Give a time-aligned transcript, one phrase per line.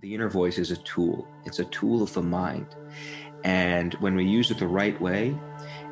[0.00, 2.76] The inner voice is a tool, it's a tool of the mind.
[3.42, 5.36] And when we use it the right way,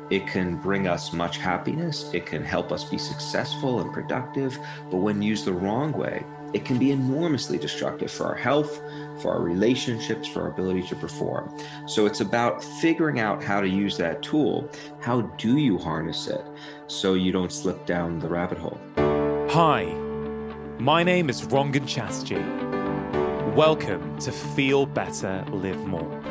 [0.09, 2.09] it can bring us much happiness.
[2.13, 4.57] It can help us be successful and productive.
[4.89, 6.23] But when used the wrong way,
[6.53, 8.81] it can be enormously destructive for our health,
[9.21, 11.53] for our relationships, for our ability to perform.
[11.85, 14.69] So it's about figuring out how to use that tool.
[15.01, 16.45] How do you harness it
[16.87, 18.79] so you don't slip down the rabbit hole?
[19.49, 19.83] Hi,
[20.79, 22.66] my name is Rangan Chatterjee.
[23.57, 26.21] Welcome to Feel Better, Live More.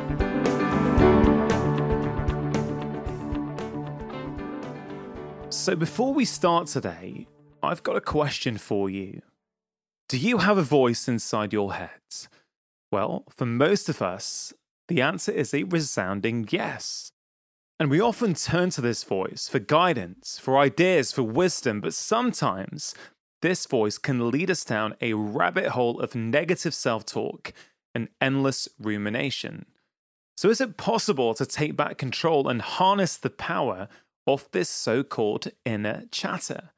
[5.51, 7.27] So, before we start today,
[7.65, 9.23] I've got a question for you.
[10.09, 11.91] Do you have a voice inside your head?
[12.93, 14.55] Well, for most of us,
[14.87, 17.11] the answer is a resounding yes.
[17.81, 22.95] And we often turn to this voice for guidance, for ideas, for wisdom, but sometimes
[23.43, 27.53] this voice can lead us down a rabbit hole of negative self talk
[27.95, 29.67] and endless rumination.
[30.37, 33.89] So, is it possible to take back control and harness the power
[34.27, 36.71] of this so called inner chatter?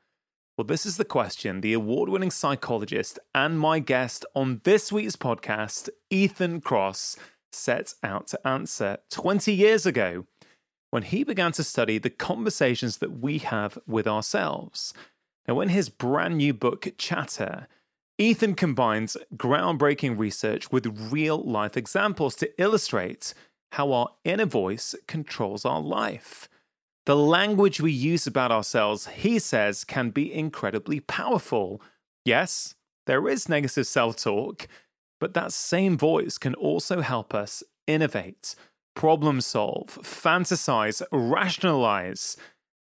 [0.56, 5.17] Well, this is the question the award winning psychologist and my guest on this week's
[5.17, 7.17] podcast, Ethan Kross,
[7.53, 10.27] set out to answer 20 years ago
[10.91, 14.93] when he began to study the conversations that we have with ourselves.
[15.48, 17.66] Now, in his brand new book, Chatter,
[18.18, 23.32] Ethan combines groundbreaking research with real life examples to illustrate
[23.72, 26.50] how our inner voice controls our life.
[27.06, 31.80] The language we use about ourselves, he says, can be incredibly powerful.
[32.26, 32.74] Yes,
[33.06, 34.69] there is negative self talk,
[35.19, 38.54] but that same voice can also help us innovate,
[38.94, 42.36] problem solve, fantasize, rationalize,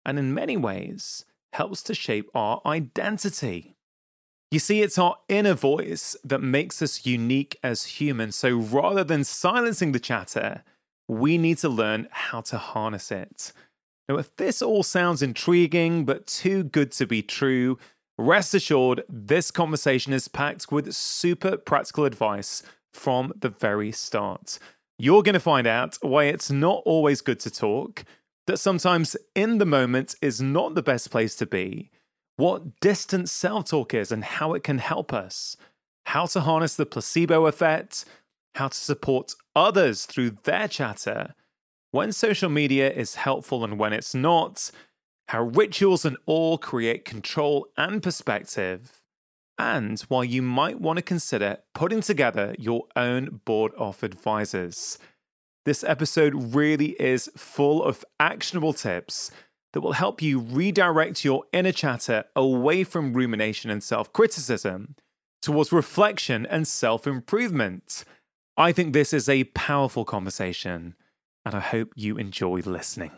[0.03, 1.25] and in many ways,
[1.55, 3.75] helps to shape our identity.
[4.51, 8.35] You see, it's our inner voice that makes us unique as humans.
[8.35, 10.63] So rather than silencing the chatter,
[11.07, 13.51] we need to learn how to harness it.
[14.07, 17.77] Now, if this all sounds intriguing but too good to be true,
[18.17, 24.59] rest assured this conversation is packed with super practical advice from the very start.
[24.97, 28.05] You're going to find out why it's not always good to talk,
[28.47, 31.89] that sometimes in the moment is not the best place to be,
[32.37, 35.55] what distant self talk is and how it can help us,
[36.05, 38.05] how to harness the placebo effect,
[38.55, 41.33] how to support others through their chatter,
[41.91, 44.69] when social media is helpful and when it's not,
[45.29, 49.01] how rituals and awe create control and perspective,
[49.57, 54.99] and why you might want to consider putting together your own board of advisors.
[55.65, 59.31] This episode really is full of actionable tips
[59.73, 64.95] that will help you redirect your inner chatter away from rumination and self criticism
[65.41, 68.05] towards reflection and self improvement.
[68.55, 70.95] I think this is a powerful conversation,
[71.43, 73.11] and I hope you enjoy listening.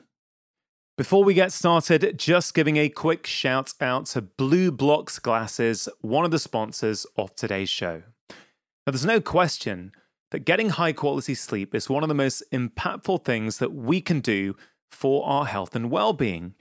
[0.98, 6.32] Before we get started, just giving a quick shout out to BluBlox Glasses, one of
[6.32, 8.04] the sponsors of today's show.
[8.30, 9.92] Now, there's no question
[10.32, 14.20] that getting high quality sleep is one of the most impactful things that we can
[14.20, 14.56] do
[14.92, 16.56] for our health and well being.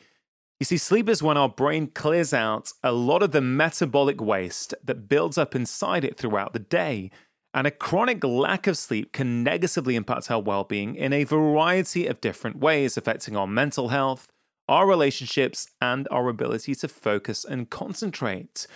[0.58, 4.74] You see, sleep is when our brain clears out a lot of the metabolic waste
[4.82, 7.10] that builds up inside it throughout the day.
[7.52, 12.06] And a chronic lack of sleep can negatively impact our well being in a variety
[12.06, 14.28] of different ways, affecting our mental health,
[14.68, 18.66] our relationships, and our ability to focus and concentrate.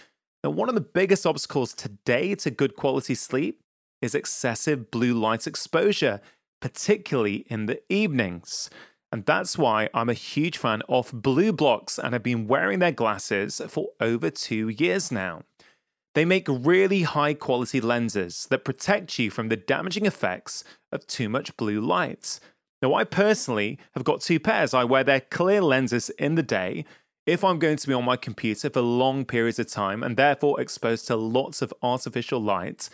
[0.42, 3.60] Now, one of the biggest obstacles today to good quality sleep
[4.00, 6.20] is excessive blue light exposure,
[6.60, 8.70] particularly in the evenings.
[9.12, 13.60] And that's why I'm a huge fan of BluBlox and have been wearing their glasses
[13.68, 15.42] for over two years now.
[16.14, 21.28] They make really high quality lenses that protect you from the damaging effects of too
[21.28, 22.40] much blue light.
[22.82, 24.74] Now, I personally have got two pairs.
[24.74, 26.84] I wear their clear lenses in the day
[27.26, 30.60] if I'm going to be on my computer for long periods of time and therefore
[30.60, 32.88] exposed to lots of artificial light.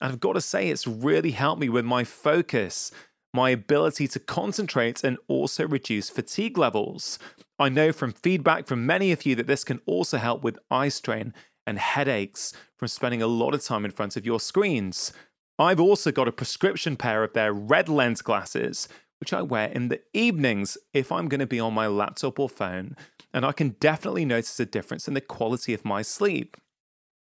[0.00, 2.90] And I've got to say, it's really helped me with my focus,
[3.34, 7.18] my ability to concentrate, and also reduce fatigue levels.
[7.58, 10.88] I know from feedback from many of you that this can also help with eye
[10.88, 11.34] strain
[11.66, 15.12] and headaches from spending a lot of time in front of your screens.
[15.58, 18.88] I've also got a prescription pair of their red lens glasses,
[19.18, 22.48] which I wear in the evenings if I'm going to be on my laptop or
[22.48, 22.96] phone,
[23.34, 26.56] and I can definitely notice a difference in the quality of my sleep.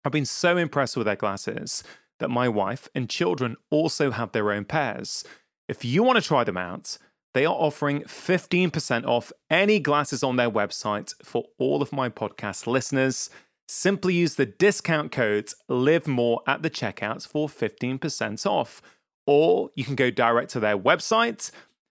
[0.05, 1.83] I've been so impressed with their glasses
[2.19, 5.25] that my wife and children also have their own pairs.
[5.69, 6.99] If you want to try them out,
[7.35, 12.67] they are offering 15% off any glasses on their website for all of my podcast
[12.67, 13.31] listeners.
[13.69, 18.81] Simply use the discount codes LIVEMORE at the checkouts for 15% off.
[19.27, 21.51] Or you can go direct to their website.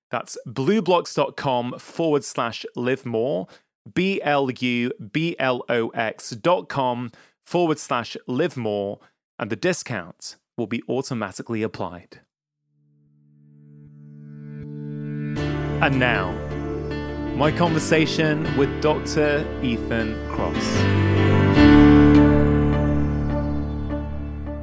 [0.10, 3.48] That's blublox.com forward slash live more,
[3.94, 7.12] B L U B L O X dot com
[7.46, 9.00] forward slash live more,
[9.40, 12.22] and the discounts will be automatically applied.
[15.80, 16.32] And now,
[17.36, 19.46] my conversation with Dr.
[19.62, 20.98] Ethan Kross.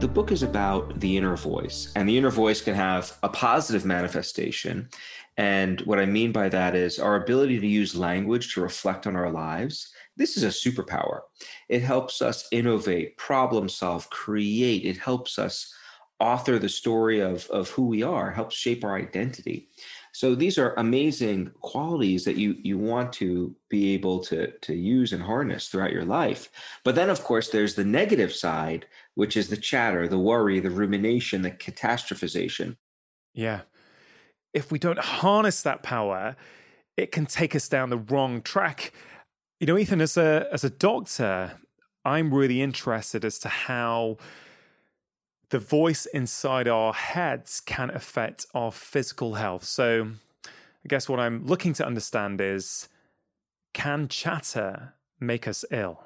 [0.00, 3.84] The book is about the inner voice, and the inner voice can have a positive
[3.84, 4.88] manifestation.
[5.36, 9.16] And what I mean by that is our ability to use language to reflect on
[9.16, 9.92] our lives.
[10.16, 11.20] This is a superpower.
[11.68, 14.84] It helps us innovate, problem solve, create.
[14.84, 15.72] It helps us
[16.20, 19.68] author the story of, of who we are, helps shape our identity.
[20.12, 25.12] So these are amazing qualities that you you want to be able to to use
[25.12, 26.50] and harness throughout your life.
[26.84, 30.70] But then of course there's the negative side, which is the chatter, the worry, the
[30.70, 32.76] rumination, the catastrophization.
[33.34, 33.62] Yeah.
[34.52, 36.36] If we don't harness that power,
[36.96, 38.92] it can take us down the wrong track.
[39.64, 41.52] You know, Ethan, as a as a doctor,
[42.04, 44.18] I'm really interested as to how
[45.48, 49.64] the voice inside our heads can affect our physical health.
[49.64, 50.08] So,
[50.44, 52.90] I guess what I'm looking to understand is
[53.72, 56.04] can chatter make us ill?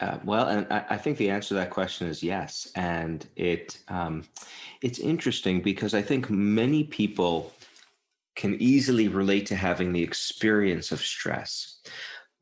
[0.00, 2.72] Uh, well, and I, I, think the answer to that question is yes.
[2.74, 4.24] And it um,
[4.80, 7.52] it's interesting because I think many people
[8.34, 11.76] can easily relate to having the experience of stress,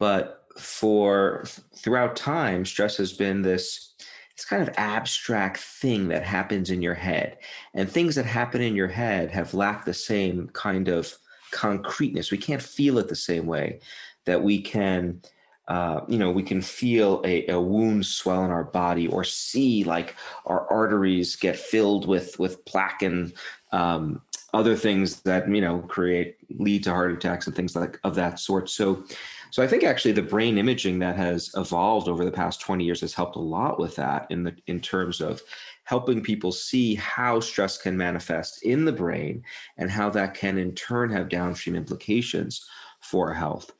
[0.00, 1.44] but for
[1.76, 3.94] throughout time, stress has been this
[4.36, 7.36] this kind of abstract thing that happens in your head.
[7.74, 11.14] And things that happen in your head have lacked the same kind of
[11.50, 12.30] concreteness.
[12.30, 13.80] We can't feel it the same way
[14.24, 15.20] that we can.
[15.68, 19.84] Uh, you know, we can feel a, a, wound swell in our body, or see
[19.84, 23.32] like our arteries get filled with with plaque and
[23.70, 24.20] um,
[24.52, 28.38] other things that you know create lead to heart attacks and things like of that
[28.40, 28.68] sort.
[28.68, 29.04] So,
[29.50, 33.00] so I think actually the brain imaging that has evolved over the past 20 years
[33.00, 35.42] has helped a lot with that in the in terms of
[35.84, 39.42] helping people see how stress can manifest in the brain
[39.76, 42.64] and how that can in turn have downstream implications
[43.00, 43.72] for health.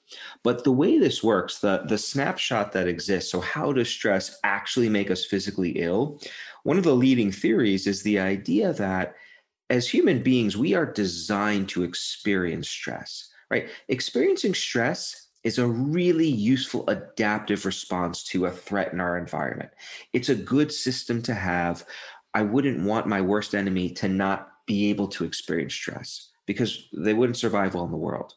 [0.42, 4.88] But the way this works, the, the snapshot that exists, so how does stress actually
[4.88, 6.20] make us physically ill?
[6.64, 9.14] One of the leading theories is the idea that
[9.68, 13.68] as human beings, we are designed to experience stress, right?
[13.88, 19.70] Experiencing stress is a really useful adaptive response to a threat in our environment.
[20.12, 21.84] It's a good system to have.
[22.34, 27.14] I wouldn't want my worst enemy to not be able to experience stress because they
[27.14, 28.34] wouldn't survive well in the world.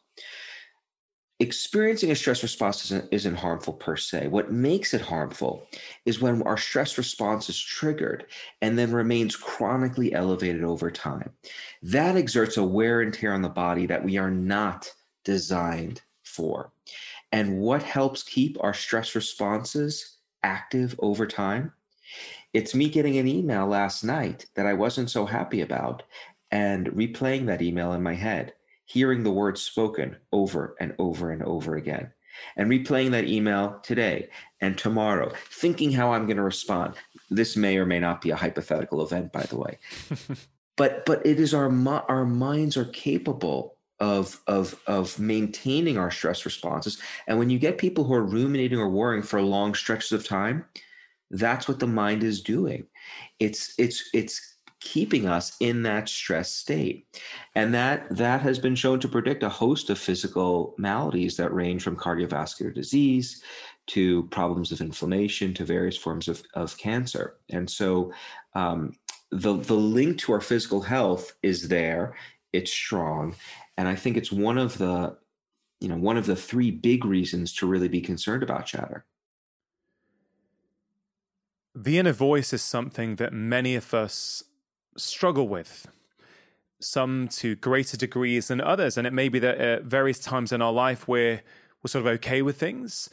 [1.40, 4.28] Experiencing a stress response isn't, isn't harmful per se.
[4.28, 5.66] What makes it harmful
[6.06, 8.26] is when our stress response is triggered
[8.62, 11.30] and then remains chronically elevated over time.
[11.82, 14.90] That exerts a wear and tear on the body that we are not
[15.24, 16.02] designed
[16.34, 16.72] for.
[17.32, 21.72] And what helps keep our stress responses active over time?
[22.52, 26.04] It's me getting an email last night that I wasn't so happy about
[26.50, 28.54] and replaying that email in my head,
[28.84, 32.12] hearing the words spoken over and over and over again,
[32.56, 34.28] and replaying that email today
[34.60, 36.94] and tomorrow, thinking how I'm going to respond.
[37.30, 39.78] This may or may not be a hypothetical event, by the way.
[40.76, 41.72] but but it is our
[42.08, 47.00] our minds are capable of of of maintaining our stress responses.
[47.26, 50.64] And when you get people who are ruminating or worrying for long stretches of time
[51.30, 52.86] that's what the mind is doing.
[53.40, 57.06] It's it's it's keeping us in that stress state.
[57.54, 61.82] And that that has been shown to predict a host of physical maladies that range
[61.82, 63.42] from cardiovascular disease
[63.86, 67.36] to problems of inflammation to various forms of, of cancer.
[67.50, 68.12] And so
[68.54, 68.94] um,
[69.30, 72.14] the the link to our physical health is there.
[72.52, 73.34] It's strong
[73.76, 75.16] and I think it's one of the,
[75.80, 79.04] you know, one of the three big reasons to really be concerned about chatter.
[81.74, 84.44] The inner voice is something that many of us
[84.96, 85.88] struggle with,
[86.80, 88.96] some to greater degrees than others.
[88.96, 91.42] And it may be that at various times in our life we're,
[91.82, 93.10] we're sort of okay with things.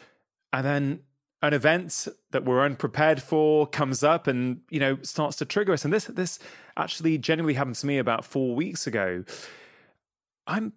[0.54, 1.00] And then
[1.42, 5.84] an event that we're unprepared for comes up and, you know, starts to trigger us.
[5.84, 6.38] And this, this
[6.78, 9.24] actually genuinely happened to me about four weeks ago.
[10.52, 10.74] I'm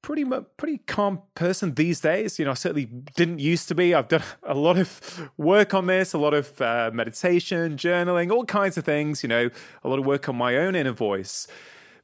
[0.00, 0.24] pretty
[0.56, 2.38] pretty calm person these days.
[2.38, 3.94] You know, I certainly didn't used to be.
[3.94, 8.46] I've done a lot of work on this, a lot of uh, meditation, journaling, all
[8.46, 9.22] kinds of things.
[9.22, 9.50] You know,
[9.84, 11.46] a lot of work on my own inner voice.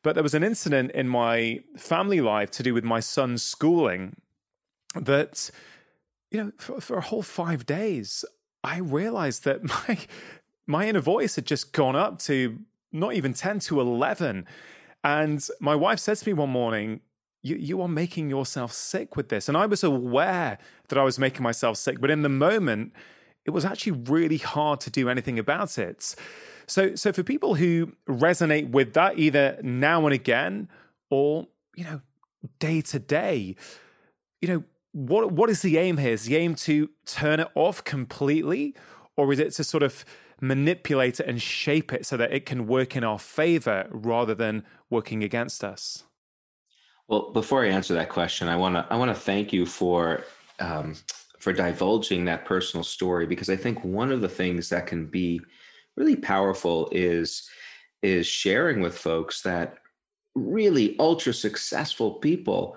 [0.03, 4.17] But there was an incident in my family life to do with my son's schooling
[4.95, 5.51] that,
[6.31, 8.25] you know, for, for a whole five days,
[8.63, 9.99] I realized that my
[10.67, 12.59] my inner voice had just gone up to
[12.93, 14.47] not even 10 to 11.
[15.09, 17.01] And my wife said to me one morning,
[17.43, 19.49] you, you are making yourself sick with this.
[19.49, 22.93] And I was aware that I was making myself sick, but in the moment,
[23.47, 26.15] it was actually really hard to do anything about it.
[26.67, 30.69] So, so for people who resonate with that, either now and again
[31.09, 32.03] or, you know,
[32.59, 33.57] day to day,
[34.43, 36.13] you know, what what is the aim here?
[36.13, 38.75] Is the aim to turn it off completely,
[39.17, 40.05] or is it to sort of
[40.41, 44.65] manipulate it and shape it so that it can work in our favor rather than
[44.91, 46.05] working against us?
[47.09, 50.25] Well, before I answer that question, I want to I want to thank you for
[50.61, 50.95] um,
[51.39, 55.41] for divulging that personal story because I think one of the things that can be
[55.97, 57.49] really powerful is
[58.03, 59.79] is sharing with folks that
[60.35, 62.77] really ultra successful people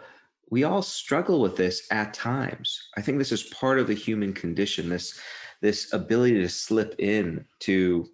[0.52, 2.90] we all struggle with this at times.
[2.98, 5.20] I think this is part of the human condition this
[5.62, 8.08] this ability to slip in to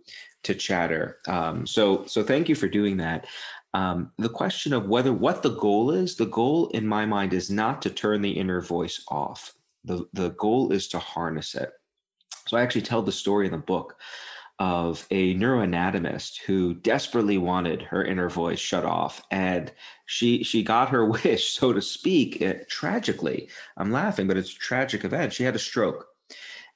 [0.44, 1.18] to chatter.
[1.28, 3.26] Um, so so thank you for doing that
[3.74, 7.50] um, the question of whether what the goal is the goal in my mind is
[7.50, 9.54] not to turn the inner voice off.
[9.84, 11.72] The the goal is to harness it.
[12.48, 13.96] So i actually tell the story in the book
[14.60, 19.72] of a neuroanatomist who desperately wanted her inner voice shut off and
[20.08, 23.50] she she got her wish so to speak it, tragically.
[23.76, 25.34] I'm laughing but it's a tragic event.
[25.34, 26.08] She had a stroke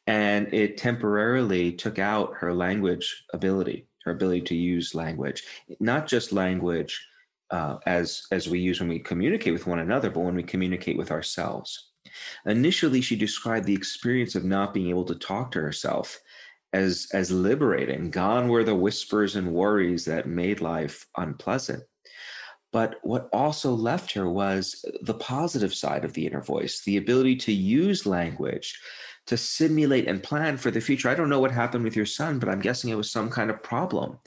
[0.08, 5.44] and it temporarily took out her language ability her ability to use language
[5.80, 7.08] not just language
[7.52, 10.98] uh, as as we use when we communicate with one another but when we communicate
[10.98, 11.92] with ourselves
[12.46, 16.22] initially she described the experience of not being able to talk to herself
[16.74, 18.10] as as liberating.
[18.10, 21.84] Gone were the whispers and worries that made life unpleasant.
[22.72, 27.36] But what also left her was the positive side of the inner voice, the ability
[27.38, 28.80] to use language
[29.32, 31.08] to simulate and plan for the future.
[31.08, 33.50] I don't know what happened with your son, but I'm guessing it was some kind
[33.50, 34.20] of problem.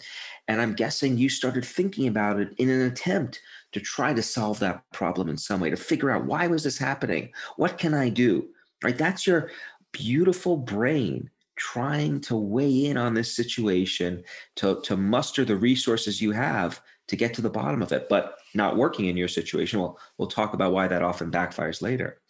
[0.48, 3.42] And I'm guessing you started thinking about it in an attempt
[3.72, 6.78] to try to solve that problem in some way, to figure out why was this
[6.78, 7.34] happening?
[7.56, 8.48] What can I do?
[8.82, 8.96] Right?
[8.96, 9.50] That's your
[9.92, 14.24] beautiful brain trying to weigh in on this situation
[14.56, 18.38] to, to muster the resources you have to get to the bottom of it, but
[18.54, 19.80] not working in your situation.
[19.80, 22.22] Well, we'll talk about why that often backfires later.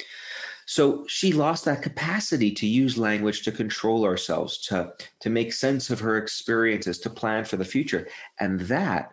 [0.66, 5.90] So she lost that capacity to use language to control ourselves, to, to make sense
[5.90, 8.08] of her experiences, to plan for the future.
[8.40, 9.12] And that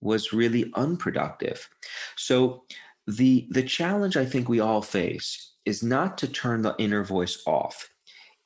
[0.00, 1.68] was really unproductive.
[2.16, 2.64] So
[3.06, 7.42] the the challenge I think we all face is not to turn the inner voice
[7.46, 7.88] off.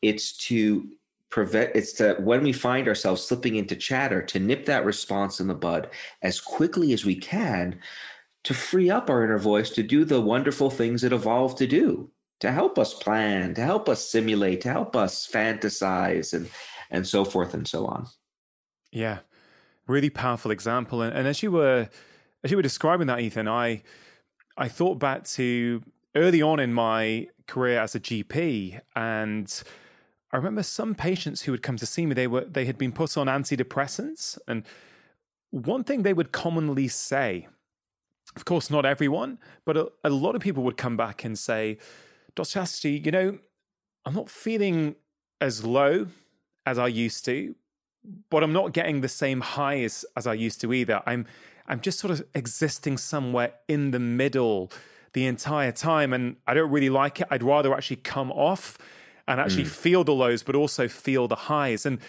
[0.02, 0.88] It's to
[1.30, 5.49] prevent it's to when we find ourselves slipping into chatter to nip that response in
[5.49, 5.88] the bud
[6.21, 7.78] as quickly as we can
[8.44, 12.11] to free up our inner voice to do the wonderful things it evolved to do
[12.42, 16.50] to help us plan to help us simulate to help us fantasize and
[16.90, 18.06] and so forth and so on.
[18.90, 19.20] Yeah.
[19.87, 21.02] Really powerful example.
[21.02, 21.88] And, and as you were
[22.42, 23.82] as you were describing that ethan i
[24.56, 25.82] i thought back to
[26.16, 29.62] early on in my career as a gp and
[30.32, 32.92] I remember some patients who would come to see me, they were they had been
[32.92, 34.38] put on antidepressants.
[34.49, 34.64] And
[35.50, 37.49] one thing they would commonly say,
[38.34, 41.76] of course, not everyone, but a, a lot of people would come back and say,
[42.34, 42.88] Dr.
[42.88, 43.38] You know,
[44.04, 44.96] I'm not feeling
[45.40, 46.06] as low
[46.66, 47.54] as I used to,
[48.30, 51.02] but I'm not getting the same highs as I used to either.
[51.06, 51.26] I'm
[51.66, 54.70] I'm just sort of existing somewhere in the middle
[55.12, 56.12] the entire time.
[56.12, 57.28] And I don't really like it.
[57.30, 58.78] I'd rather actually come off
[59.28, 59.68] and actually mm.
[59.68, 61.86] feel the lows, but also feel the highs.
[61.86, 62.00] And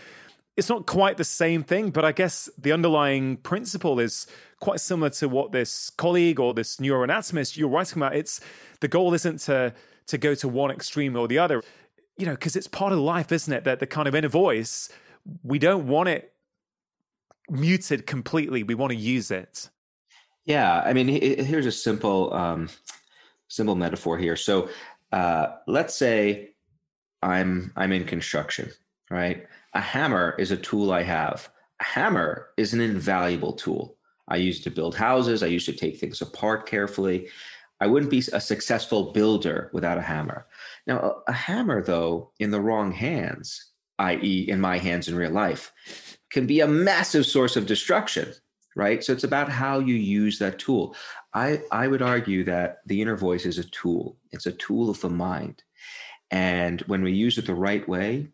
[0.55, 4.27] it's not quite the same thing, but I guess the underlying principle is
[4.59, 8.15] quite similar to what this colleague or this neuroanatomist you're writing about.
[8.15, 8.39] It's
[8.79, 9.73] the goal isn't to
[10.07, 11.63] to go to one extreme or the other,
[12.17, 13.63] you know, because it's part of life, isn't it?
[13.63, 14.89] That the kind of inner voice,
[15.43, 16.33] we don't want it
[17.49, 18.63] muted completely.
[18.63, 19.69] We want to use it.
[20.45, 22.69] Yeah, I mean, here's a simple um,
[23.47, 24.35] simple metaphor here.
[24.35, 24.69] So,
[25.11, 26.49] uh, let's say
[27.21, 28.71] I'm I'm in construction,
[29.09, 29.47] right?
[29.73, 31.49] A hammer is a tool I have.
[31.79, 33.95] A hammer is an invaluable tool.
[34.27, 35.43] I use to build houses.
[35.43, 37.29] I used to take things apart carefully.
[37.83, 40.47] I wouldn't be a successful builder without a hammer.
[40.87, 45.31] Now, a, a hammer, though, in the wrong hands, i.e., in my hands in real
[45.31, 45.73] life,
[46.31, 48.33] can be a massive source of destruction,
[48.77, 49.03] right?
[49.03, 50.95] So it's about how you use that tool.
[51.33, 55.01] I, I would argue that the inner voice is a tool, it's a tool of
[55.01, 55.61] the mind.
[56.31, 58.29] And when we use it the right way,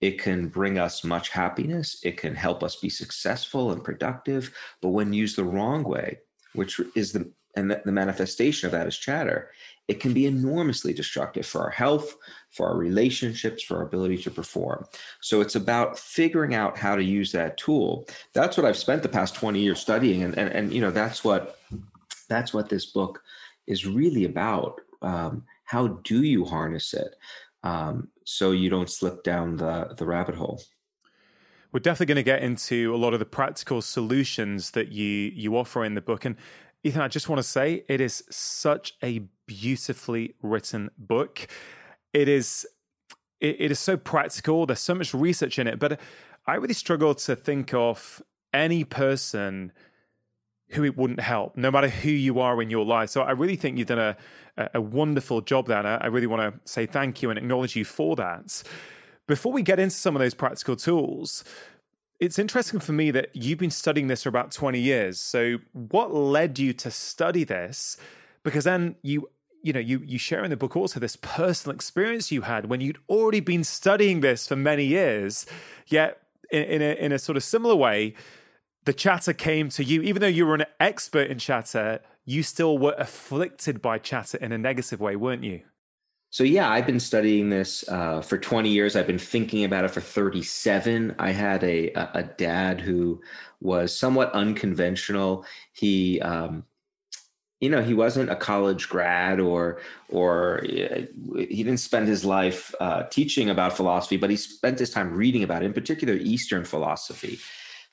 [0.00, 2.00] it can bring us much happiness.
[2.02, 4.54] It can help us be successful and productive.
[4.80, 6.20] But when used the wrong way,
[6.54, 9.50] which is the and the, manifestation of that is chatter,
[9.88, 12.16] it can be enormously destructive for our health,
[12.50, 14.84] for our relationships, for our ability to perform.
[15.20, 18.06] So it's about figuring out how to use that tool.
[18.32, 20.22] That's what I've spent the past 20 years studying.
[20.22, 21.58] And, and, and you know, that's what,
[22.28, 23.22] that's what this book
[23.66, 24.80] is really about.
[25.02, 27.14] Um, how do you harness it
[27.62, 30.60] um, so you don't slip down the, the rabbit hole?
[31.72, 35.56] We're definitely going to get into a lot of the practical solutions that you you
[35.58, 36.24] offer in the book.
[36.24, 36.36] And
[36.86, 41.48] Ethan, I just want to say it is such a beautifully written book.
[42.12, 42.66] It is
[43.40, 44.66] it, it is so practical.
[44.66, 46.00] There's so much research in it, but
[46.46, 49.72] I really struggle to think of any person
[50.70, 53.10] who it wouldn't help, no matter who you are in your life.
[53.10, 54.16] So I really think you've done a
[54.74, 55.78] a wonderful job there.
[55.78, 58.62] And I really want to say thank you and acknowledge you for that.
[59.26, 61.44] Before we get into some of those practical tools,
[62.18, 65.20] it's interesting for me that you've been studying this for about 20 years.
[65.20, 67.96] So what led you to study this?
[68.42, 69.28] Because then you
[69.62, 72.80] you know you you share in the book also this personal experience you had when
[72.80, 75.44] you'd already been studying this for many years
[75.88, 78.14] yet in, in, a, in a sort of similar way
[78.84, 82.78] the chatter came to you even though you were an expert in chatter you still
[82.78, 85.62] were afflicted by chatter in a negative way weren't you
[86.36, 88.94] so yeah i've been studying this uh, for 20 years.
[88.94, 93.22] I've been thinking about it for 37 i had a, a dad who
[93.62, 95.46] was somewhat unconventional.
[95.72, 96.64] He um,
[97.60, 101.06] you know he wasn't a college grad or or uh,
[101.38, 105.42] he didn't spend his life uh, teaching about philosophy but he spent his time reading
[105.42, 107.38] about it in particular eastern philosophy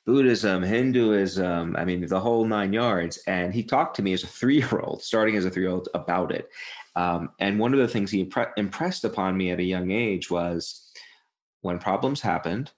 [0.06, 3.20] buddhism hinduism i mean the whole nine yards.
[3.26, 6.50] And he talked to me as a three-year-old starting as a three-year-old about it
[6.96, 10.30] um, and one of the things he impre- impressed upon me at a young age
[10.30, 10.92] was
[11.62, 12.72] when problems happened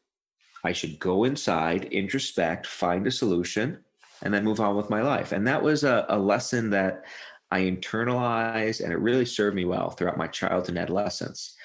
[0.63, 3.83] i should go inside introspect find a solution
[4.21, 5.31] and then move on with my life.
[5.31, 7.05] And that was a, a lesson that
[7.51, 11.55] I internalized and it really served me well throughout my childhood and adolescence.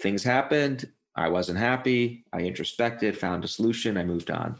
[0.00, 0.90] Things happened.
[1.16, 2.24] I wasn't happy.
[2.32, 3.96] I introspected, found a solution.
[3.96, 4.56] I moved on.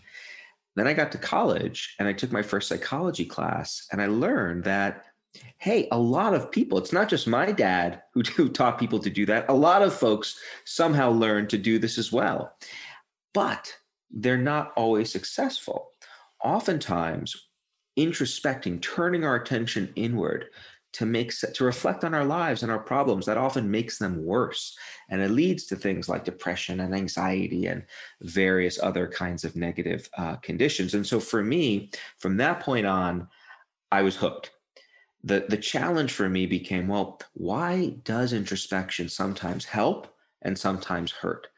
[0.76, 4.64] Then I got to college and I took my first psychology class and I learned
[4.64, 5.04] that,
[5.58, 9.10] hey, a lot of people, it's not just my dad who, who taught people to
[9.10, 9.49] do that.
[9.49, 12.56] A lot of folks somehow learn to do this as well.
[13.32, 13.75] But
[14.10, 15.88] they're not always successful
[16.44, 17.49] oftentimes
[17.99, 20.47] introspecting, turning our attention inward
[20.94, 24.76] to make to reflect on our lives and our problems that often makes them worse
[25.10, 27.84] and it leads to things like depression and anxiety and
[28.23, 33.26] various other kinds of negative uh, conditions and so for me from that point on
[33.90, 34.52] i was hooked
[35.25, 41.49] the the challenge for me became well why does introspection sometimes help and sometimes hurt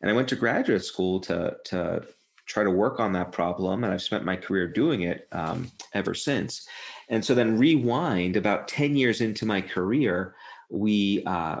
[0.00, 2.02] and i went to graduate school to to
[2.46, 3.84] try to work on that problem.
[3.84, 6.66] And I've spent my career doing it um, ever since.
[7.08, 10.34] And so then rewind about 10 years into my career,
[10.70, 11.60] we, uh,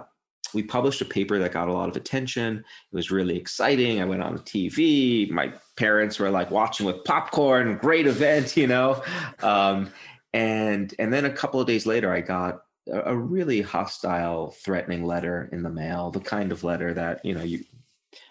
[0.54, 2.58] we published a paper that got a lot of attention.
[2.58, 4.00] It was really exciting.
[4.00, 5.28] I went on TV.
[5.28, 7.76] My parents were like watching with popcorn.
[7.78, 9.02] Great event, you know.
[9.42, 9.92] Um,
[10.36, 12.60] and and then a couple of days later, I got
[12.92, 16.10] a, a really hostile, threatening letter in the mail.
[16.10, 17.64] The kind of letter that you know you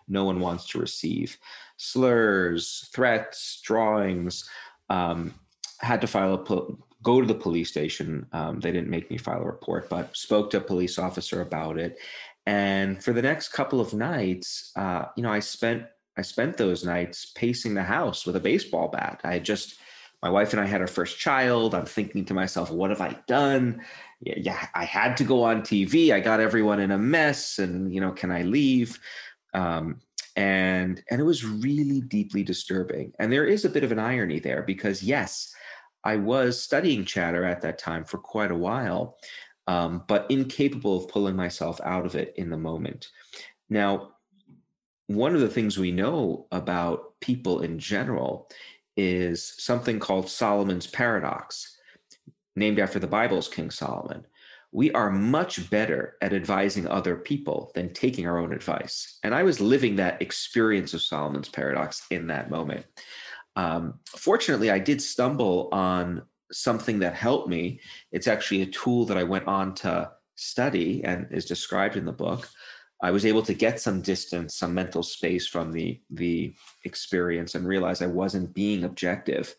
[0.08, 1.38] no one wants to receive
[1.78, 4.48] slurs, threats, drawings.
[4.90, 5.34] Um,
[5.80, 8.28] had to file a po- go to the police station.
[8.34, 11.80] Um, they didn't make me file a report, but spoke to a police officer about
[11.80, 11.98] it.
[12.46, 15.86] And for the next couple of nights, uh, you know, I spent
[16.18, 19.22] I spent those nights pacing the house with a baseball bat.
[19.24, 19.80] I just
[20.26, 21.76] my wife and I had our first child.
[21.76, 23.84] I'm thinking to myself, what have I done?
[24.22, 26.12] Yeah, I had to go on TV.
[26.12, 29.00] I got everyone in a mess, and you know, can I leave?
[29.54, 30.02] Um,
[30.36, 34.38] and and it was really deeply disturbing and there is a bit of an irony
[34.38, 35.56] there because yes
[36.04, 39.18] i was studying chatter at that time for quite a while
[39.68, 43.08] um, but incapable of pulling myself out of it in the moment
[43.70, 44.12] now
[45.08, 48.50] one of the things we know about people in general
[48.98, 51.78] is something called solomon's paradox
[52.56, 54.26] named after the bible's king solomon
[54.76, 59.20] we are much better at advising other people than taking our own advice.
[59.24, 62.86] And I was living that experience of Solomon's paradox in that moment.
[63.56, 67.80] Um, fortunately, I did stumble on something that helped me.
[68.12, 72.12] It's actually a tool that I went on to study and is described in the
[72.12, 72.50] book.
[73.06, 77.68] I was able to get some distance, some mental space from the the experience, and
[77.68, 79.56] realize I wasn't being objective.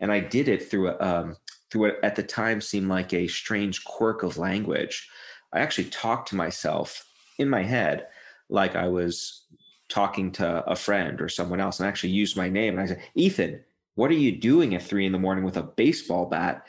[0.00, 1.36] And I did it through a, um,
[1.70, 5.08] through what at the time seemed like a strange quirk of language.
[5.52, 7.06] I actually talked to myself
[7.38, 8.08] in my head
[8.48, 9.44] like I was
[9.88, 13.02] talking to a friend or someone else and actually used my name and I said,
[13.14, 16.66] Ethan, what are you doing at three in the morning with a baseball bat?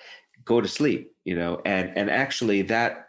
[0.50, 3.09] go to sleep, you know, and and actually that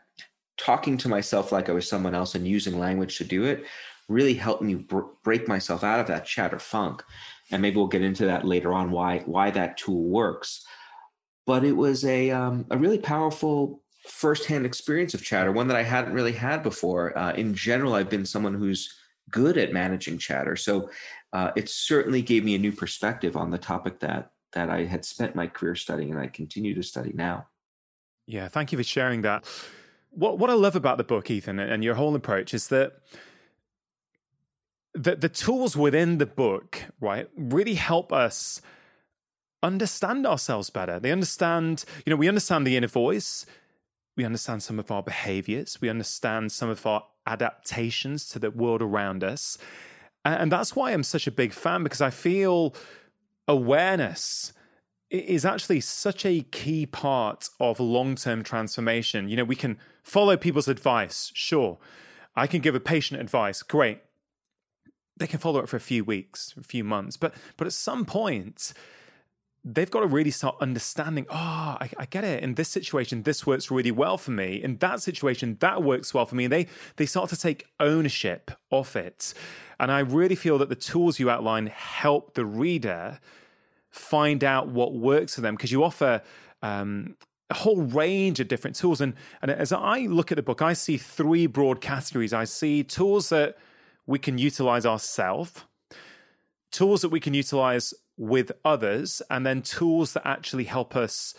[0.56, 3.64] talking to myself like I was someone else and using language to do it
[4.10, 7.02] really helped me br- break myself out of that chatter funk.
[7.50, 10.64] And maybe we'll get into that later on why why that tool works.
[11.46, 15.82] But it was a um, a really powerful firsthand experience of chatter, one that I
[15.82, 17.16] hadn't really had before.
[17.16, 18.94] Uh, in general, I've been someone who's
[19.30, 20.90] good at managing chatter, so
[21.32, 25.04] uh, it certainly gave me a new perspective on the topic that that I had
[25.04, 27.46] spent my career studying and I continue to study now.
[28.26, 29.44] Yeah, thank you for sharing that.
[30.10, 32.94] What what I love about the book, Ethan, and your whole approach is that
[34.94, 38.60] the the tools within the book, right, really help us
[39.62, 40.98] understand ourselves better.
[40.98, 43.46] They understand, you know, we understand the inner voice,
[44.16, 48.82] we understand some of our behaviors, we understand some of our adaptations to the world
[48.82, 49.58] around us.
[50.24, 52.74] And that's why I'm such a big fan because I feel
[53.48, 54.52] awareness
[55.10, 59.28] is actually such a key part of long term transformation.
[59.28, 61.78] You know, we can follow people's advice, sure.
[62.36, 64.00] I can give a patient advice, great.
[65.16, 68.06] They can follow it for a few weeks, a few months, but but at some
[68.06, 68.72] point,
[69.64, 71.26] they've got to really start understanding.
[71.28, 72.42] Oh, I, I, get it.
[72.42, 74.62] In this situation, this works really well for me.
[74.62, 76.44] In that situation, that works well for me.
[76.44, 79.34] And they they start to take ownership of it.
[79.78, 83.18] And I really feel that the tools you outline help the reader
[83.90, 86.22] find out what works for them because you offer
[86.62, 87.16] um,
[87.50, 89.00] a whole range of different tools.
[89.00, 92.32] And, and as I look at the book, I see three broad categories.
[92.32, 93.58] I see tools that
[94.06, 95.64] we can utilize ourselves,
[96.70, 101.34] tools that we can utilize with others, and then tools that actually help us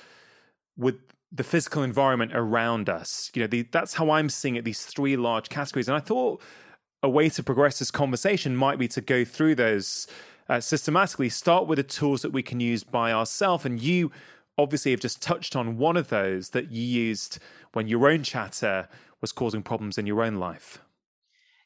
[0.78, 0.96] with
[1.32, 3.32] the physical environment around us.
[3.34, 5.88] You know, the, that's how I'm seeing it, these three large categories.
[5.88, 6.42] And I thought
[7.02, 10.08] a way to progress this conversation might be to go through those
[10.50, 13.66] uh, systematically start with the tools that we can use by ourselves.
[13.66, 14.12] And you
[14.58, 17.40] obviously have just touched on one of those that you used
[17.74, 18.88] when your own chatter
[19.22, 20.80] was causing problems in your own life.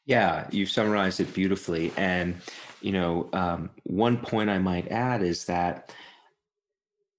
[0.04, 1.92] Yeah, you've summarized it beautifully.
[1.96, 2.36] And,
[2.80, 5.92] you know, um, one point I might add is that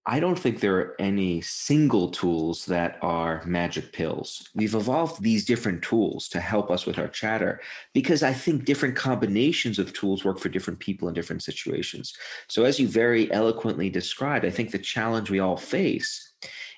[0.10, 4.48] I don't think there are any single tools that are magic pills.
[4.56, 7.60] We've evolved these different tools to help us with our chatter
[7.94, 12.16] because I think different combinations of tools work for different people in different situations.
[12.48, 16.32] So, as you very eloquently described, I think the challenge we all face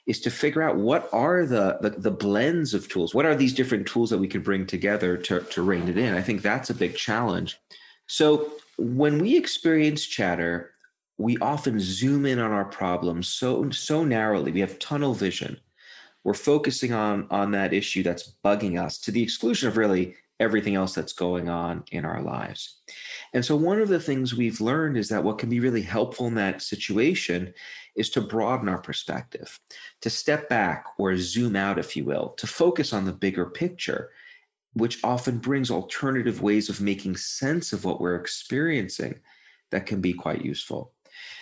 [0.08, 3.54] is to figure out what are the, the, the blends of tools what are these
[3.54, 6.72] different tools that we can bring together to, to rein it in i think that's
[6.72, 7.60] a big challenge
[8.08, 10.72] so when we experience chatter
[11.20, 14.52] we often zoom in on our problems so so narrowly.
[14.52, 15.60] We have tunnel vision.
[16.24, 20.76] We're focusing on on that issue that's bugging us to the exclusion of really everything
[20.76, 22.78] else that's going on in our lives.
[23.34, 26.28] And so one of the things we've learned is that what can be really helpful
[26.28, 27.54] in that situation
[27.98, 29.60] is to broaden our perspective
[30.00, 34.12] to step back or zoom out if you will to focus on the bigger picture
[34.74, 39.20] which often brings alternative ways of making sense of what we're experiencing
[39.72, 40.94] that can be quite useful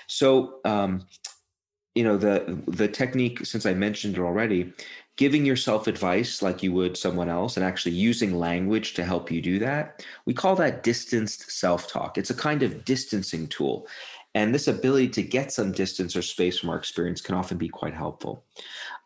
[0.08, 1.06] so, um,
[1.96, 4.74] you know, the the technique, since I mentioned it already,
[5.18, 9.42] giving yourself advice like you would someone else, and actually using language to help you
[9.42, 12.18] do that, we call that distanced self talk.
[12.18, 13.88] It's a kind of distancing tool.
[14.36, 17.70] And this ability to get some distance or space from our experience can often be
[17.70, 18.44] quite helpful.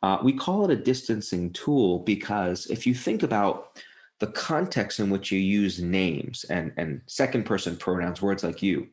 [0.03, 3.79] Uh, we call it a distancing tool because if you think about
[4.19, 8.87] the context in which you use names and, and second person pronouns, words like you,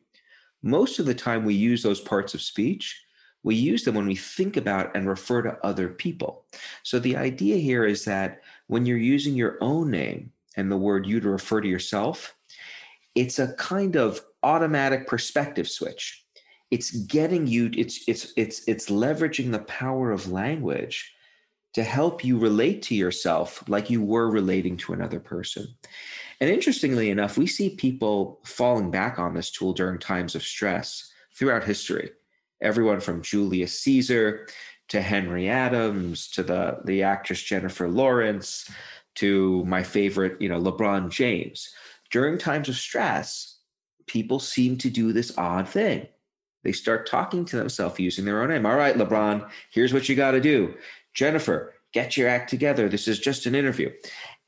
[0.61, 3.03] most of the time we use those parts of speech.
[3.41, 6.45] We use them when we think about and refer to other people.
[6.83, 11.07] So the idea here is that when you're using your own name and the word
[11.07, 12.35] you to refer to yourself
[13.15, 16.25] it's a kind of automatic perspective switch.
[16.71, 21.13] It's getting you it's it's it's it's leveraging the power of language
[21.73, 25.67] to help you relate to yourself like you were relating to another person
[26.39, 31.11] and interestingly enough, we see people falling back on this tool during times of stress
[31.35, 32.11] throughout history.
[32.61, 34.47] Everyone from Julius Caesar
[34.89, 38.69] to Henry Adams to the, the actress Jennifer Lawrence
[39.15, 41.73] to my favorite, you know, LeBron James.
[42.11, 43.59] During times of stress,
[44.07, 46.07] people seem to do this odd thing.
[46.63, 48.65] They start talking to themselves using their own name.
[48.65, 50.73] All right, LeBron, here's what you got to do.
[51.13, 52.89] Jennifer, get your act together.
[52.89, 53.91] This is just an interview.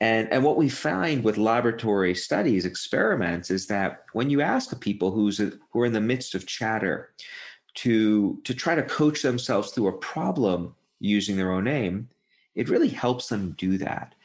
[0.02, 5.12] And, and what we find with laboratory studies, experiments, is that when you ask people
[5.12, 7.14] who's who are in the midst of chatter
[7.76, 12.10] to, to try to coach themselves through a problem using their own name,
[12.56, 14.16] it really helps them do that.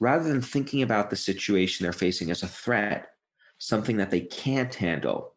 [0.00, 3.12] Rather than thinking about the situation they're facing as a threat,
[3.58, 5.34] something that they can't handle,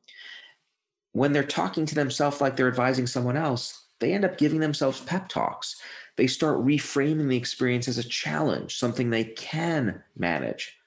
[1.11, 5.01] when they're talking to themselves like they're advising someone else, they end up giving themselves
[5.01, 5.75] pep talks.
[6.17, 10.77] They start reframing the experience as a challenge, something they can manage.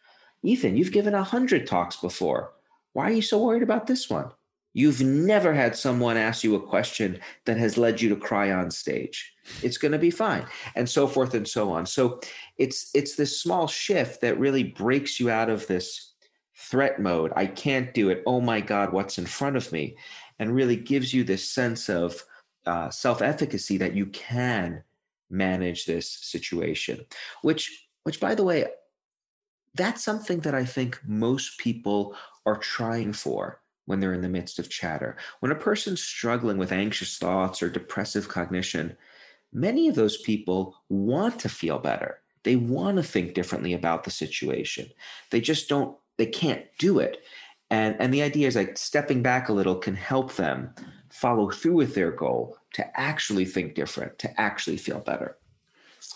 [0.42, 2.52] Ethan, you've given a hundred talks before.
[2.92, 4.30] Why are you so worried about this one?
[4.74, 8.70] You've never had someone ask you a question that has led you to cry on
[8.70, 9.34] stage.
[9.62, 11.86] It's going to be fine, and so forth and so on.
[11.86, 12.20] So
[12.58, 16.12] it's it's this small shift that really breaks you out of this
[16.54, 17.32] threat mode.
[17.34, 18.22] I can't do it.
[18.26, 19.96] Oh my God, what's in front of me?
[20.38, 22.22] And really gives you this sense of
[22.66, 24.82] uh, self efficacy that you can
[25.30, 27.04] manage this situation.
[27.42, 28.66] Which, which by the way,
[29.74, 32.16] that's something that I think most people
[32.46, 35.16] are trying for when they're in the midst of chatter.
[35.40, 38.96] When a person's struggling with anxious thoughts or depressive cognition,
[39.52, 42.20] many of those people want to feel better.
[42.42, 44.90] They want to think differently about the situation.
[45.30, 47.22] They just don't, they can't do it.
[47.70, 50.74] And, and the idea is like stepping back a little can help them
[51.10, 55.36] follow through with their goal to actually think different, to actually feel better.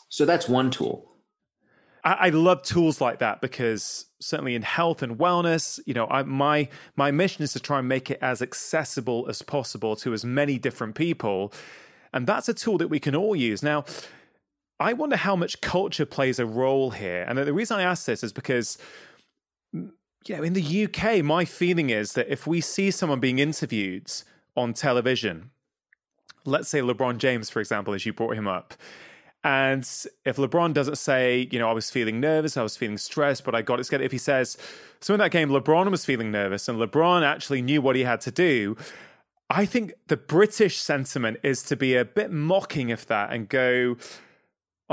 [0.09, 1.13] So that's one tool.
[2.05, 6.69] I, love tools like that because certainly in health and wellness, you know, I, my
[6.97, 10.59] my mission is to try and make it as accessible as possible to as many
[10.59, 11.53] different people,
[12.13, 13.85] and that's a tool that we can all use now.
[14.81, 18.25] I wonder how much culture plays a role here, and the reason I ask this
[18.25, 18.79] is because
[19.73, 19.93] you
[20.37, 24.11] know, in the UK, my feeling is that if we see someone being interviewed
[24.57, 25.51] on television,
[26.45, 28.75] let's say LeBron James, for example, as you brought him up,
[29.45, 29.83] and
[30.25, 33.55] if LeBron doesn't say, you know, I was feeling nervous, I was feeling stressed, but
[33.55, 34.57] I got it together, if he says,
[35.01, 38.21] so in that game, LeBron was feeling nervous and LeBron actually knew what he had
[38.23, 38.77] to do,
[39.51, 43.97] I think the British sentiment is to be a bit mocking of that and go,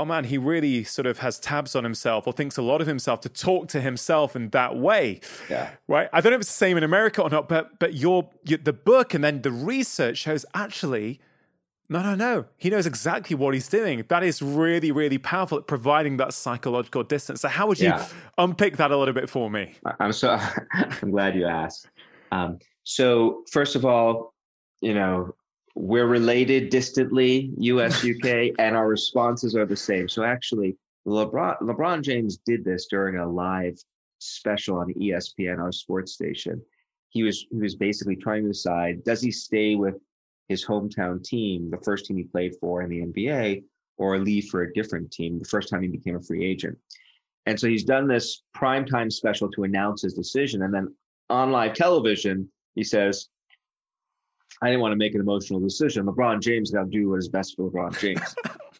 [0.00, 2.86] oh man, he really sort of has tabs on himself or thinks a lot of
[2.86, 5.20] himself to talk to himself in that way.
[5.48, 5.70] Yeah.
[5.86, 6.08] Right.
[6.12, 8.58] I don't know if it's the same in America or not, but but your, your
[8.58, 11.20] the book and then the research shows actually
[11.92, 12.44] no, no, no.
[12.56, 14.04] He knows exactly what he's doing.
[14.06, 17.40] That is really, really powerful at providing that psychological distance.
[17.40, 18.06] So, how would you yeah.
[18.38, 19.74] unpick that a little bit for me?
[19.98, 20.38] I'm so
[20.72, 21.88] I'm glad you asked.
[22.30, 24.34] Um, so, first of all,
[24.80, 25.34] you know,
[25.74, 30.08] we're related distantly, US, UK, and our responses are the same.
[30.08, 33.78] So, actually, LeBron LeBron James did this during a live
[34.18, 36.60] special on ESPN, our sports station.
[37.08, 39.96] He was he was basically trying to decide: does he stay with
[40.50, 43.62] his hometown team, the first team he played for in the NBA,
[43.98, 46.76] or leave for a different team the first time he became a free agent.
[47.46, 50.62] And so he's done this primetime special to announce his decision.
[50.62, 50.92] And then
[51.30, 53.28] on live television, he says,
[54.62, 56.06] I didn't want to make an emotional decision.
[56.06, 58.34] LeBron James got to do what is best for LeBron James.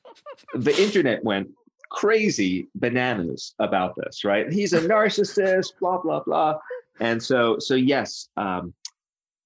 [0.54, 1.48] the internet went
[1.90, 4.50] crazy bananas about this, right?
[4.52, 6.58] He's a narcissist, blah, blah, blah.
[7.00, 8.74] And so, so yes, um,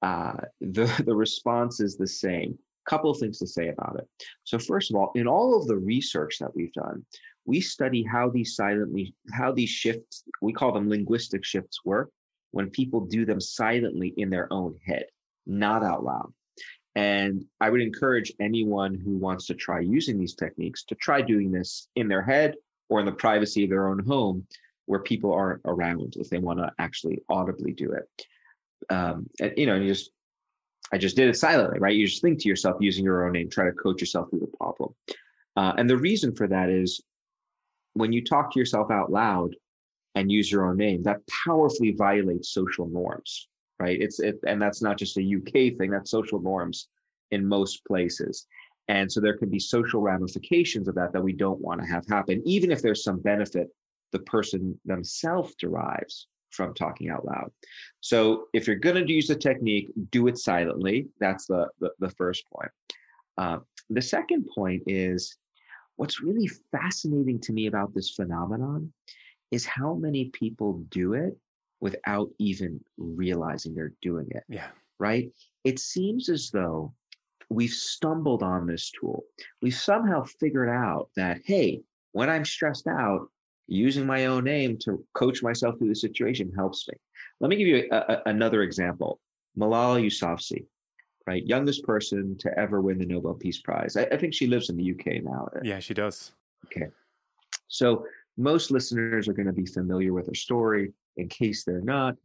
[0.02, 2.58] uh, the, the response is the same.
[2.86, 4.06] Couple of things to say about it.
[4.42, 7.04] So first of all, in all of the research that we've done,
[7.46, 12.10] we study how these silently, how these shifts, we call them linguistic shifts work
[12.50, 15.06] when people do them silently in their own head,
[15.46, 16.32] not out loud.
[16.96, 21.50] And I would encourage anyone who wants to try using these techniques to try doing
[21.50, 22.54] this in their head
[22.88, 24.46] or in the privacy of their own home
[24.86, 28.08] where people aren't around if they want to actually audibly do it
[28.90, 30.10] um, and, you know, you just,
[30.92, 31.94] I just did it silently, right?
[31.94, 34.56] You just think to yourself using your own name, try to coach yourself through the
[34.58, 34.94] problem.
[35.56, 37.02] Uh, and the reason for that is
[37.94, 39.56] when you talk to yourself out loud
[40.14, 44.00] and use your own name, that powerfully violates social norms, right?
[44.00, 46.88] It's it, and that's not just a UK thing; that's social norms
[47.30, 48.46] in most places.
[48.88, 52.06] And so there can be social ramifications of that that we don't want to have
[52.06, 53.68] happen, even if there's some benefit
[54.12, 57.50] the person themselves derives from talking out loud.
[58.00, 61.08] So if you're going to use the technique, do it silently.
[61.18, 62.70] That's the, the, the first point.
[63.36, 63.58] Uh,
[63.90, 65.36] the second point is
[65.96, 68.92] what's really fascinating to me about this phenomenon
[69.50, 71.36] is how many people do it
[71.80, 74.44] without even realizing they're doing it.
[74.48, 74.68] Yeah.
[74.98, 75.30] Right?
[75.64, 76.94] It seems as though
[77.50, 79.24] we've stumbled on this tool.
[79.60, 81.82] We've somehow figured out that, hey,
[82.12, 83.28] when I'm stressed out,
[83.66, 86.94] using my own name to coach myself through the situation helps me.
[87.40, 89.20] Let me give you a, a, another example.
[89.58, 90.64] Malala Yousafzai,
[91.26, 91.44] right?
[91.46, 93.96] Youngest person to ever win the Nobel Peace Prize.
[93.96, 95.48] I, I think she lives in the UK now.
[95.62, 96.32] Yeah, she does.
[96.66, 96.86] Okay.
[97.68, 98.04] So
[98.36, 100.92] most listeners are going to be familiar with her story.
[101.16, 102.16] In case they're not,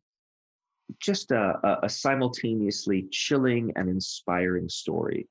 [1.00, 5.28] just a, a, simultaneously chilling and inspiring story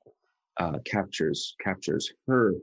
[0.57, 2.53] uh, captures captures her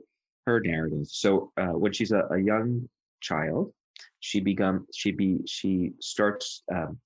[0.45, 1.05] her narrative.
[1.07, 2.87] So uh, when she's a, a young
[3.21, 3.73] child,
[4.19, 6.97] she become she be she starts um,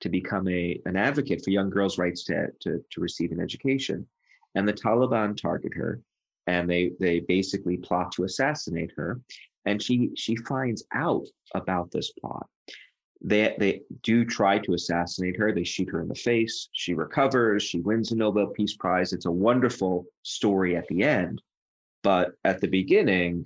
[0.00, 4.06] to become a an advocate for young girls' rights to, to to receive an education,
[4.54, 6.00] and the Taliban target her,
[6.46, 9.20] and they they basically plot to assassinate her,
[9.64, 12.46] and she she finds out about this plot.
[13.22, 15.52] They they do try to assassinate her.
[15.52, 16.68] They shoot her in the face.
[16.72, 17.62] She recovers.
[17.62, 19.12] She wins the Nobel Peace Prize.
[19.12, 21.42] It's a wonderful story at the end,
[22.02, 23.44] but at the beginning,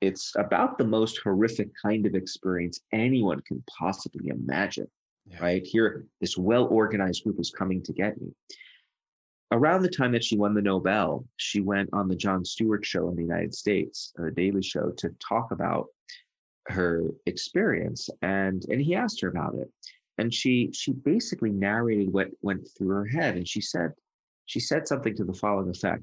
[0.00, 4.88] it's about the most horrific kind of experience anyone can possibly imagine.
[5.26, 5.42] Yeah.
[5.42, 8.32] Right here, this well organized group is coming to get me
[9.52, 13.08] around the time that she won the Nobel, she went on the Jon Stewart show
[13.08, 15.88] in the United States, uh, the Daily Show, to talk about
[16.68, 18.10] her experience.
[18.22, 19.70] And and he asked her about it.
[20.18, 23.36] And she she basically narrated what went through her head.
[23.36, 23.92] And she said,
[24.46, 26.02] she said something to the following effect.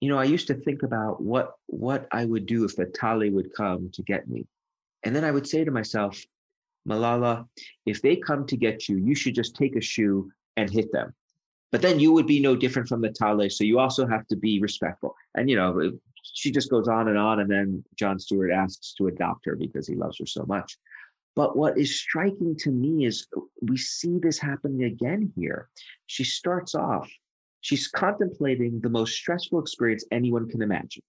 [0.00, 3.34] You know, I used to think about what what I would do if the Talib
[3.34, 4.46] would come to get me.
[5.02, 6.22] And then I would say to myself,
[6.88, 7.46] Malala,
[7.86, 11.14] if they come to get you, you should just take a shoe and hit them
[11.74, 13.50] but then you would be no different from the Talib.
[13.50, 15.16] So you also have to be respectful.
[15.34, 15.90] And, you know,
[16.32, 17.40] she just goes on and on.
[17.40, 20.76] And then Jon Stewart asks to adopt her because he loves her so much.
[21.36, 23.26] But what is striking to me is
[23.60, 25.68] we see this happening again here.
[26.06, 27.10] She starts off,
[27.60, 31.02] she's contemplating the most stressful experience anyone can imagine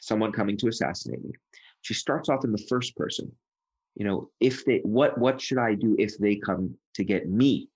[0.00, 1.32] someone coming to assassinate me.
[1.82, 3.32] She starts off in the first person.
[3.96, 7.68] You know, if they, what, what should I do if they come to get me?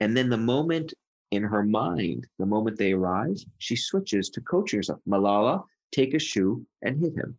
[0.00, 0.92] And then the moment
[1.30, 5.00] in her mind, the moment they arrive, she switches to coaching herself.
[5.08, 7.36] Malala, take a shoe and hit him.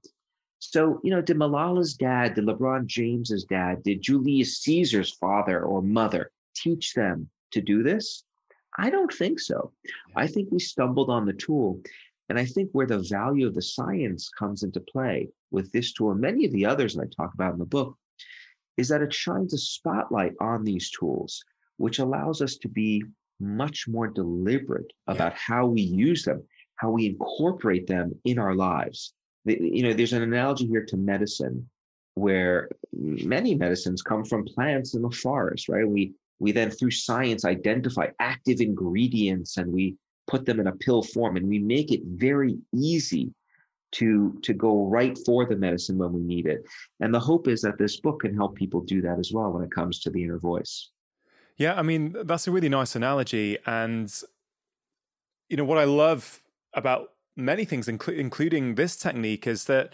[0.59, 5.81] So, you know, did Malala's dad, did LeBron James's dad, did Julius Caesar's father or
[5.81, 8.23] mother teach them to do this?
[8.77, 9.71] I don't think so.
[10.15, 11.81] I think we stumbled on the tool.
[12.27, 16.12] And I think where the value of the science comes into play with this tool
[16.12, 17.97] and many of the others that I talk about in the book
[18.77, 21.43] is that it shines a spotlight on these tools,
[21.77, 23.03] which allows us to be
[23.39, 25.39] much more deliberate about yeah.
[25.39, 26.43] how we use them,
[26.80, 29.13] how we incorporate them in our lives.
[29.46, 31.70] You know, there's an analogy here to medicine
[32.15, 35.88] where many medicines come from plants in the forest, right?
[35.88, 41.04] We we then through science identify active ingredients and we put them in a pill
[41.04, 43.34] form and we make it very easy
[43.92, 46.63] to to go right for the medicine when we need it.
[47.02, 49.63] And the hope is that this book can help people do that as well when
[49.63, 50.92] it comes to the inner voice.
[51.58, 53.58] Yeah, I mean, that's a really nice analogy.
[53.65, 54.10] And,
[55.50, 56.42] you know, what I love
[56.73, 59.93] about many things, inclu- including this technique, is that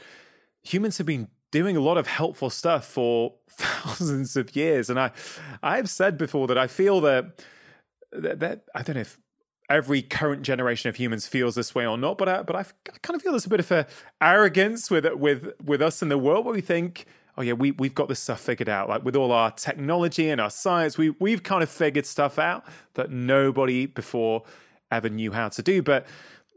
[0.64, 4.90] humans have been doing a lot of helpful stuff for thousands of years.
[4.90, 5.12] And I,
[5.64, 7.44] I've said before that I feel that,
[8.12, 9.20] that, that I don't know if
[9.70, 12.64] every current generation of humans feels this way or not, but I, but I
[13.02, 13.88] kind of feel there's a bit of a
[14.22, 17.06] arrogance with with with us in the world where we think
[17.38, 18.90] oh yeah, we we've got this stuff figured out.
[18.90, 22.64] Like with all our technology and our science, we we've kind of figured stuff out
[22.94, 24.44] that nobody before
[24.92, 25.82] ever knew how to do.
[25.82, 26.06] But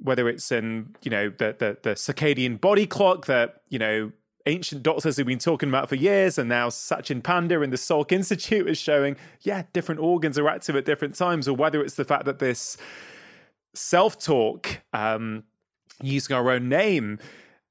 [0.00, 4.12] whether it's in you know the the, the circadian body clock that you know
[4.46, 8.10] ancient doctors have been talking about for years, and now Sachin Panda in the Salk
[8.12, 12.04] Institute is showing, yeah, different organs are active at different times, or whether it's the
[12.04, 12.76] fact that this
[13.74, 15.44] self talk, um,
[16.02, 17.18] using our own name,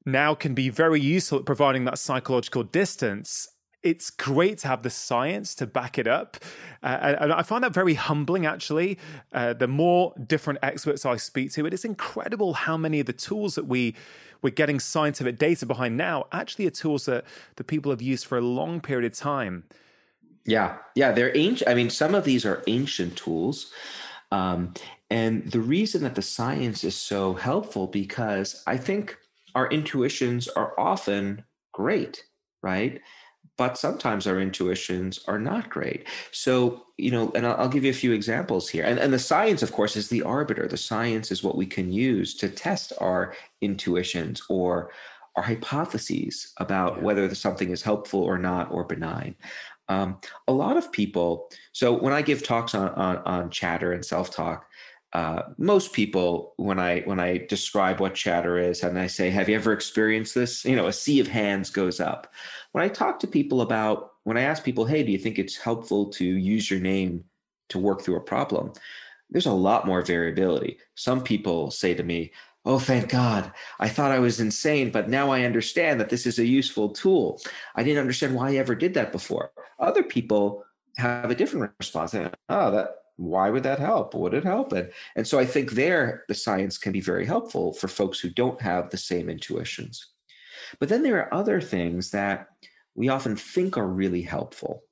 [0.05, 3.47] now can be very useful at providing that psychological distance
[3.89, 6.37] it's great to have the science to back it up.
[6.83, 8.99] Uh, and I find that very humbling, actually.
[9.31, 13.13] Uh, the more different experts I speak to, it is incredible how many of the
[13.13, 13.95] tools that we,
[14.41, 17.23] we're getting scientific data behind now actually are tools that,
[17.55, 19.63] that people have used for a long period of time.
[20.45, 21.69] Yeah, yeah, they're ancient.
[21.69, 23.71] I mean, some of these are ancient tools.
[24.31, 24.73] Um,
[25.09, 29.17] and the reason that the science is so helpful because I think
[29.55, 32.23] our intuitions are often great,
[32.61, 32.99] right?
[33.57, 36.07] But sometimes our intuitions are not great.
[36.31, 38.83] So, you know, and I'll, I'll give you a few examples here.
[38.83, 40.67] And, and the science, of course, is the arbiter.
[40.67, 44.91] The science is what we can use to test our intuitions or
[45.35, 47.03] our hypotheses about yeah.
[47.03, 49.35] whether something is helpful or not or benign.
[49.89, 54.03] Um, a lot of people, so when I give talks on, on, on chatter and
[54.03, 54.67] self talk,
[55.13, 59.47] uh, most people when i when i describe what chatter is and i say have
[59.47, 60.65] you ever experienced this?
[60.65, 62.33] You know a sea of hands goes up.
[62.73, 65.55] When i talk to people about when i ask people hey do you think it's
[65.55, 67.23] helpful to use your name
[67.69, 68.73] to work through a problem?
[69.29, 70.77] There's a lot more variability.
[70.95, 72.31] Some people say to me
[72.65, 73.53] oh thank god.
[73.79, 77.41] I thought i was insane but now i understand that this is a useful tool.
[77.75, 79.51] I didn't understand why i ever did that before.
[79.79, 80.65] Other people
[80.97, 82.13] have a different response.
[82.13, 84.13] Oh that why would that help?
[84.13, 84.71] Would it help?
[84.73, 88.29] And, and so I think there the science can be very helpful for folks who
[88.29, 90.07] don't have the same intuitions.
[90.79, 92.47] But then there are other things that
[92.95, 94.83] we often think are really helpful.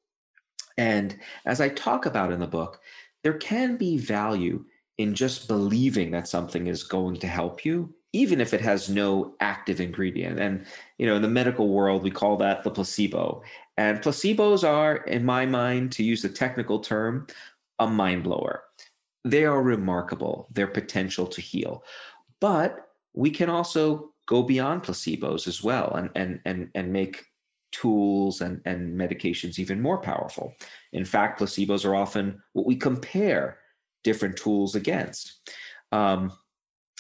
[0.78, 2.82] And as I talk about in the book,
[3.24, 4.66] there can be value
[4.98, 9.36] in just believing that something is going to help you even if it has no
[9.42, 10.66] active ingredient and
[10.98, 13.44] you know in the medical world we call that the placebo
[13.78, 17.28] and placebos are in my mind to use the technical term
[17.80, 18.64] a mind blower
[19.24, 21.84] they are remarkable their potential to heal
[22.40, 27.24] but we can also go beyond placebos as well and and and, and make
[27.72, 30.54] tools and, and medications even more powerful
[30.94, 33.60] in fact placebos are often what we compare
[34.06, 35.34] different tools against.
[35.92, 36.32] Um,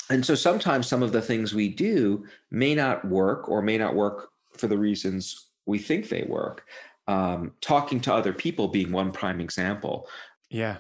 [0.09, 3.95] and so sometimes some of the things we do may not work or may not
[3.95, 6.65] work for the reasons we think they work.
[7.07, 10.07] Um, talking to other people being one prime example.
[10.49, 10.77] Yeah.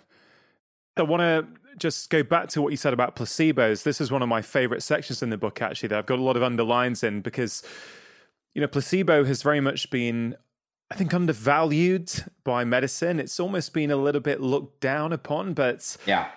[0.97, 1.45] I want to
[1.77, 3.83] just go back to what you said about placebos.
[3.83, 6.23] This is one of my favorite sections in the book, actually, that I've got a
[6.23, 7.63] lot of underlines in because,
[8.53, 10.37] you know, placebo has very much been
[10.91, 12.11] I think undervalued
[12.43, 13.19] by medicine.
[13.19, 16.29] It's almost been a little bit looked down upon, but yeah.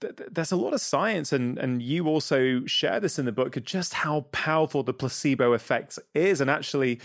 [0.00, 3.56] Th- there's a lot of science, and and you also share this in the book,
[3.64, 6.42] just how powerful the placebo effect is.
[6.42, 7.00] And actually,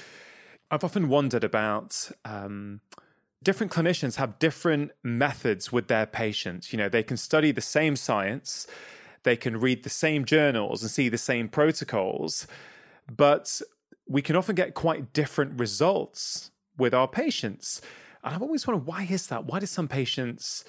[0.69, 2.81] I've often wondered about um,
[3.43, 6.73] different clinicians have different methods with their patients.
[6.73, 8.67] You know, they can study the same science,
[9.23, 12.47] they can read the same journals and see the same protocols,
[13.15, 13.61] but
[14.07, 17.81] we can often get quite different results with our patients.
[18.23, 19.45] And I've always wondered why is that?
[19.45, 20.65] Why do some patients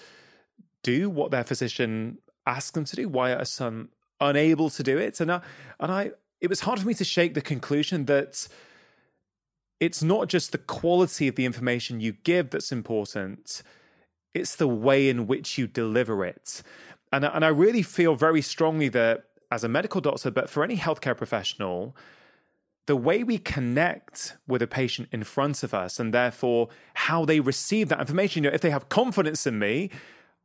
[0.83, 3.09] do what their physician asks them to do?
[3.09, 3.91] Why are some
[4.21, 5.21] unable to do it?
[5.21, 5.41] And I,
[5.79, 6.11] and I,
[6.41, 8.47] it was hard for me to shake the conclusion that
[9.81, 13.63] it's not just the quality of the information you give that's important;
[14.35, 16.63] it's the way in which you deliver it.
[17.13, 20.77] And and I really feel very strongly that as a medical doctor, but for any
[20.77, 21.97] healthcare professional,
[22.87, 27.41] the way we connect with a patient in front of us and therefore how they
[27.41, 28.45] receive that information.
[28.45, 29.91] You know, if they have confidence in me,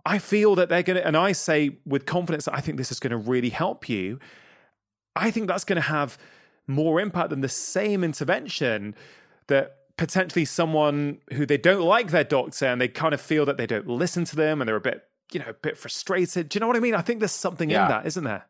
[0.06, 3.00] I feel that they're going to, and I say with confidence, I think this is
[3.00, 4.20] going to really help you.
[5.16, 6.18] I think that's going to have
[6.68, 8.96] more impact than the same intervention
[9.48, 13.58] that potentially someone who they don't like their doctor and they kind of feel that
[13.58, 16.50] they don't listen to them and they're a bit, you know, a bit frustrated.
[16.50, 16.96] Do you know what I mean?
[16.96, 17.84] I think there's something yeah.
[17.84, 18.46] in that, isn't there?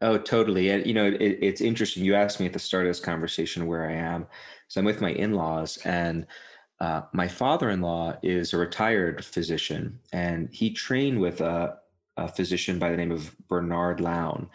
[0.00, 0.68] Oh, totally.
[0.70, 2.04] And you know, it, it's interesting.
[2.04, 4.26] You asked me at the start of this conversation where I am.
[4.66, 6.26] So I'm with my in-laws, and
[6.80, 11.76] uh, my father-in-law is a retired physician, and he trained with a,
[12.16, 14.48] a physician by the name of Bernard Lown,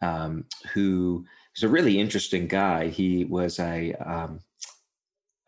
[0.00, 2.88] um, who is a really interesting guy.
[2.88, 4.40] He was a um,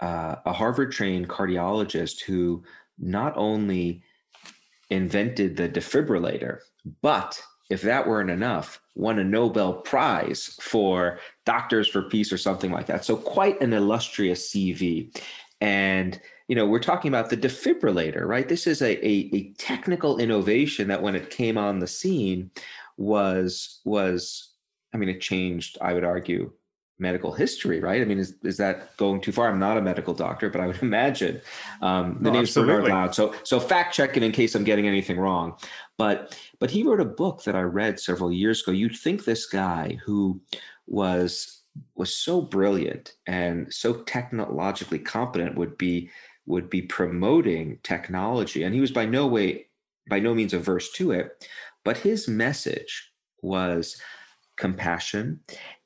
[0.00, 2.62] uh, a Harvard-trained cardiologist who
[2.98, 4.02] not only
[4.90, 6.60] invented the defibrillator,
[7.02, 7.40] but
[7.70, 12.86] if that weren't enough, won a Nobel Prize for Doctors for Peace or something like
[12.86, 13.04] that.
[13.04, 15.14] So quite an illustrious CV.
[15.60, 18.48] And you know, we're talking about the defibrillator, right?
[18.48, 22.50] This is a, a, a technical innovation that when it came on the scene
[22.96, 24.54] was was
[24.92, 26.50] I mean, it changed, I would argue,
[26.98, 28.02] medical history, right?
[28.02, 29.48] I mean, is, is that going too far?
[29.48, 31.40] I'm not a medical doctor, but I would imagine
[31.80, 33.12] um, the name's Bernard Lown.
[33.12, 35.56] So, so fact checking in case I'm getting anything wrong.
[35.96, 38.72] But but he wrote a book that I read several years ago.
[38.72, 40.40] You'd think this guy who
[40.86, 41.62] was
[41.94, 46.10] was so brilliant and so technologically competent would be
[46.46, 49.66] would be promoting technology, and he was by no way
[50.08, 51.48] by no means averse to it.
[51.84, 54.00] But his message was
[54.58, 55.40] compassion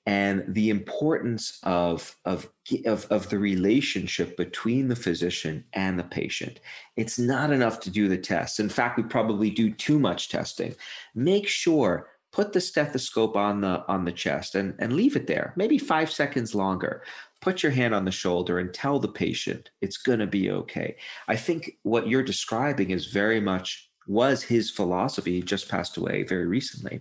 [0.06, 2.48] and the importance of, of,
[2.86, 6.58] of, of, the relationship between the physician and the patient.
[6.96, 8.58] It's not enough to do the tests.
[8.58, 10.74] In fact, we probably do too much testing.
[11.14, 15.52] Make sure put the stethoscope on the on the chest and, and leave it there,
[15.56, 17.04] maybe five seconds longer.
[17.40, 20.96] Put your hand on the shoulder and tell the patient it's gonna be okay.
[21.28, 26.22] I think what you're describing is very much was his philosophy, he just passed away
[26.22, 27.00] very recently.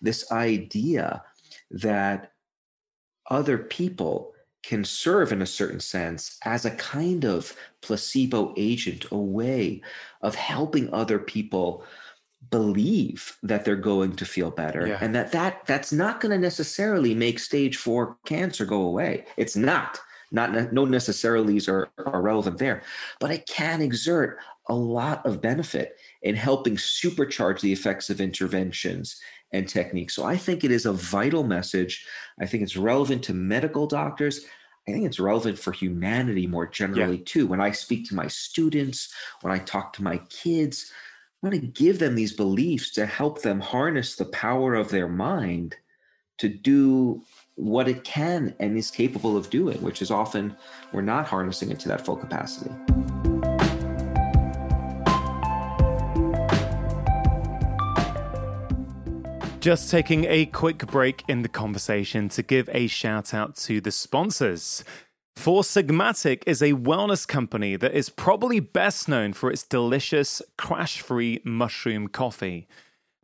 [0.00, 1.22] This idea
[1.70, 2.32] that
[3.30, 4.32] other people
[4.62, 9.82] can serve in a certain sense as a kind of placebo agent, a way
[10.22, 11.84] of helping other people
[12.50, 14.98] believe that they're going to feel better yeah.
[15.00, 19.56] and that that that's not going to necessarily make stage 4 cancer go away it's
[19.56, 19.98] not
[20.34, 22.82] not no necessarities are, are relevant there
[23.20, 29.20] but it can exert a lot of benefit in helping supercharge the effects of interventions
[29.52, 30.14] and techniques.
[30.14, 32.06] So I think it is a vital message.
[32.40, 34.46] I think it's relevant to medical doctors.
[34.88, 37.24] I think it's relevant for humanity more generally yeah.
[37.24, 37.46] too.
[37.46, 39.12] When I speak to my students,
[39.42, 40.90] when I talk to my kids,
[41.42, 45.08] I want to give them these beliefs to help them harness the power of their
[45.08, 45.76] mind
[46.38, 47.22] to do
[47.56, 50.56] what it can and is capable of doing, which is often
[50.92, 52.70] we're not harnessing it to that full capacity.
[59.60, 63.90] Just taking a quick break in the conversation to give a shout out to the
[63.90, 64.84] sponsors.
[65.36, 71.00] Four Sigmatic is a wellness company that is probably best known for its delicious, crash
[71.00, 72.68] free mushroom coffee.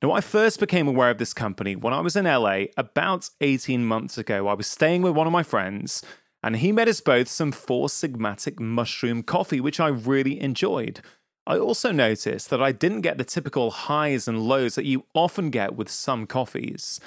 [0.03, 3.85] Now, I first became aware of this company when I was in LA about 18
[3.85, 4.49] months ago.
[4.49, 6.03] I was staying with one of my friends,
[6.43, 11.03] and he made us both some Four Sigmatic mushroom coffee, which I really enjoyed.
[11.47, 15.51] I also noticed that I didn't get the typical highs and lows that you often
[15.51, 16.99] get with some coffees.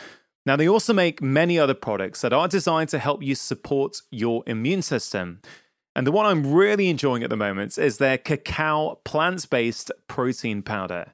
[0.45, 4.43] Now, they also make many other products that are designed to help you support your
[4.45, 5.41] immune system.
[5.95, 10.61] And the one I'm really enjoying at the moment is their cacao plant based protein
[10.61, 11.13] powder.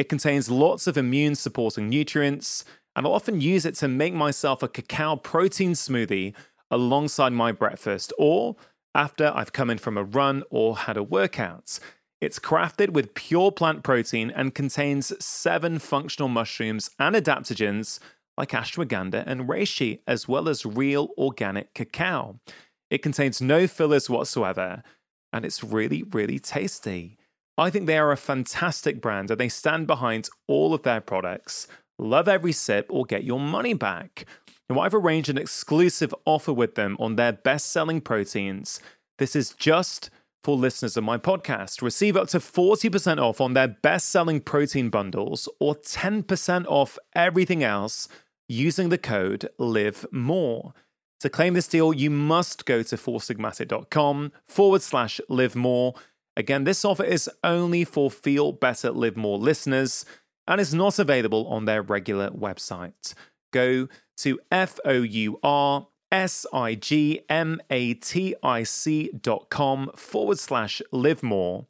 [0.00, 2.64] It contains lots of immune supporting nutrients,
[2.96, 6.32] and I'll often use it to make myself a cacao protein smoothie
[6.70, 8.56] alongside my breakfast or
[8.94, 11.78] after I've come in from a run or had a workout.
[12.18, 17.98] It's crafted with pure plant protein and contains seven functional mushrooms and adaptogens
[18.38, 22.40] like ashwagandha and reishi, as well as real organic cacao.
[22.88, 24.82] It contains no fillers whatsoever,
[25.30, 27.18] and it's really, really tasty.
[27.60, 31.68] I think they are a fantastic brand and they stand behind all of their products.
[31.98, 34.24] Love every sip or get your money back.
[34.70, 38.80] Now, I've arranged an exclusive offer with them on their best selling proteins.
[39.18, 40.08] This is just
[40.42, 41.82] for listeners of my podcast.
[41.82, 47.62] Receive up to 40% off on their best selling protein bundles or 10% off everything
[47.62, 48.08] else
[48.48, 50.72] using the code Live More.
[51.20, 55.94] To claim this deal, you must go to foursigmatic.com forward slash live more
[56.36, 60.04] Again, this offer is only for Feel Better Live More listeners
[60.46, 63.14] and is not available on their regular website.
[63.52, 69.48] Go to F O U R S I G M A T I C dot
[69.50, 71.66] com forward slash live more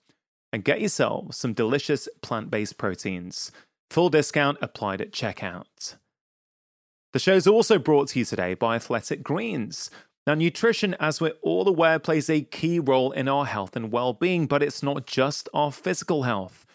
[0.52, 3.52] and get yourself some delicious plant based proteins.
[3.90, 5.96] Full discount applied at checkout.
[7.12, 9.90] The show is also brought to you today by Athletic Greens.
[10.26, 14.12] Now, nutrition, as we're all aware, plays a key role in our health and well
[14.12, 16.66] being, but it's not just our physical health.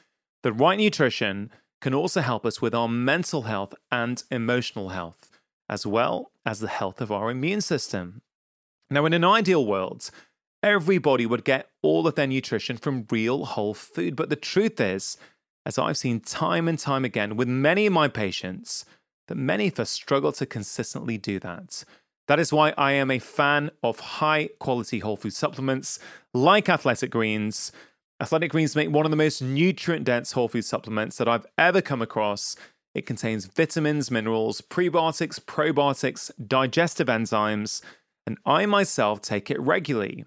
[0.43, 5.29] The right nutrition can also help us with our mental health and emotional health,
[5.69, 8.21] as well as the health of our immune system.
[8.89, 10.09] Now, in an ideal world,
[10.63, 15.17] everybody would get all of their nutrition from real whole food, but the truth is,
[15.65, 18.85] as I've seen time and time again with many of my patients,
[19.27, 21.83] that many of us struggle to consistently do that.
[22.27, 25.99] That is why I am a fan of high quality whole food supplements
[26.33, 27.71] like Athletic Greens.
[28.19, 31.81] Athletic Greens make one of the most nutrient dense whole food supplements that I've ever
[31.81, 32.55] come across.
[32.95, 37.81] It contains vitamins, minerals, prebiotics, probiotics, digestive enzymes,
[38.25, 40.25] and I myself take it regularly.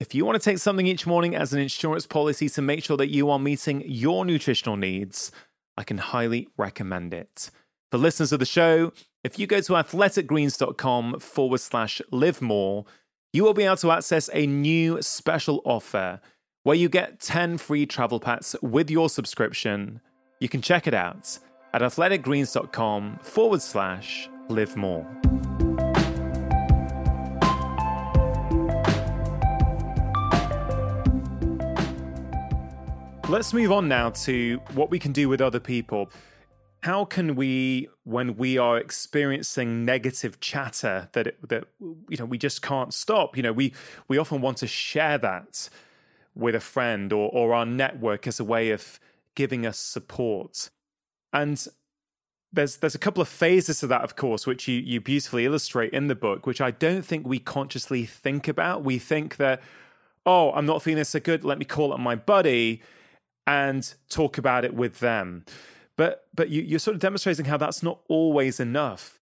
[0.00, 2.96] If you want to take something each morning as an insurance policy to make sure
[2.96, 5.30] that you are meeting your nutritional needs,
[5.76, 7.50] I can highly recommend it.
[7.92, 8.92] For listeners of the show,
[9.24, 12.84] if you go to athleticgreens.com forward slash live more,
[13.32, 16.20] you will be able to access a new special offer
[16.64, 20.00] where you get 10 free travel packs with your subscription.
[20.40, 21.38] You can check it out
[21.72, 25.06] at athleticgreens.com forward slash live more.
[33.28, 36.10] Let's move on now to what we can do with other people
[36.82, 41.64] how can we when we are experiencing negative chatter that it, that
[42.08, 43.72] you know we just can't stop you know we
[44.08, 45.68] we often want to share that
[46.34, 48.98] with a friend or or our network as a way of
[49.34, 50.70] giving us support.
[51.32, 51.66] And
[52.52, 55.92] there's there's a couple of phases to that of course which you you beautifully illustrate
[55.92, 58.84] in the book which I don't think we consciously think about.
[58.84, 59.62] We think that
[60.26, 62.82] oh I'm not feeling so good let me call up my buddy
[63.46, 65.44] and talk about it with them
[66.02, 69.20] but but you, you're sort of demonstrating how that's not always enough.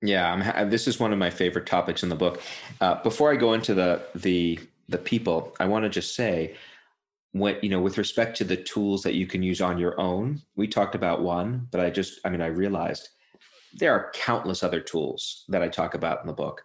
[0.00, 2.40] Yeah, I'm, this is one of my favorite topics in the book.
[2.80, 4.58] Uh, before I go into the the
[4.88, 6.56] the people, I want to just say,
[7.32, 10.40] what you know, with respect to the tools that you can use on your own,
[10.56, 13.10] we talked about one, but I just, I mean, I realized
[13.74, 16.62] there are countless other tools that I talk about in the book,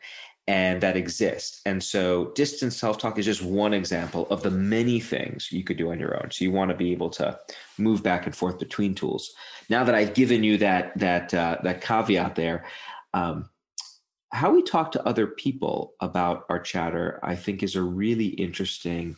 [0.48, 1.60] and that exist.
[1.66, 5.92] And so distance self-talk is just one example of the many things you could do
[5.92, 6.32] on your own.
[6.32, 7.38] So you want to be able to
[7.78, 9.34] move back and forth between tools.
[9.70, 12.66] Now that I've given you that that uh, that caveat there,
[13.14, 13.50] um,
[14.32, 19.18] how we talk to other people about our chatter, I think, is a really interesting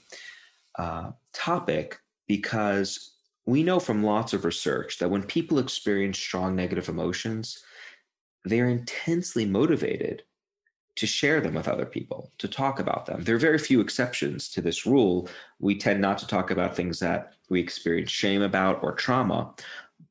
[0.80, 3.12] uh, topic because
[3.46, 7.60] we know from lots of research that when people experience strong negative emotions,
[8.46, 10.24] they're intensely motivated
[10.96, 13.24] to share them with other people, to talk about them.
[13.24, 15.30] There are very few exceptions to this rule.
[15.60, 19.54] We tend not to talk about things that we experience shame about or trauma,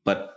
[0.04, 0.34] but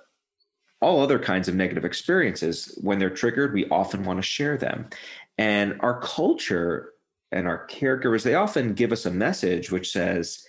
[0.82, 4.90] all other kinds of negative experiences, when they're triggered, we often want to share them.
[5.38, 6.94] And our culture
[7.32, 10.46] and our caregivers, they often give us a message which says,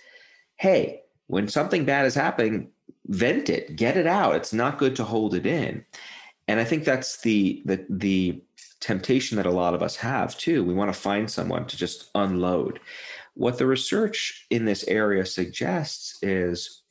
[0.57, 2.71] hey, when something bad is happening,
[3.07, 4.35] vent it, get it out.
[4.35, 5.85] It's not good to hold it in.
[6.47, 8.41] And I think that's the the the
[8.83, 10.63] temptation that a lot of us have too.
[10.63, 12.81] We want to find someone to just unload.
[13.33, 16.83] What the research in this area suggests is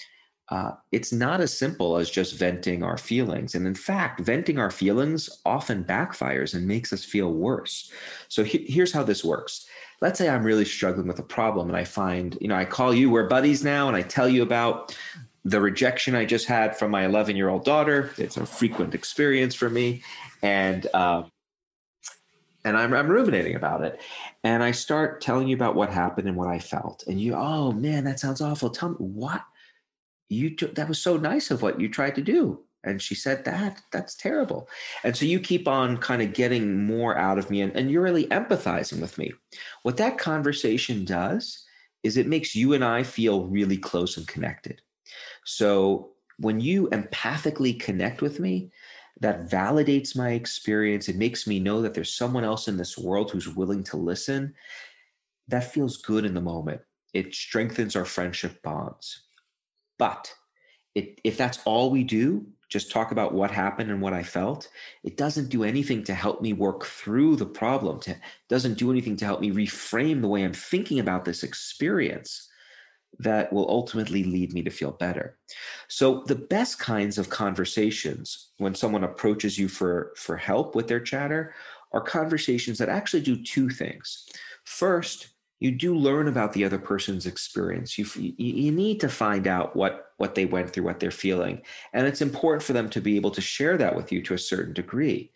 [0.49, 3.55] uh, it's not as simple as just venting our feelings.
[3.55, 7.93] And in fact, venting our feelings often backfires and makes us feel worse.
[8.29, 9.67] So he- here's how this works.
[10.01, 12.93] Let's say I'm really struggling with a problem and I find, you know, I call
[12.93, 14.97] you, we're buddies now, and I tell you about
[15.45, 18.11] the rejection I just had from my 11 year old daughter.
[18.17, 20.03] It's a frequent experience for me.
[20.43, 21.25] And, uh,
[22.65, 24.01] and I'm, I'm ruminating about it.
[24.45, 27.05] And I start telling you about what happened and what I felt.
[27.07, 28.71] And you, oh man, that sounds awful.
[28.71, 29.43] Tell me what
[30.33, 33.81] you that was so nice of what you tried to do and she said that
[33.93, 34.69] that's terrible
[35.05, 38.03] and so you keep on kind of getting more out of me and, and you're
[38.03, 39.33] really empathizing with me
[39.83, 41.65] what that conversation does
[42.03, 44.81] is it makes you and i feel really close and connected
[45.45, 48.71] so when you empathically connect with me
[49.23, 53.31] that validates my experience it makes me know that there's someone else in this world
[53.31, 54.53] who's willing to listen
[55.49, 56.81] that feels good in the moment
[57.15, 59.23] it strengthens our friendship bonds
[59.99, 60.33] but
[60.95, 64.69] it, if that's all we do, just talk about what happened and what I felt,
[65.05, 68.01] it doesn't do anything to help me work through the problem.
[68.49, 72.49] Doesn't do anything to help me reframe the way I'm thinking about this experience
[73.19, 75.39] that will ultimately lead me to feel better.
[75.89, 81.01] So the best kinds of conversations when someone approaches you for for help with their
[81.01, 81.55] chatter
[81.93, 84.29] are conversations that actually do two things.
[84.65, 85.29] First,
[85.61, 87.97] you do learn about the other person's experience.
[87.97, 92.07] You, you need to find out what what they went through, what they're feeling, and
[92.07, 94.73] it's important for them to be able to share that with you to a certain
[94.73, 95.31] degree.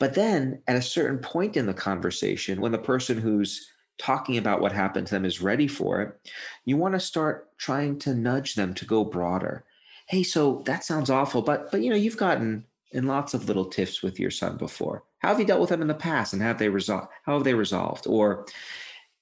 [0.00, 4.60] But then, at a certain point in the conversation, when the person who's talking about
[4.60, 6.30] what happened to them is ready for it,
[6.64, 9.64] you want to start trying to nudge them to go broader.
[10.06, 13.66] Hey, so that sounds awful, but but you know you've gotten in lots of little
[13.66, 15.04] tiffs with your son before.
[15.18, 17.08] How have you dealt with them in the past, and have they resolved?
[17.24, 18.06] How have they resolved?
[18.06, 18.46] Or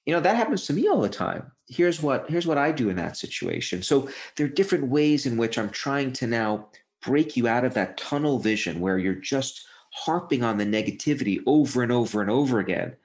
[0.07, 2.89] you know that happens to me all the time here's what here's what i do
[2.89, 6.67] in that situation so there are different ways in which i'm trying to now
[7.01, 11.83] break you out of that tunnel vision where you're just harping on the negativity over
[11.83, 12.95] and over and over again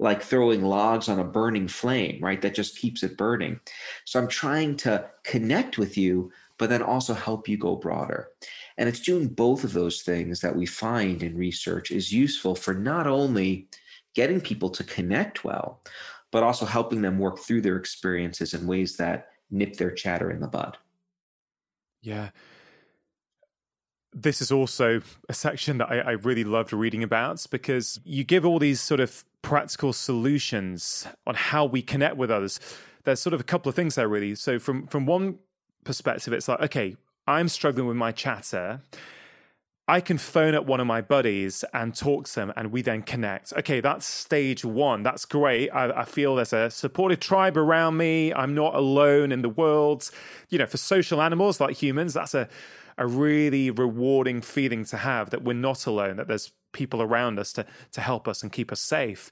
[0.00, 3.60] like throwing logs on a burning flame right that just keeps it burning
[4.04, 8.28] so i'm trying to connect with you but then also help you go broader
[8.76, 12.74] and it's doing both of those things that we find in research is useful for
[12.74, 13.68] not only
[14.14, 15.80] getting people to connect well
[16.30, 20.40] but also helping them work through their experiences in ways that nip their chatter in
[20.40, 20.78] the bud.
[22.02, 22.30] Yeah.
[24.12, 28.44] This is also a section that I, I, really loved reading about because you give
[28.44, 32.60] all these sort of practical solutions on how we connect with others.
[33.04, 34.34] There's sort of a couple of things there, really.
[34.34, 35.38] So, from from one
[35.84, 38.82] perspective, it's like, okay, I'm struggling with my chatter
[39.90, 43.02] I can phone up one of my buddies and talk to them, and we then
[43.02, 43.52] connect.
[43.54, 45.02] Okay, that's stage one.
[45.02, 45.68] That's great.
[45.70, 48.32] I, I, feel there's a supportive tribe around me.
[48.32, 50.08] I'm not alone in the world.
[50.48, 52.48] You know, for social animals like humans, that's a,
[52.98, 57.52] a really rewarding feeling to have that we're not alone, that there's people around us
[57.54, 59.30] to, to help us and keep us safe.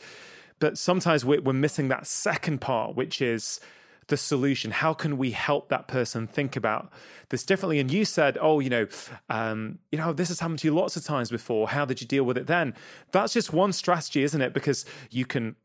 [0.59, 3.61] But sometimes we're, we're missing that second part, which is
[4.09, 4.71] the solution?
[4.71, 6.91] How can we help that person think about
[7.29, 7.79] this differently?
[7.79, 8.87] And you said, oh, you know,
[9.29, 11.69] um, you know, this has happened to you lots of times before.
[11.69, 12.75] How did you deal with it then?
[13.13, 14.53] That's just one strategy, isn't it?
[14.53, 15.57] Because you can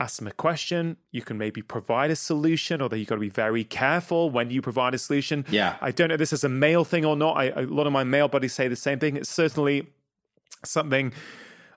[0.00, 3.28] ask them a question, you can maybe provide a solution, although you've got to be
[3.28, 5.44] very careful when you provide a solution.
[5.50, 5.76] Yeah.
[5.80, 7.36] I don't know if this is a male thing or not.
[7.36, 9.16] I, a lot of my male buddies say the same thing.
[9.16, 9.86] It's certainly
[10.66, 11.12] something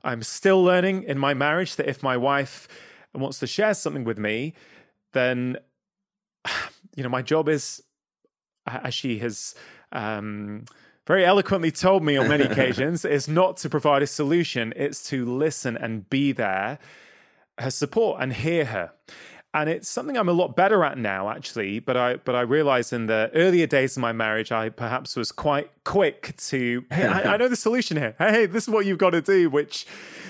[0.04, 2.68] I'm still learning in my marriage that if my wife
[3.14, 4.54] wants to share something with me,
[5.14, 5.58] then
[6.96, 7.84] you know, my job is,
[8.66, 9.56] as she has
[9.92, 10.66] um,
[11.06, 15.26] very eloquently told me on many occasions, is not to provide a solution, it's to
[15.26, 16.80] listen and be there,
[17.60, 18.92] her support and hear her
[19.58, 21.80] and it's something I'm a lot better at now, actually.
[21.80, 25.32] But I but I realized in the earlier days of my marriage, I perhaps was
[25.32, 28.16] quite quick to, hey, I, I know the solution here.
[28.20, 29.50] Hey, this is what you've got to do.
[29.50, 29.88] Which,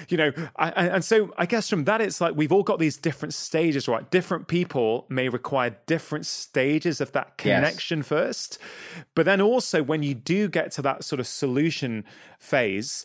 [0.08, 2.96] you know, I, and so I guess from that, it's like we've all got these
[2.96, 4.10] different stages, right?
[4.10, 8.08] Different people may require different stages of that connection yes.
[8.08, 8.60] first,
[9.14, 12.06] but then also when you do get to that sort of solution
[12.40, 13.04] phase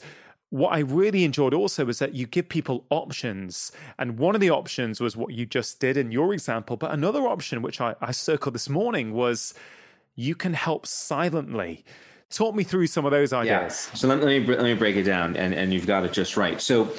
[0.53, 3.73] what I really enjoyed also was that you give people options.
[3.99, 6.77] And one of the options was what you just did in your example.
[6.77, 9.55] But another option, which I, I circled this morning, was
[10.15, 11.87] you can help silently.
[12.29, 13.89] talk me through some of those ideas.
[13.91, 13.95] Yeah.
[13.95, 16.37] So let, let me let me break it down, and and you've got it just
[16.37, 16.61] right.
[16.61, 16.93] So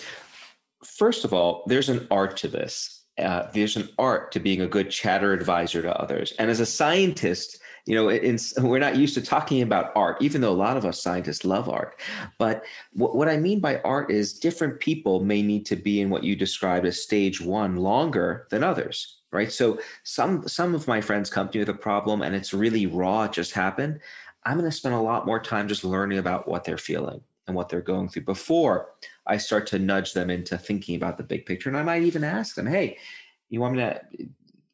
[0.83, 3.03] first of all, there's an art to this.
[3.19, 6.65] Uh, there's an art to being a good chatter advisor to others, and as a
[6.65, 10.77] scientist, you know, in, we're not used to talking about art, even though a lot
[10.77, 11.99] of us scientists love art.
[12.37, 12.63] But
[12.93, 16.23] what, what I mean by art is different people may need to be in what
[16.23, 19.51] you described as stage one longer than others right?
[19.51, 22.85] So some some of my friends come to me with a problem and it's really
[22.85, 23.99] raw it just happened.
[24.45, 27.55] I'm going to spend a lot more time just learning about what they're feeling and
[27.55, 28.91] what they're going through before
[29.27, 31.69] i start to nudge them into thinking about the big picture.
[31.69, 32.97] And i might even ask them hey
[33.49, 34.01] you want me to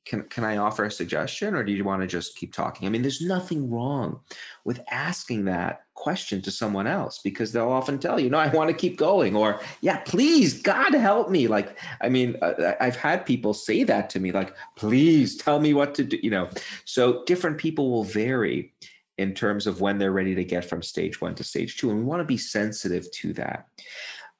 [0.05, 2.87] can can I offer a suggestion or do you want to just keep talking?
[2.87, 4.19] I mean, there's nothing wrong
[4.65, 8.69] with asking that question to someone else because they'll often tell you, "No, I want
[8.69, 13.25] to keep going," or "Yeah, please, God help me." Like, I mean, uh, I've had
[13.25, 16.49] people say that to me, like, "Please tell me what to do." You know,
[16.85, 18.73] so different people will vary
[19.17, 21.99] in terms of when they're ready to get from stage one to stage two, and
[21.99, 23.67] we want to be sensitive to that.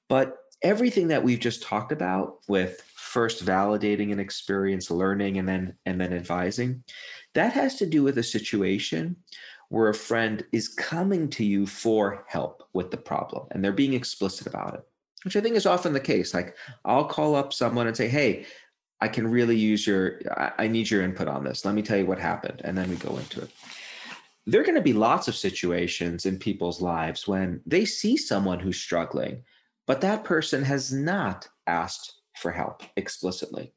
[0.07, 5.75] But everything that we've just talked about with first validating an experience learning and then
[5.85, 6.83] and then advising.
[7.33, 9.15] That has to do with a situation
[9.69, 13.93] where a friend is coming to you for help with the problem and they're being
[13.93, 14.81] explicit about it
[15.23, 16.33] which i think is often the case.
[16.33, 16.55] Like
[16.85, 18.45] i'll call up someone and say hey
[19.01, 20.21] i can really use your
[20.57, 21.65] i need your input on this.
[21.65, 23.49] Let me tell you what happened and then we go into it.
[24.45, 28.59] There are going to be lots of situations in people's lives when they see someone
[28.59, 29.43] who's struggling
[29.87, 33.73] but that person has not asked for help explicitly.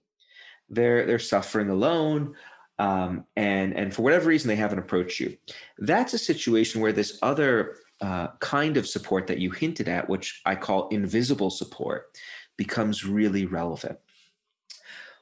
[0.68, 2.34] They're they're suffering alone,
[2.78, 5.36] um, and and for whatever reason they haven't approached you.
[5.78, 10.40] That's a situation where this other uh, kind of support that you hinted at, which
[10.46, 12.16] I call invisible support,
[12.56, 13.98] becomes really relevant.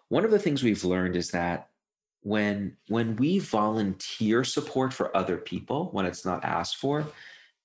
[0.09, 1.69] One of the things we've learned is that
[2.23, 7.07] when when we volunteer support for other people when it's not asked for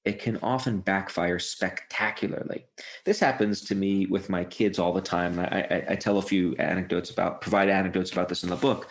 [0.05, 2.65] it can often backfire spectacularly.
[3.05, 5.39] This happens to me with my kids all the time.
[5.39, 8.87] I, I, I tell a few anecdotes about, provide anecdotes about this in the book.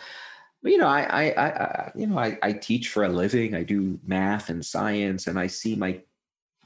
[0.61, 3.55] But, you know, I, I, I you know, I, I teach for a living.
[3.55, 6.01] I do math and science, and I see my,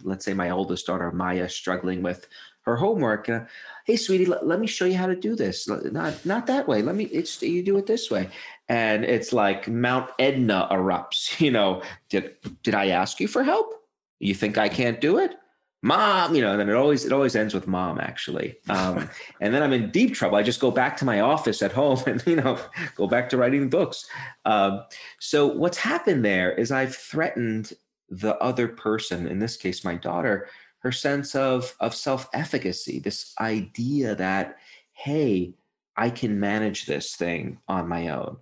[0.04, 2.28] let's say, my oldest daughter Maya struggling with
[2.62, 3.30] her homework.
[3.30, 3.42] Uh,
[3.86, 5.68] hey, sweetie, let, let, me show you how to do this.
[5.68, 6.82] Not, not that way.
[6.82, 7.06] Let me.
[7.06, 8.30] It's you do it this way,
[8.68, 11.40] and it's like Mount Etna erupts.
[11.42, 13.79] You know, did did I ask you for help?
[14.20, 15.36] You think I can't do it?
[15.82, 18.58] Mom, you know, and then it always it always ends with mom actually.
[18.68, 19.10] Um,
[19.42, 20.38] and then I'm in deep trouble.
[20.38, 22.60] I just go back to my office at home and you know
[22.96, 24.06] go back to writing books.
[24.46, 24.84] Um,
[25.20, 27.74] so what's happened there is I've threatened
[28.10, 30.50] the other person, in this case my daughter,
[30.80, 34.58] her sense of of self-efficacy, this idea that
[34.92, 35.54] hey,
[35.96, 38.38] I can manage this thing on my own.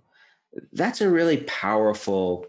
[0.72, 2.46] That's a really powerful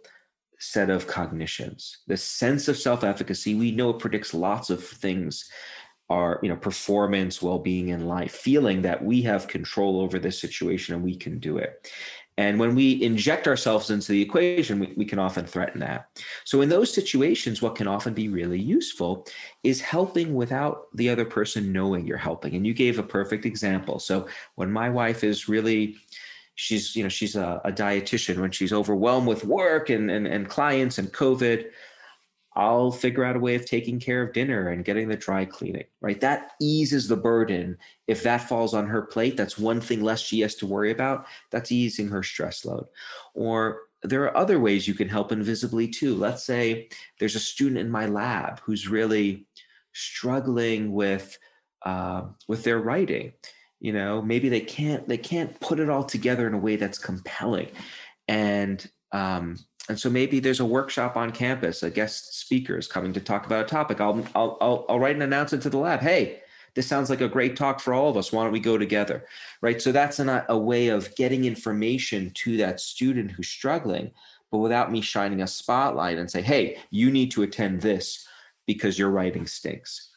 [0.59, 1.99] set of cognitions.
[2.07, 5.49] The sense of self-efficacy, we know it predicts lots of things
[6.09, 10.95] our you know performance well-being in life feeling that we have control over this situation
[10.95, 11.91] and we can do it.
[12.37, 16.07] And when we inject ourselves into the equation we, we can often threaten that.
[16.45, 19.27] So in those situations what can often be really useful
[19.63, 22.55] is helping without the other person knowing you're helping.
[22.55, 23.99] And you gave a perfect example.
[23.99, 25.97] So when my wife is really
[26.59, 28.39] she's you know she's a, a dietitian.
[28.41, 31.69] When she's overwhelmed with work and, and and clients and covid
[32.55, 35.85] i'll figure out a way of taking care of dinner and getting the dry cleaning
[36.01, 36.19] right?
[36.19, 37.77] That eases the burden.
[38.07, 41.25] If that falls on her plate that's one thing less she has to worry about.
[41.51, 42.87] That's easing her stress load.
[43.33, 46.15] Or there are other ways you can help invisibly too.
[46.15, 46.89] Let's say
[47.19, 49.45] there's a student in my lab who's really
[49.93, 51.37] struggling with
[51.85, 53.31] uh, with their writing
[53.79, 56.97] you know maybe they can't they can't put it all together in a way that's
[56.97, 57.69] compelling.
[58.27, 59.57] And um
[59.87, 63.45] and so maybe there's a workshop on campus a guest speaker is coming to talk
[63.45, 64.01] about a topic.
[64.01, 66.01] I'll i'll i'll, I'll write an announcement to the lab.
[66.01, 66.41] Hey
[66.75, 68.31] this sounds like a great talk for all of us.
[68.31, 69.25] Why don't we go together?
[69.61, 69.81] Right?
[69.81, 74.11] So that's an, a way of getting information to that student who's struggling
[74.51, 78.27] but without me shining a spotlight and say hey you need to attend this
[78.69, 80.11] because your writing stinks.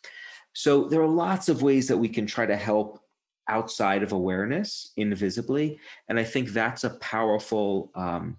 [0.52, 3.00] So there are lots of ways that we can try to help
[3.48, 5.78] outside of awareness invisibly
[6.08, 8.36] and i think that's a powerful um,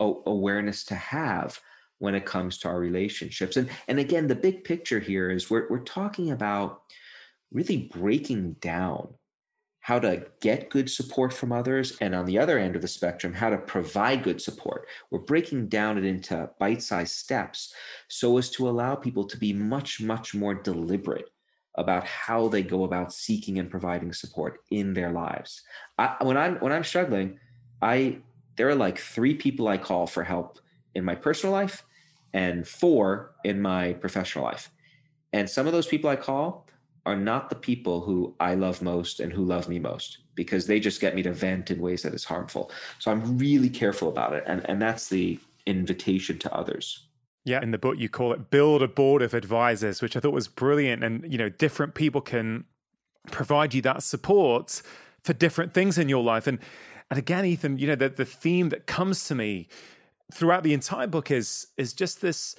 [0.00, 1.60] awareness to have
[1.98, 3.56] when it comes to our relationships.
[3.56, 6.82] And and again the big picture here is we're, we're talking about
[7.52, 9.14] really breaking down
[9.80, 13.32] how to get good support from others and on the other end of the spectrum
[13.32, 14.86] how to provide good support.
[15.10, 17.72] We're breaking down it into bite-sized steps
[18.08, 21.28] so as to allow people to be much much more deliberate
[21.76, 25.62] about how they go about seeking and providing support in their lives.
[25.98, 27.38] I, when I'm when I'm struggling,
[27.80, 28.18] I
[28.56, 30.58] there are like three people I call for help
[30.94, 31.84] in my personal life
[32.32, 34.70] and four in my professional life.
[35.32, 36.66] And some of those people I call
[37.06, 40.80] are not the people who I love most and who love me most because they
[40.80, 42.70] just get me to vent in ways that is harmful.
[42.98, 44.44] So I'm really careful about it.
[44.46, 47.06] And, and that's the invitation to others.
[47.44, 50.34] Yeah, in the book you call it build a board of advisors, which I thought
[50.34, 51.02] was brilliant.
[51.02, 52.64] And you know, different people can
[53.30, 54.82] provide you that support
[55.22, 56.46] for different things in your life.
[56.46, 56.58] And
[57.10, 59.68] and again, Ethan, you know, the the theme that comes to me
[60.32, 62.56] throughout the entire book is is just this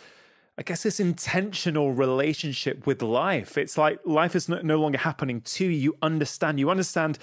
[0.58, 3.58] I guess this intentional relationship with life.
[3.58, 5.72] It's like life is no, no longer happening to you.
[5.72, 6.60] You understand.
[6.60, 7.18] You understand,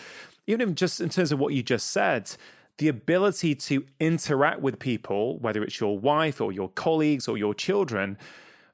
[0.46, 2.30] even just in terms of what you just said,
[2.78, 7.52] the ability to interact with people, whether it's your wife or your colleagues or your
[7.52, 8.16] children.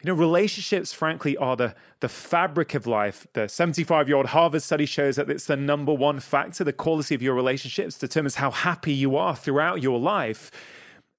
[0.02, 3.26] You know, relationships, frankly, are the, the fabric of life.
[3.32, 6.62] The 75 year old Harvard study shows that it's the number one factor.
[6.62, 10.50] The quality of your relationships determines how happy you are throughout your life.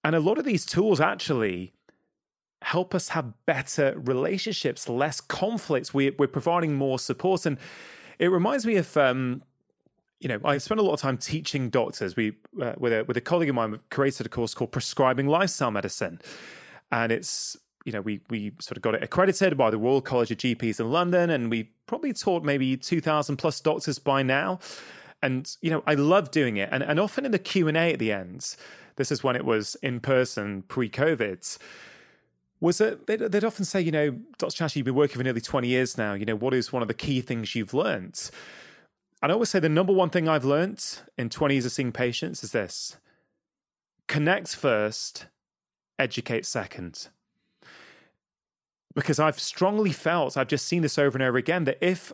[0.04, 1.74] And a lot of these tools actually
[2.62, 5.92] help us have better relationships, less conflicts.
[5.92, 7.48] We, are providing more support.
[7.48, 7.58] And
[8.20, 9.42] it reminds me of um,
[10.20, 12.16] you know, I spent a lot of time teaching doctors.
[12.16, 15.72] We, uh, with a with a colleague of mine, created a course called Prescribing Lifestyle
[15.72, 16.22] Medicine,
[16.92, 20.32] and it's you know we we sort of got it accredited by the Royal College
[20.32, 24.60] of GPs in London, and we probably taught maybe two thousand plus doctors by now.
[25.22, 27.94] And you know, I love doing it, and and often in the Q and A
[27.94, 28.56] at the end,
[28.96, 31.58] this is when it was in person pre COVID.
[32.62, 34.56] Was that They'd, they'd often say, you know, Dr.
[34.56, 36.14] Chatterjee, you've been working for nearly twenty years now.
[36.14, 38.32] You know, what is one of the key things you've learned?
[39.32, 40.84] I always say the number one thing I've learned
[41.18, 42.98] in 20 years of seeing patients is this
[44.08, 45.26] connect first,
[45.98, 47.08] educate second.
[48.94, 52.14] Because I've strongly felt, I've just seen this over and over again, that if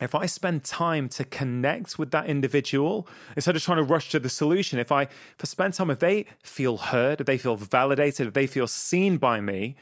[0.00, 3.06] if I spend time to connect with that individual
[3.36, 6.00] instead of trying to rush to the solution, if I if I spend time, if
[6.00, 9.76] they feel heard, if they feel validated, if they feel seen by me,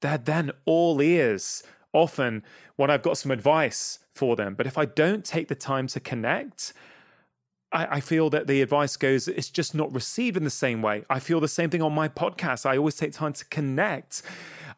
[0.00, 1.62] they're then all ears.
[1.92, 2.44] Often,
[2.76, 4.54] when I've got some advice for them.
[4.54, 6.74] But if I don't take the time to connect,
[7.72, 11.04] I, I, feel that the advice goes, it's just not received in the same way.
[11.08, 12.66] I feel the same thing on my podcast.
[12.66, 14.22] I always take time to connect.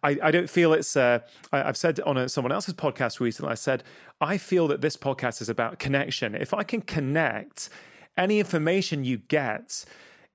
[0.04, 1.18] I, I don't feel it's, uh,
[1.52, 3.82] I, have said on a, someone else's podcast recently, I said,
[4.20, 6.36] I feel that this podcast is about connection.
[6.36, 7.68] If I can connect,
[8.16, 9.84] any information you get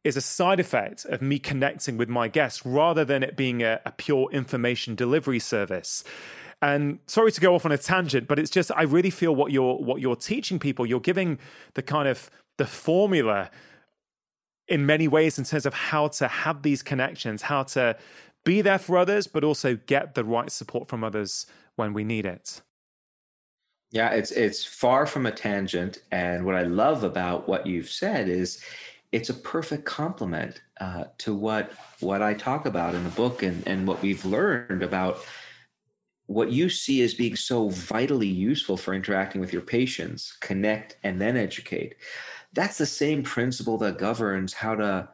[0.03, 3.79] is a side effect of me connecting with my guests rather than it being a,
[3.85, 6.03] a pure information delivery service.
[6.61, 9.51] And sorry to go off on a tangent, but it's just I really feel what
[9.51, 10.85] you're what you're teaching people.
[10.85, 11.37] You're giving
[11.75, 13.51] the kind of the formula
[14.67, 17.95] in many ways in terms of how to have these connections, how to
[18.43, 21.45] be there for others, but also get the right support from others
[21.75, 22.61] when we need it.
[23.91, 28.27] Yeah, it's it's far from a tangent, and what I love about what you've said
[28.27, 28.61] is
[29.11, 33.65] it's a perfect complement uh, to what what I talk about in the book and
[33.67, 35.19] and what we've learned about
[36.27, 41.19] what you see as being so vitally useful for interacting with your patients, connect and
[41.19, 41.95] then educate.
[42.53, 45.09] That's the same principle that governs how to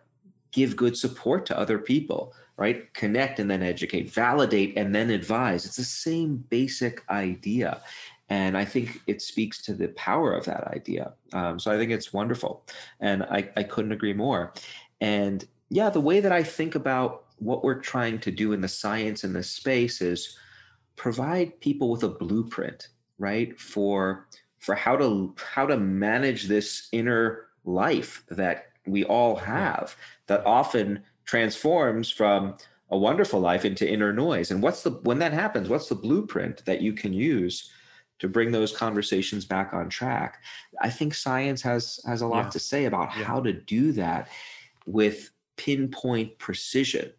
[0.52, 2.92] give good support to other people, right?
[2.94, 5.66] Connect and then educate, validate and then advise.
[5.66, 7.82] It's the same basic idea.
[8.30, 11.14] And I think it speaks to the power of that idea.
[11.34, 12.66] Um, so I think it's wonderful.
[13.00, 14.54] And I, I couldn't agree more.
[15.02, 18.68] And yeah, the way that I think about what we're trying to do in the
[18.68, 20.38] science in this space is
[20.96, 23.60] provide people with a blueprint, right?
[23.60, 24.28] For
[24.60, 29.96] for how to how to manage this inner life that we all have
[30.28, 32.56] that often transforms from
[32.90, 34.52] a wonderful life into inner noise.
[34.52, 37.72] And what's the when that happens, what's the blueprint that you can use
[38.20, 40.42] to bring those conversations back on track?
[40.82, 42.50] I think science has has a lot yeah.
[42.52, 43.24] to say about yeah.
[43.24, 44.30] how to do that
[44.86, 47.12] with pinpoint precision.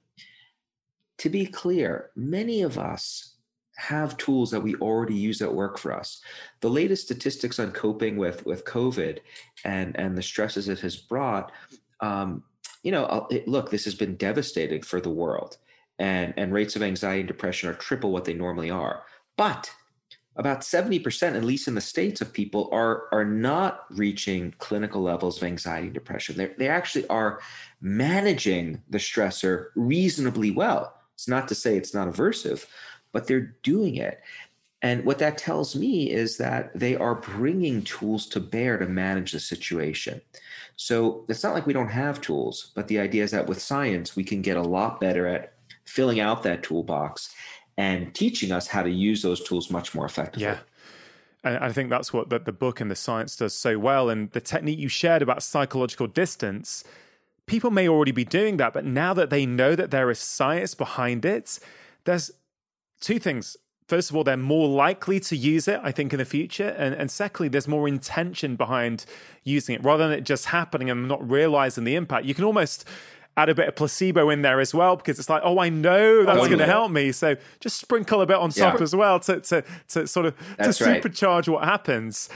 [1.18, 3.33] To be clear, many of us
[3.76, 6.20] have tools that we already use that work for us.
[6.60, 9.18] The latest statistics on coping with with COVID
[9.64, 11.52] and and the stresses it has brought,
[12.00, 12.44] um,
[12.82, 15.58] you know, it, look, this has been devastating for the world,
[15.98, 19.04] and and rates of anxiety and depression are triple what they normally are.
[19.36, 19.70] But
[20.36, 25.36] about 70%, at least in the states, of people are are not reaching clinical levels
[25.36, 26.36] of anxiety and depression.
[26.36, 27.40] They they actually are
[27.80, 30.94] managing the stressor reasonably well.
[31.14, 32.66] It's not to say it's not aversive,
[33.14, 34.20] but they're doing it.
[34.82, 39.32] And what that tells me is that they are bringing tools to bear to manage
[39.32, 40.20] the situation.
[40.76, 44.14] So it's not like we don't have tools, but the idea is that with science,
[44.14, 45.54] we can get a lot better at
[45.86, 47.34] filling out that toolbox
[47.78, 50.42] and teaching us how to use those tools much more effectively.
[50.42, 50.58] Yeah.
[51.42, 54.10] And I think that's what the, the book and the science does so well.
[54.10, 56.84] And the technique you shared about psychological distance
[57.46, 60.74] people may already be doing that, but now that they know that there is science
[60.74, 61.58] behind it,
[62.04, 62.30] there's
[63.04, 63.56] two things.
[63.86, 66.68] First of all, they're more likely to use it, I think, in the future.
[66.68, 69.04] And, and secondly, there's more intention behind
[69.42, 72.24] using it rather than it just happening and not realizing the impact.
[72.24, 72.88] You can almost
[73.36, 76.24] add a bit of placebo in there as well because it's like, oh, I know
[76.24, 77.12] that's oh, going to help me.
[77.12, 78.82] So just sprinkle a bit on top yeah.
[78.82, 81.48] as well to, to, to sort of that's to supercharge right.
[81.48, 82.30] what happens.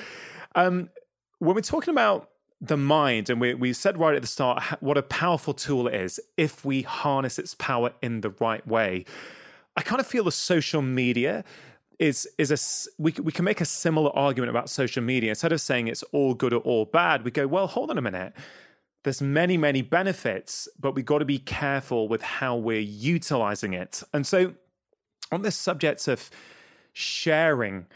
[0.54, 0.90] Um,
[1.38, 4.98] when we're talking about the mind, and we, we said right at the start what
[4.98, 9.04] a powerful tool it is if we harness its power in the right way.
[9.79, 11.45] I kind of feel the social media
[12.01, 15.61] is is a we we can make a similar argument about social media instead of
[15.61, 17.24] saying it's all good or all bad.
[17.24, 18.33] We go, well, hold on a minute.
[19.05, 24.03] There's many many benefits, but we got to be careful with how we're utilizing it.
[24.12, 24.55] And so,
[25.31, 26.29] on this subject of
[26.93, 27.87] sharing,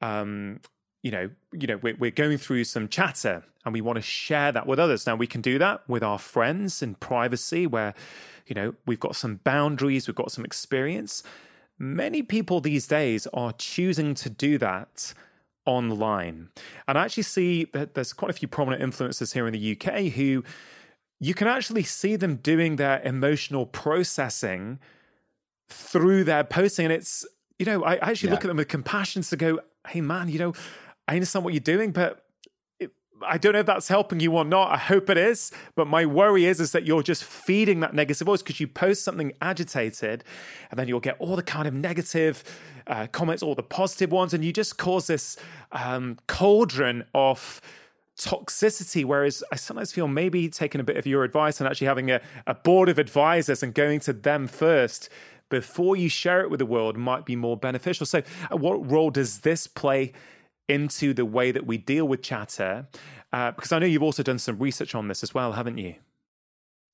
[0.00, 0.60] um,
[1.04, 4.50] you know, you know, we're, we're going through some chatter and we want to share
[4.52, 5.06] that with others.
[5.06, 7.94] Now we can do that with our friends in privacy, where,
[8.46, 11.22] you know, we've got some boundaries, we've got some experience.
[11.78, 15.12] Many people these days are choosing to do that
[15.66, 16.48] online.
[16.88, 20.12] And I actually see that there's quite a few prominent influencers here in the UK
[20.14, 20.42] who
[21.20, 24.78] you can actually see them doing their emotional processing
[25.68, 26.86] through their posting.
[26.86, 27.26] And it's,
[27.58, 28.34] you know, I actually yeah.
[28.34, 30.54] look at them with compassion to go, hey, man, you know,
[31.06, 32.24] I understand what you're doing, but
[33.26, 34.72] I don't know if that's helping you or not.
[34.72, 35.52] I hope it is.
[35.74, 39.04] But my worry is, is that you're just feeding that negative voice because you post
[39.04, 40.24] something agitated
[40.70, 42.42] and then you'll get all the kind of negative
[42.86, 45.36] uh, comments, all the positive ones, and you just cause this
[45.72, 47.60] um, cauldron of
[48.16, 49.04] toxicity.
[49.04, 52.20] Whereas I sometimes feel maybe taking a bit of your advice and actually having a,
[52.46, 55.08] a board of advisors and going to them first
[55.50, 58.06] before you share it with the world might be more beneficial.
[58.06, 60.12] So, uh, what role does this play
[60.68, 62.86] into the way that we deal with chatter?
[63.32, 65.96] Uh, because I know you've also done some research on this as well, haven't you?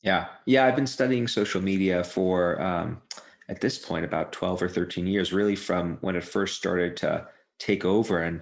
[0.02, 3.02] Yeah, yeah, I've been studying social media for um,
[3.48, 7.26] at this point about twelve or thirteen years, really from when it first started to
[7.58, 8.40] take over, and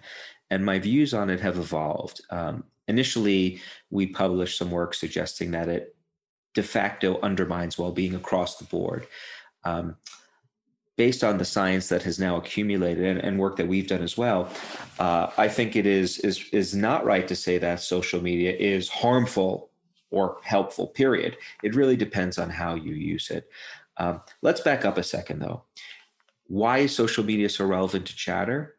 [0.50, 2.20] and my views on it have evolved.
[2.30, 3.60] Um, initially,
[3.90, 5.96] we published some work suggesting that it
[6.54, 9.06] de facto undermines well-being across the board.
[9.64, 9.96] Um,
[10.98, 14.18] based on the science that has now accumulated and, and work that we've done as
[14.18, 14.50] well,
[14.98, 18.90] uh, I think it is is is not right to say that social media is
[18.90, 19.70] harmful
[20.10, 20.88] or helpful.
[20.88, 21.38] Period.
[21.62, 23.48] It really depends on how you use it.
[23.96, 25.62] Um, let's back up a second, though.
[26.48, 28.76] Why is social media so relevant to chatter?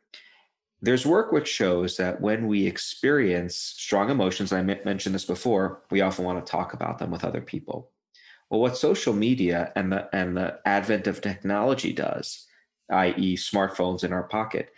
[0.81, 6.01] There's work which shows that when we experience strong emotions, I mentioned this before, we
[6.01, 7.91] often want to talk about them with other people.
[8.49, 12.47] Well, what social media and the and the advent of technology does,
[12.91, 14.71] i.e., smartphones in our pocket,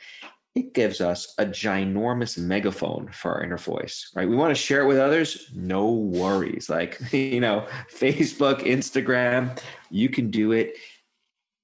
[0.56, 4.28] it gives us a ginormous megaphone for our inner voice, right?
[4.28, 6.70] We want to share it with others, no worries.
[6.70, 9.58] Like, you know, Facebook, Instagram,
[9.90, 10.76] you can do it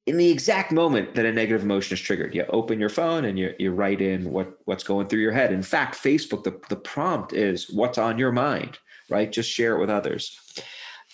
[0.05, 2.33] in the exact moment that a negative emotion is triggered.
[2.33, 5.51] You open your phone and you, you write in what, what's going through your head.
[5.51, 8.79] In fact, Facebook, the, the prompt is what's on your mind,
[9.09, 9.29] right?
[9.29, 10.39] Just share it with others.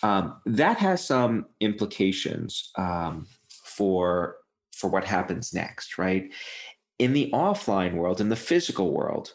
[0.03, 4.35] Um, that has some implications um, for
[4.73, 6.31] for what happens next, right?
[6.99, 9.33] In the offline world, in the physical world,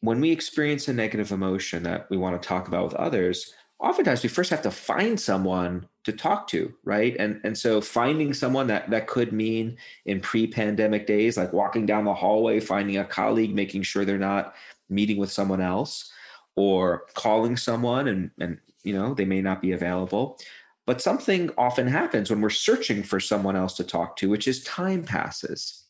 [0.00, 4.22] when we experience a negative emotion that we want to talk about with others, oftentimes
[4.22, 7.16] we first have to find someone to talk to, right?
[7.18, 9.76] And and so finding someone that that could mean
[10.06, 14.54] in pre-pandemic days, like walking down the hallway, finding a colleague, making sure they're not
[14.88, 16.12] meeting with someone else,
[16.54, 20.38] or calling someone and and you know they may not be available.
[20.86, 24.64] But something often happens when we're searching for someone else to talk to which is
[24.64, 25.84] time passes.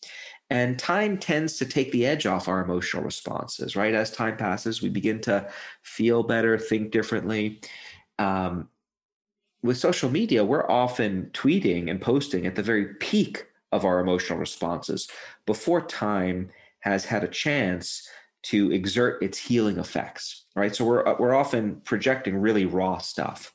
[0.52, 3.94] And time tends to take the edge off our emotional responses right?
[3.94, 5.50] As time passes we begin to
[5.82, 7.60] feel better think differently.
[8.18, 8.68] Um,
[9.62, 14.38] with social media we're often tweeting and posting at the very peak of our emotional
[14.38, 15.08] responses
[15.46, 18.08] before time has had a chance
[18.42, 20.74] to exert its healing effects, right?
[20.74, 23.52] So we're uh, we're often projecting really raw stuff.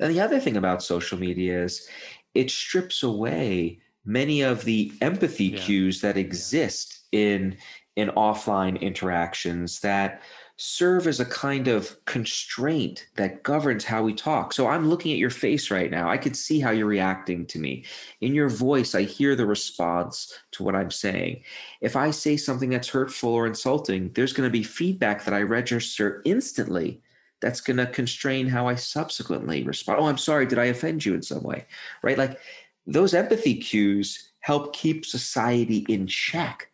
[0.00, 1.88] And the other thing about social media is
[2.34, 5.58] it strips away many of the empathy yeah.
[5.58, 7.56] cues that exist in
[7.96, 10.22] in offline interactions that
[10.60, 14.52] serve as a kind of constraint that governs how we talk.
[14.52, 16.10] So I'm looking at your face right now.
[16.10, 17.84] I can see how you're reacting to me.
[18.20, 21.44] In your voice, I hear the response to what I'm saying.
[21.80, 25.42] If I say something that's hurtful or insulting, there's going to be feedback that I
[25.42, 27.00] register instantly
[27.40, 30.00] that's going to constrain how I subsequently respond.
[30.00, 30.44] Oh, I'm sorry.
[30.44, 31.66] Did I offend you in some way?
[32.02, 32.18] Right?
[32.18, 32.40] Like
[32.84, 36.68] those empathy cues help keep society in check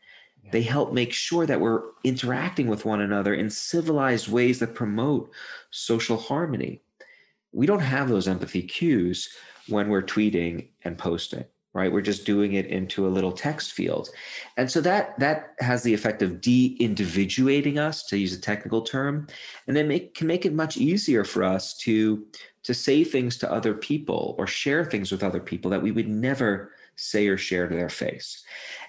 [0.53, 5.30] they help make sure that we're interacting with one another in civilized ways that promote
[5.70, 6.82] social harmony.
[7.53, 9.28] we don't have those empathy cues
[9.68, 11.92] when we're tweeting and posting right?
[11.92, 14.09] We're just doing it into a little text field.
[14.57, 19.26] And so that that has the effect of de-individuating us to use a technical term
[19.66, 22.24] and then make can make it much easier for us to
[22.62, 26.09] to say things to other people or share things with other people that we would
[26.09, 28.45] never say or share to their face.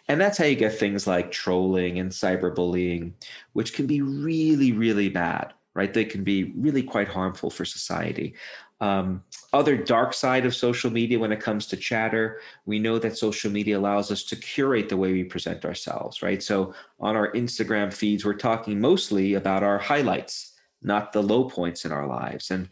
[0.08, 3.14] And that's how you get things like trolling and cyberbullying
[3.54, 5.94] which can be really really bad right?
[5.94, 8.34] They can be really quite harmful for society.
[8.80, 13.18] Um, other dark side of social media when it comes to chatter we know that
[13.18, 16.44] social media allows us to curate the way we present ourselves right?
[16.44, 21.84] So on our instagram feeds we're talking mostly about our highlights not the low points
[21.84, 22.52] in our lives.
[22.52, 22.70] And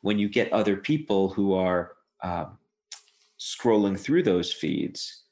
[0.00, 2.58] when you get other people who are um,
[3.54, 5.24] scrolling through those feeds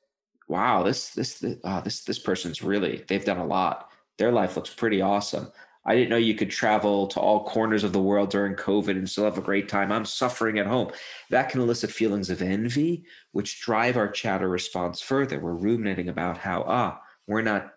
[0.49, 4.73] wow this this uh, this this person's really they've done a lot their life looks
[4.73, 5.51] pretty awesome
[5.87, 9.09] I didn't know you could travel to all corners of the world during COVID and
[9.09, 9.93] still have a great time.
[9.93, 10.91] I'm suffering at home.
[11.29, 15.39] That can elicit feelings of envy, which drive our chatter response further.
[15.39, 17.75] We're ruminating about how, ah, we're not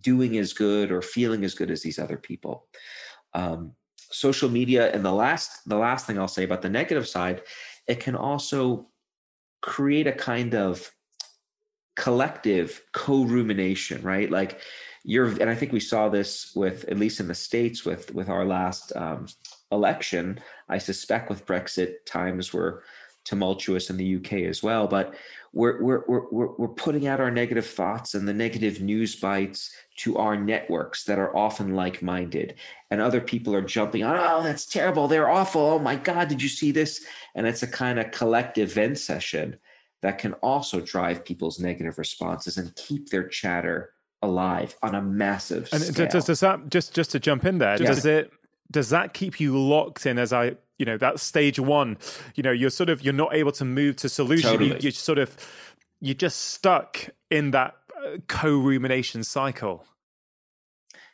[0.00, 2.68] doing as good or feeling as good as these other people.
[3.34, 7.42] Um, social media, and the last, the last thing I'll say about the negative side,
[7.88, 8.86] it can also
[9.66, 10.90] create a kind of
[11.96, 14.30] collective co-rumination, right?
[14.30, 14.60] Like
[15.06, 18.28] you're and i think we saw this with at least in the states with with
[18.28, 19.26] our last um,
[19.70, 20.38] election
[20.68, 22.82] i suspect with brexit times were
[23.24, 25.14] tumultuous in the uk as well but
[25.56, 30.18] we're we're we're, we're putting out our negative thoughts and the negative news bites to
[30.18, 32.54] our networks that are often like-minded
[32.90, 36.42] and other people are jumping on oh that's terrible they're awful oh my god did
[36.42, 39.56] you see this and it's a kind of collective vent session
[40.02, 45.68] that can also drive people's negative responses and keep their chatter alive on a massive
[45.72, 46.06] and scale.
[46.08, 47.80] does, does that just just to jump in there?
[47.80, 47.88] Yeah.
[47.88, 48.30] Does it
[48.70, 51.98] does that keep you locked in as I you know that stage one?
[52.34, 54.50] You know, you're sort of you're not able to move to solution.
[54.50, 54.70] Totally.
[54.70, 55.36] You, you're sort of
[56.00, 59.84] you're just stuck in that uh, co-rumination cycle.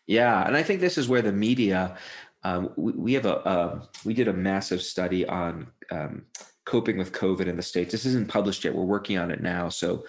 [0.07, 1.97] Yeah, and I think this is where the media.
[2.45, 6.27] Um, we, we, have a uh, we did a massive study on um,
[6.65, 7.93] coping with COVID in the states.
[7.93, 8.75] This isn't published yet.
[8.75, 10.05] We're working on it now, so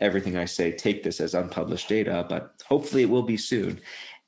[0.00, 3.80] everything I say, take this as unpublished data, but hopefully it will be soon.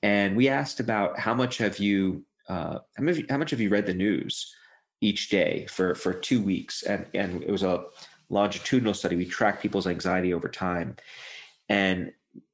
[0.03, 3.69] And we asked about how much have you, uh, how, much, how much have you
[3.69, 4.55] read the news
[5.01, 6.83] each day for for two weeks?
[6.83, 7.85] And and it was a
[8.29, 9.17] longitudinal study.
[9.17, 10.97] We tracked people's anxiety over time,
[11.69, 12.13] and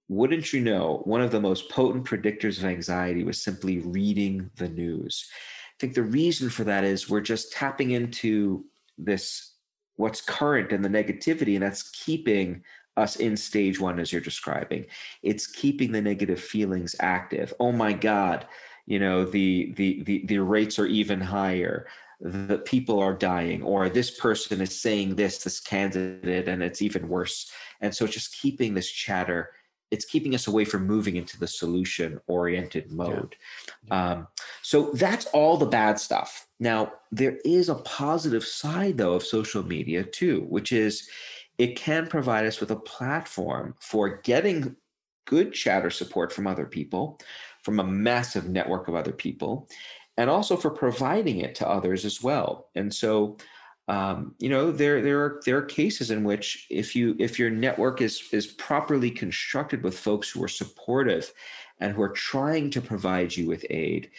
[0.09, 4.69] wouldn't you know, one of the most potent predictors of anxiety was simply reading the
[4.69, 5.29] news.
[5.33, 8.65] I think the reason for that is we're just tapping into
[8.97, 9.53] this
[9.97, 12.63] what's current and the negativity, and that's keeping
[12.97, 14.87] us in stage one as you're describing
[15.23, 18.47] it's keeping the negative feelings active oh my god
[18.87, 21.87] you know the the the, the rates are even higher
[22.21, 27.09] the people are dying or this person is saying this this candidate and it's even
[27.09, 27.51] worse.
[27.81, 29.51] And so just keeping this chatter
[29.93, 33.37] it's keeping us away from moving into the solution oriented mode.
[33.87, 34.13] Yeah.
[34.13, 34.29] um,
[34.63, 36.49] so that's all the bad stuff.
[36.59, 41.09] Now there is a positive side though of social media too which is
[41.59, 44.77] it can provide us with a platform for getting
[45.27, 47.19] good chatter support from other people,
[47.63, 49.69] from a massive network of other people,
[50.17, 52.69] and also for providing it to others as well.
[52.75, 53.37] And so,
[53.89, 57.51] um, you know, there there are there are cases in which if you if your
[57.51, 61.33] network is is properly constructed with folks who are supportive
[61.81, 64.11] and who are trying to provide you with aid,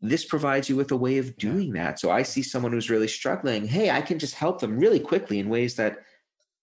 [0.00, 1.98] this provides you with a way of doing that.
[1.98, 3.66] So I see someone who's really struggling.
[3.66, 5.98] Hey, I can just help them really quickly in ways that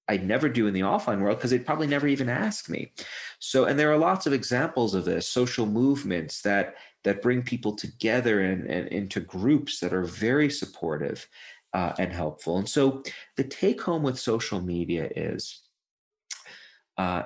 [0.08, 2.94] I'd never do in the offline world because they'd probably never even ask me.
[3.40, 6.76] So, and there are lots of examples of this social movements that
[7.06, 11.26] that bring people together and, and into groups that are very supportive
[11.74, 12.58] uh, and helpful.
[12.58, 13.04] And so,
[13.38, 15.62] the take home with social media is
[16.98, 17.24] uh,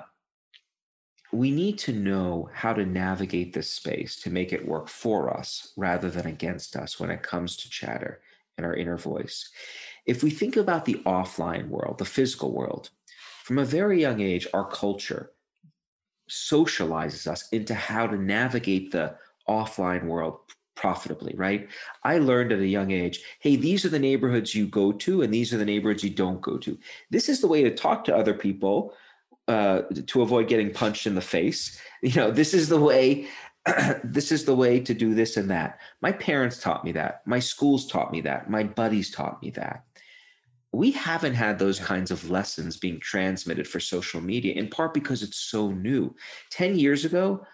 [1.32, 5.72] we need to know how to navigate this space to make it work for us
[5.76, 8.20] rather than against us when it comes to chatter
[8.56, 9.50] and our inner voice.
[10.06, 12.90] If we think about the offline world, the physical world,
[13.44, 15.30] from a very young age, our culture
[16.28, 19.16] socializes us into how to navigate the
[19.50, 20.38] offline world
[20.76, 21.68] profitably, right?
[22.04, 25.34] I learned at a young age hey, these are the neighborhoods you go to, and
[25.34, 26.78] these are the neighborhoods you don't go to.
[27.10, 28.94] This is the way to talk to other people
[29.48, 31.78] uh, to avoid getting punched in the face.
[32.02, 33.28] You know, this is the way
[34.04, 35.80] this is the way to do this and that.
[36.00, 37.26] My parents taught me that.
[37.26, 38.48] My schools taught me that.
[38.48, 39.84] My buddies taught me that.
[40.72, 45.22] We haven't had those kinds of lessons being transmitted for social media, in part because
[45.22, 46.14] it's so new.
[46.50, 47.44] 10 years ago,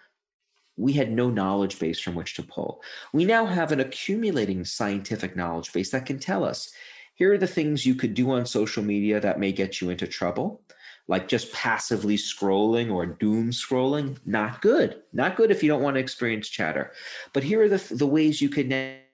[0.77, 2.81] we had no knowledge base from which to pull.
[3.11, 6.71] We now have an accumulating scientific knowledge base that can tell us
[7.17, 10.05] here are the things you could do on social media that may get you into
[10.05, 10.61] trouble,
[11.07, 14.17] like just passively scrolling or doom scrolling.
[14.23, 15.01] Not good.
[15.13, 16.93] Not good if you don't want to experience chatter.
[17.33, 18.69] But here are the, the ways you could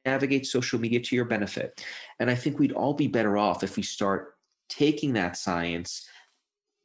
[0.06, 1.86] navigate social media to your benefit.
[2.20, 4.36] And I think we'd all be better off if we start
[4.68, 6.10] taking that science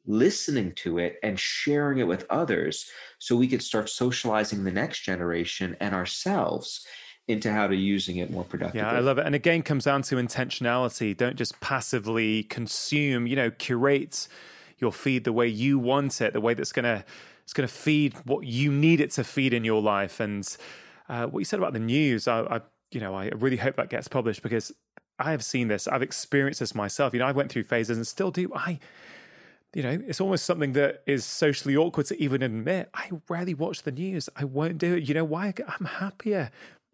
[0.05, 2.89] listening to it and sharing it with others
[3.19, 6.85] so we could start socializing the next generation and ourselves
[7.27, 8.81] into how to using it more productively.
[8.81, 9.25] Yeah, I love it.
[9.25, 11.15] And again comes down to intentionality.
[11.15, 14.27] Don't just passively consume, you know, curate
[14.79, 17.05] your feed the way you want it, the way that's gonna
[17.43, 20.19] it's gonna feed what you need it to feed in your life.
[20.19, 20.57] And
[21.07, 22.61] uh, what you said about the news, I, I
[22.91, 24.71] you know, I really hope that gets published because
[25.19, 27.13] I have seen this, I've experienced this myself.
[27.13, 28.51] You know, I went through phases and still do.
[28.55, 28.79] I
[29.73, 32.89] you know, it's almost something that is socially awkward to even admit.
[32.93, 34.27] I rarely watch the news.
[34.35, 35.07] I won't do it.
[35.07, 35.53] You know why?
[35.67, 36.49] I'm happier.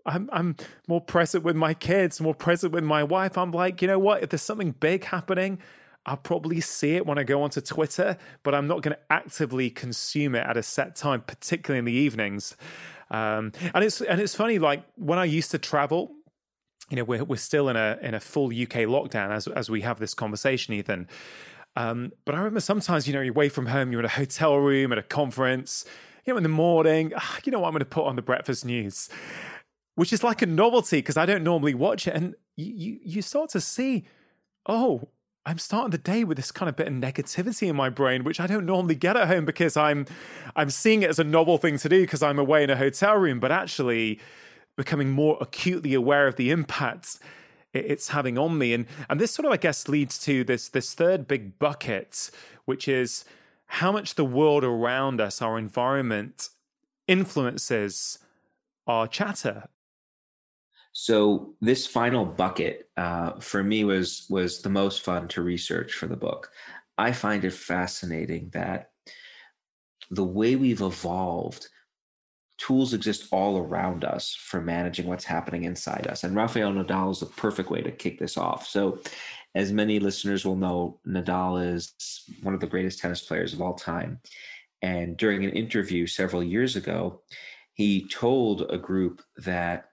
[0.06, 0.56] I'm I'm
[0.88, 3.38] more present with my kids, more present with my wife.
[3.38, 4.24] I'm like, you know what?
[4.24, 5.60] If there's something big happening,
[6.06, 9.70] I'll probably see it when I go onto Twitter, but I'm not going to actively
[9.70, 12.56] consume it at a set time, particularly in the evenings.
[13.10, 16.12] Um, and it's and it's funny, like when I used to travel,
[16.90, 19.82] you know, we're we're still in a in a full UK lockdown as as we
[19.82, 21.08] have this conversation, Ethan.
[21.76, 24.56] Um, but I remember sometimes, you know, you're away from home, you're in a hotel
[24.56, 25.86] room at a conference,
[26.26, 28.22] you know, in the morning, ah, you know what, I'm going to put on the
[28.22, 29.10] breakfast news,
[29.96, 32.16] which is like a novelty because I don't normally watch it.
[32.16, 34.06] And you, you, you start to see,
[34.66, 35.10] oh,
[35.46, 38.40] I'm starting the day with this kind of bit of negativity in my brain, which
[38.40, 40.08] I don't normally get at home because I'm
[40.56, 43.16] I'm seeing it as a novel thing to do because I'm away in a hotel
[43.16, 44.20] room, but actually
[44.76, 47.20] becoming more acutely aware of the impacts
[47.76, 48.74] it's having on me.
[48.74, 52.32] And and this sort of I guess leads to this this third big bucket,
[52.66, 53.26] which is
[53.68, 56.50] how much the world around us, our environment,
[57.08, 58.20] influences
[58.88, 59.68] our chatter.
[60.94, 66.08] So this final bucket uh, for me was was the most fun to research for
[66.08, 66.52] the book.
[66.98, 68.92] I find it fascinating that
[70.10, 71.68] the way we've evolved
[72.58, 76.24] tools exist all around us for managing what's happening inside us.
[76.24, 78.68] And Rafael Nadal is the perfect way to kick this off.
[78.68, 79.00] So,
[79.56, 81.94] as many listeners will know, Nadal is
[82.44, 84.20] one of the greatest tennis players of all time.
[84.82, 87.22] And during an interview several years ago,
[87.74, 89.86] he told a group that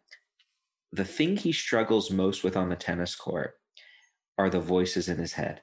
[0.93, 3.55] the thing he struggles most with on the tennis court
[4.37, 5.63] are the voices in his head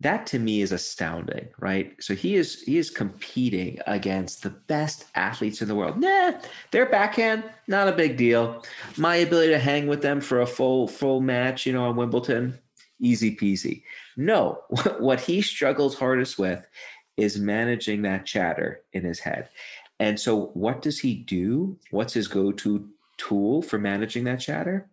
[0.00, 1.94] that to me is astounding right?
[2.00, 5.98] So he is he is competing against the best athletes in the world.
[5.98, 6.32] Nah
[6.70, 8.64] their backhand not a big deal.
[8.96, 12.58] My ability to hang with them for a full full match you know on wimbledon
[13.00, 13.82] easy peasy.
[14.16, 14.62] No
[14.98, 16.66] what he struggles hardest with
[17.16, 19.48] is managing that chatter in his head.
[20.00, 21.76] And so what does he do?
[21.90, 24.88] What's his go-to tool for managing that chatter?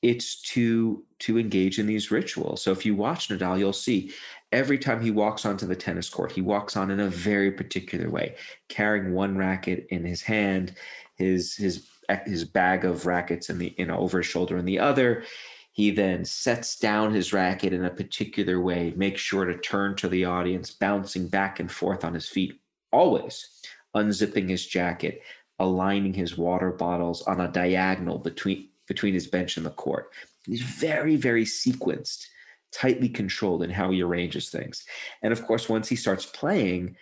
[0.00, 2.62] It's to to engage in these rituals.
[2.62, 4.12] So if you watch nadal you'll see
[4.52, 8.08] every time he walks onto the tennis court, he walks on in a very particular
[8.08, 8.36] way,
[8.68, 10.74] carrying one racket in his hand,
[11.16, 11.86] his his
[12.24, 15.24] his bag of rackets in the you know over his shoulder in the other.
[15.72, 20.08] He then sets down his racket in a particular way, makes sure to turn to
[20.08, 22.60] the audience, bouncing back and forth on his feet,
[22.90, 23.46] always
[23.94, 25.22] unzipping his jacket,
[25.60, 30.10] aligning his water bottles on a diagonal between between his bench and the court.
[30.46, 32.26] He's very, very sequenced
[32.72, 34.84] tightly controlled in how he arranges things.
[35.22, 36.96] And of course, once he starts playing,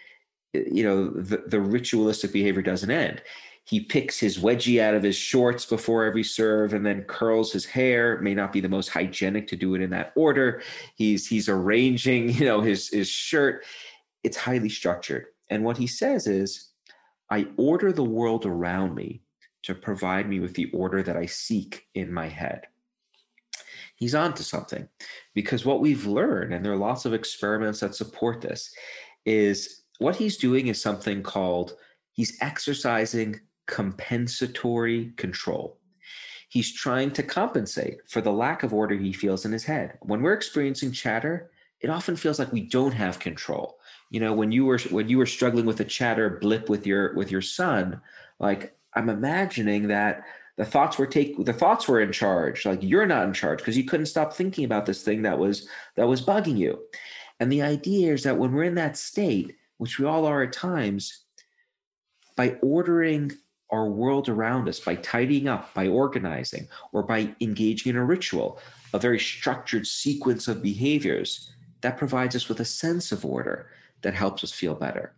[0.52, 3.22] you know, the, the ritualistic behavior doesn't end.
[3.64, 7.64] He picks his wedgie out of his shorts before every serve and then curls his
[7.64, 8.14] hair.
[8.14, 10.62] It may not be the most hygienic to do it in that order.
[10.94, 13.64] He's he's arranging, you know, his his shirt.
[14.22, 15.26] It's highly structured.
[15.50, 16.70] And what he says is,
[17.30, 19.22] I order the world around me
[19.64, 22.68] to provide me with the order that I seek in my head
[23.96, 24.88] he's on to something.
[25.34, 28.72] Because what we've learned, and there are lots of experiments that support this,
[29.24, 31.74] is what he's doing is something called
[32.12, 35.78] he's exercising compensatory control.
[36.48, 39.98] He's trying to compensate for the lack of order he feels in his head.
[40.02, 41.50] When we're experiencing chatter,
[41.80, 43.78] it often feels like we don't have control.
[44.10, 47.14] You know, when you were when you were struggling with a chatter blip with your
[47.14, 48.00] with your son,
[48.38, 50.22] like I'm imagining that
[50.56, 53.76] the thoughts were take the thoughts were in charge like you're not in charge because
[53.76, 56.78] you couldn't stop thinking about this thing that was that was bugging you.
[57.38, 60.52] And the idea is that when we're in that state which we all are at
[60.52, 61.24] times
[62.34, 63.32] by ordering
[63.70, 68.58] our world around us by tidying up by organizing or by engaging in a ritual
[68.94, 73.68] a very structured sequence of behaviors that provides us with a sense of order
[74.02, 75.15] that helps us feel better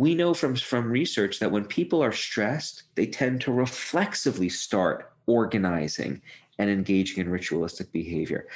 [0.00, 5.12] we know from, from research that when people are stressed, they tend to reflexively start
[5.26, 6.22] organizing
[6.58, 8.48] and engaging in ritualistic behavior.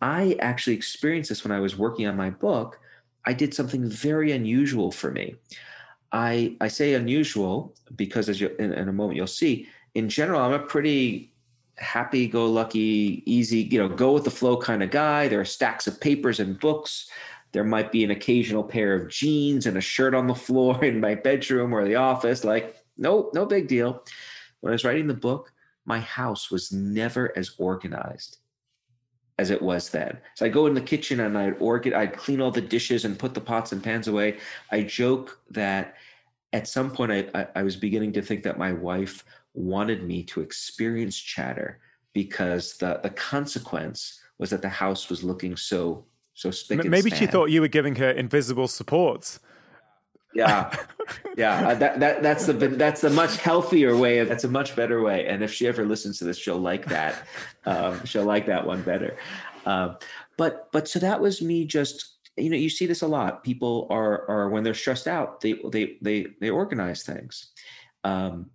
[0.00, 2.78] I actually experienced this when I was working on my book.
[3.24, 5.34] I did something very unusual for me.
[6.12, 9.66] I, I say unusual because, as you, in, in a moment you'll see,
[9.96, 11.32] in general, I'm a pretty
[11.78, 15.26] happy go lucky, easy, you know, go with the flow kind of guy.
[15.26, 17.10] There are stacks of papers and books.
[17.52, 21.00] There might be an occasional pair of jeans and a shirt on the floor in
[21.00, 22.44] my bedroom or the office.
[22.44, 24.04] Like, no, no big deal.
[24.60, 25.52] When I was writing the book,
[25.84, 28.38] my house was never as organized
[29.38, 30.18] as it was then.
[30.34, 33.18] So I go in the kitchen and I'd organ, I'd clean all the dishes and
[33.18, 34.38] put the pots and pans away.
[34.70, 35.96] I joke that
[36.52, 39.24] at some point I, I, I was beginning to think that my wife
[39.54, 41.80] wanted me to experience chatter
[42.12, 46.04] because the the consequence was that the house was looking so
[46.34, 49.38] so spick Maybe she thought you were giving her invisible support.
[50.34, 50.74] Yeah,
[51.36, 51.68] yeah.
[51.68, 54.18] Uh, that that that's the that's the much healthier way.
[54.18, 55.26] Of, that's a much better way.
[55.26, 57.26] And if she ever listens to this, she'll like that.
[57.66, 59.18] Um, she'll like that one better.
[59.66, 59.98] Um,
[60.38, 61.66] but but so that was me.
[61.66, 63.44] Just you know, you see this a lot.
[63.44, 67.50] People are are when they're stressed out, they they they they organize things.
[68.04, 68.50] Um,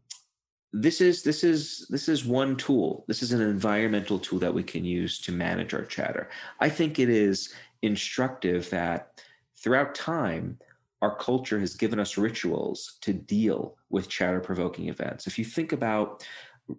[0.73, 4.61] this is this is this is one tool this is an environmental tool that we
[4.61, 6.29] can use to manage our chatter
[6.59, 9.21] i think it is instructive that
[9.55, 10.57] throughout time
[11.01, 15.71] our culture has given us rituals to deal with chatter provoking events if you think
[15.71, 16.27] about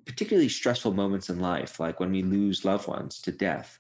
[0.05, 3.79] particularly stressful moments in life like when we lose loved ones to death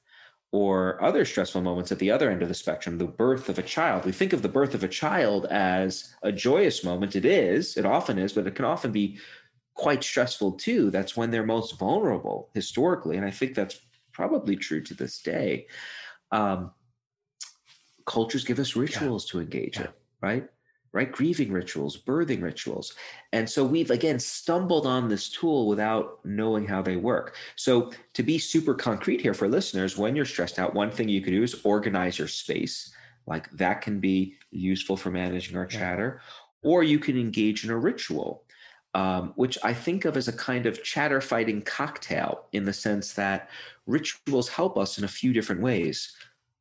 [0.51, 3.63] or other stressful moments at the other end of the spectrum, the birth of a
[3.63, 4.05] child.
[4.05, 7.17] We think of the birth of a child as a joyous moment.
[7.17, 9.19] It is, it often is, but it can often be
[9.75, 10.91] quite stressful too.
[10.91, 13.17] That's when they're most vulnerable historically.
[13.17, 13.81] And I think that's
[14.13, 15.67] probably true to this day.
[16.33, 16.73] Um,
[18.09, 19.33] cultures give us rituals yeah.
[19.33, 19.85] to engage yeah.
[19.85, 19.91] in,
[20.21, 20.49] right?
[20.93, 21.13] Right?
[21.13, 22.95] Grieving rituals, birthing rituals.
[23.33, 27.37] And so we've again stumbled on this tool without knowing how they work.
[27.57, 31.21] So, to be super concrete here for listeners, when you're stressed out, one thing you
[31.21, 32.91] could do is organize your space.
[33.27, 36.21] Like that can be useful for managing our chatter.
[36.65, 36.71] Yeah.
[36.71, 38.45] Or you can engage in a ritual
[38.95, 43.13] um, which I think of as a kind of chatter fighting cocktail in the sense
[43.15, 43.51] that
[43.87, 46.17] rituals help us in a few different ways.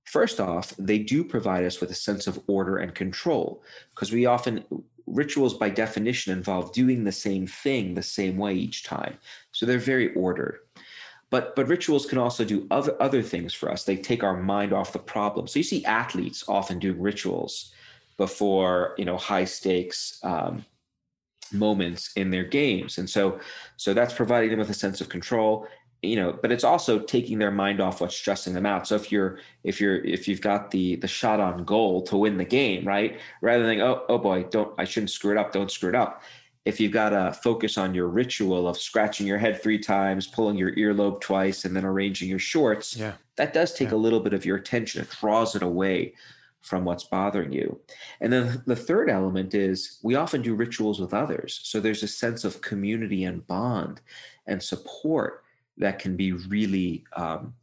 [0.08, 3.62] First off, they do provide us with a sense of order and control
[3.94, 4.64] because we often,
[5.06, 9.18] rituals by definition involve doing the same thing the same way each time.
[9.52, 10.60] So they're very ordered.
[11.30, 13.84] But, but rituals can also do other, other things for us.
[13.84, 15.46] They take our mind off the problem.
[15.46, 17.74] So you see athletes often doing rituals
[18.18, 20.66] before you know high stakes um,
[21.54, 23.40] moments in their games and so
[23.78, 25.68] so that's providing them with a sense of control
[26.02, 29.12] you know but it's also taking their mind off what's stressing them out so if
[29.12, 32.88] you're if you're if you've got the the shot on goal to win the game
[32.88, 35.96] right rather than oh oh boy don't i shouldn't screw it up don't screw it
[35.96, 36.22] up
[36.66, 40.58] if you've got to focus on your ritual of scratching your head three times pulling
[40.58, 43.96] your earlobe twice and then arranging your shorts yeah that does take yeah.
[43.96, 46.14] a little bit of your attention it draws it away
[46.62, 47.80] from what's bothering you.
[48.20, 51.62] And then the third element is we often do rituals with others.
[51.64, 54.02] So there's a sense of community and bond
[54.48, 55.44] and support
[55.78, 57.54] that can be really um,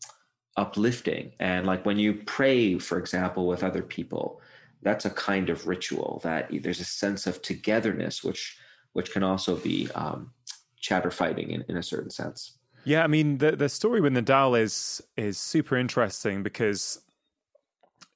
[0.57, 1.33] uplifting.
[1.41, 4.41] And like when you pray, for example, with other people,
[4.83, 8.59] that's a kind of ritual that there's a sense of togetherness, which
[8.93, 10.31] which can also be um,
[10.79, 12.59] chatter fighting in, in a certain sense.
[12.85, 17.01] Yeah, I mean the the story with Nadal is is super interesting because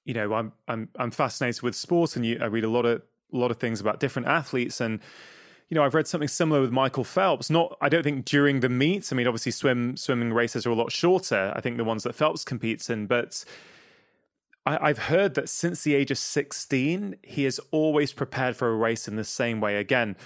[0.08, 3.02] you know, I'm I'm I'm fascinated with sports and you, I read a lot of
[3.30, 5.00] a lot of things about different athletes, and
[5.68, 7.50] you know, I've read something similar with Michael Phelps.
[7.50, 9.12] Not, I don't think during the meets.
[9.12, 11.52] I mean, obviously, swim swimming races are a lot shorter.
[11.54, 13.44] I think the ones that Phelps competes in, but
[14.64, 18.74] I, have heard that since the age of sixteen, he has always prepared for a
[18.74, 19.76] race in the same way.
[19.76, 20.16] Again,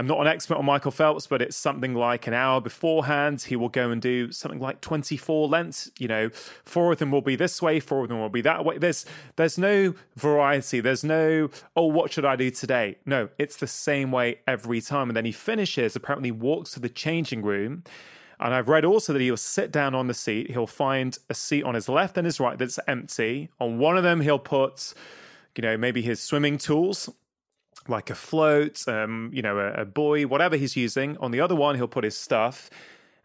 [0.00, 3.42] I'm not an expert on Michael Phelps, but it's something like an hour beforehand.
[3.42, 5.90] He will go and do something like 24 lengths.
[5.98, 6.30] You know,
[6.64, 8.78] four of them will be this way, four of them will be that way.
[8.78, 9.04] There's
[9.36, 10.80] there's no variety.
[10.80, 12.96] There's no oh, what should I do today?
[13.04, 15.10] No, it's the same way every time.
[15.10, 15.94] And then he finishes.
[15.94, 17.84] Apparently, walks to the changing room.
[18.38, 20.50] And I've read also that he'll sit down on the seat.
[20.50, 23.50] He'll find a seat on his left and his right that's empty.
[23.60, 24.94] On one of them, he'll put,
[25.58, 27.10] you know, maybe his swimming tools
[27.90, 31.16] like a float, um, you know, a, a buoy, whatever he's using.
[31.18, 32.70] On the other one, he'll put his stuff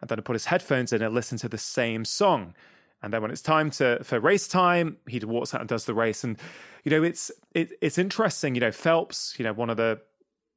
[0.02, 2.54] and then he'll put his headphones in and listen to the same song.
[3.02, 5.94] And then when it's time to for race time, he walks out and does the
[5.94, 6.24] race.
[6.24, 6.40] And
[6.84, 8.56] you know, it's it, it's interesting.
[8.56, 10.02] You know, Phelps, you know, one of the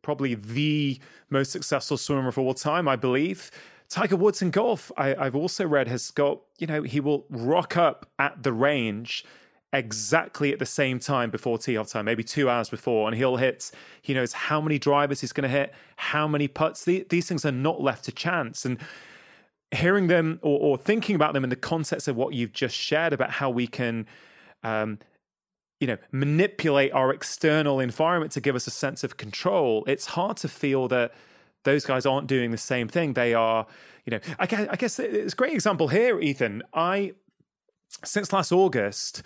[0.03, 0.99] probably the
[1.29, 3.51] most successful swimmer of all time, I believe.
[3.89, 7.77] Tiger Woods in golf, I, I've also read has got you know he will rock
[7.77, 9.25] up at the range
[9.73, 13.37] exactly at the same time before tee off time, maybe two hours before, and he'll
[13.37, 13.71] hit,
[14.01, 16.85] he knows how many drivers he's going to hit, how many putts.
[16.85, 18.65] The, these things are not left to chance.
[18.65, 18.79] And
[19.71, 23.13] hearing them or, or, thinking about them in the context of what you've just shared
[23.13, 24.07] about how we can,
[24.63, 24.99] um,
[25.81, 30.39] you know, manipulate our external environment to give us a sense of control, it's hard
[30.39, 31.13] to feel that
[31.65, 33.13] those guys aren't doing the same thing.
[33.13, 33.67] They are,
[34.07, 36.63] you know, I guess, I guess it's a great example here, Ethan.
[36.73, 37.13] I,
[38.05, 39.23] since last August,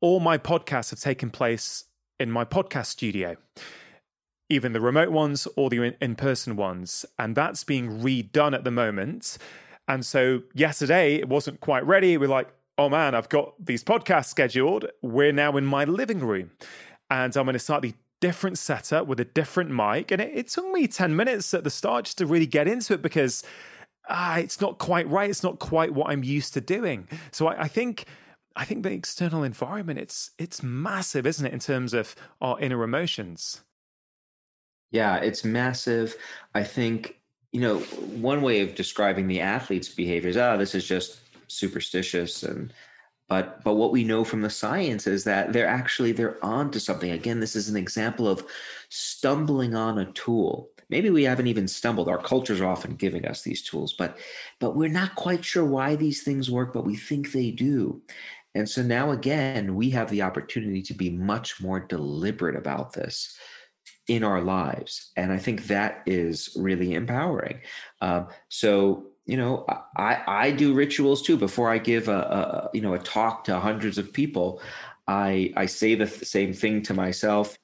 [0.00, 1.84] all my podcasts have taken place
[2.20, 3.36] in my podcast studio,
[4.48, 7.04] even the remote ones or the in person ones.
[7.18, 9.38] And that's being redone at the moment.
[9.86, 12.16] And so yesterday, it wasn't quite ready.
[12.16, 14.86] We're like, oh man, I've got these podcasts scheduled.
[15.02, 16.52] We're now in my living room.
[17.10, 20.10] And I'm in a slightly different setup with a different mic.
[20.10, 22.94] And it, it took me 10 minutes at the start just to really get into
[22.94, 23.42] it because
[24.08, 25.30] ah, it's not quite right.
[25.30, 27.08] It's not quite what I'm used to doing.
[27.30, 28.04] So I, I think
[28.56, 32.82] I think the external environment it's it's massive, isn't it, in terms of our inner
[32.82, 33.62] emotions?
[34.90, 36.16] Yeah, it's massive.
[36.54, 37.20] I think
[37.52, 40.36] you know one way of describing the athlete's behaviors.
[40.36, 42.72] Ah, oh, this is just superstitious and
[43.28, 47.10] but but what we know from the science is that they're actually they're onto something
[47.10, 48.44] again this is an example of
[48.88, 53.42] stumbling on a tool maybe we haven't even stumbled our cultures are often giving us
[53.42, 54.18] these tools but
[54.58, 58.00] but we're not quite sure why these things work but we think they do
[58.54, 63.36] and so now again we have the opportunity to be much more deliberate about this
[64.08, 65.12] in our lives.
[65.16, 67.60] And i think that is really empowering.
[68.00, 69.66] Um, so you know
[69.96, 71.36] i i do rituals too.
[71.36, 74.62] Before i give a, a, you know a talk to hundreds of people
[75.06, 77.56] i i say the same thing to myself.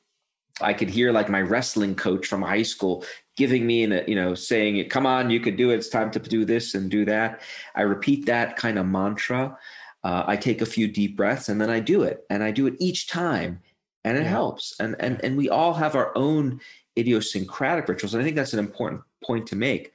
[0.61, 3.05] I could hear like my wrestling coach from high school
[3.37, 5.77] giving me and you know saying come on you could do it.
[5.77, 7.41] It's time to do this and do that.
[7.75, 9.59] I repeat that kind of mantra
[10.05, 12.67] uh, i take a few deep breaths and then i do it and i do
[12.67, 13.61] it each time
[14.05, 14.29] and it yeah.
[14.29, 16.61] helps and and and we all have our own
[16.97, 19.93] idiosyncratic rituals and i think that's an important point to make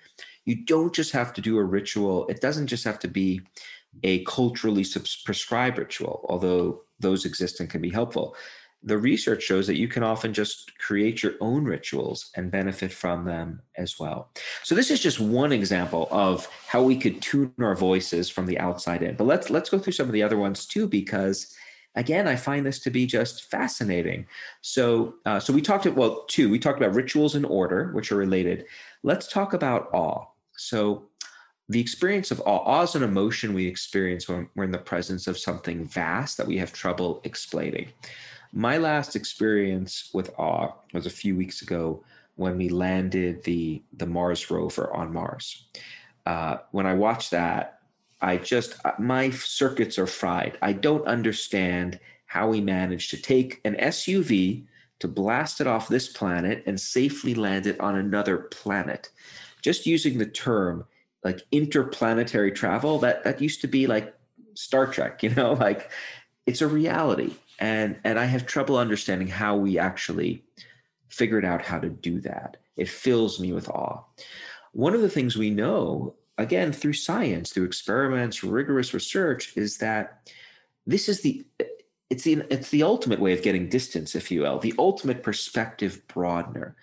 [0.49, 2.27] you don't just have to do a ritual.
[2.27, 3.41] It doesn't just have to be
[4.01, 4.83] a culturally
[5.23, 8.35] prescribed ritual, although those exist and can be helpful.
[8.83, 13.25] The research shows that you can often just create your own rituals and benefit from
[13.25, 14.31] them as well.
[14.63, 18.57] So this is just one example of how we could tune our voices from the
[18.57, 19.15] outside in.
[19.15, 21.53] But let's let's go through some of the other ones too, because
[21.95, 24.25] again, I find this to be just fascinating.
[24.61, 26.49] So, uh, so we talked about well, two.
[26.49, 28.65] We talked about rituals in order, which are related.
[29.03, 30.25] Let's talk about awe.
[30.55, 31.05] So,
[31.67, 35.27] the experience of awe, awe is an emotion we experience when we're in the presence
[35.27, 37.89] of something vast that we have trouble explaining.
[38.51, 42.03] My last experience with awe was a few weeks ago
[42.35, 45.65] when we landed the the Mars rover on Mars.
[46.25, 47.81] Uh, when I watched that,
[48.21, 50.57] I just uh, my circuits are fried.
[50.61, 54.65] I don't understand how we managed to take an SUV
[54.99, 59.09] to blast it off this planet and safely land it on another planet
[59.61, 60.85] just using the term
[61.23, 64.13] like interplanetary travel that that used to be like
[64.53, 65.91] Star Trek, you know, like
[66.45, 67.33] it's a reality.
[67.59, 70.43] And and I have trouble understanding how we actually
[71.09, 72.57] figured out how to do that.
[72.77, 74.03] It fills me with awe.
[74.71, 80.29] One of the things we know, again, through science, through experiments, rigorous research, is that
[80.87, 81.45] this is the
[82.09, 86.01] it's the it's the ultimate way of getting distance, if you will, the ultimate perspective
[86.07, 86.75] broadener,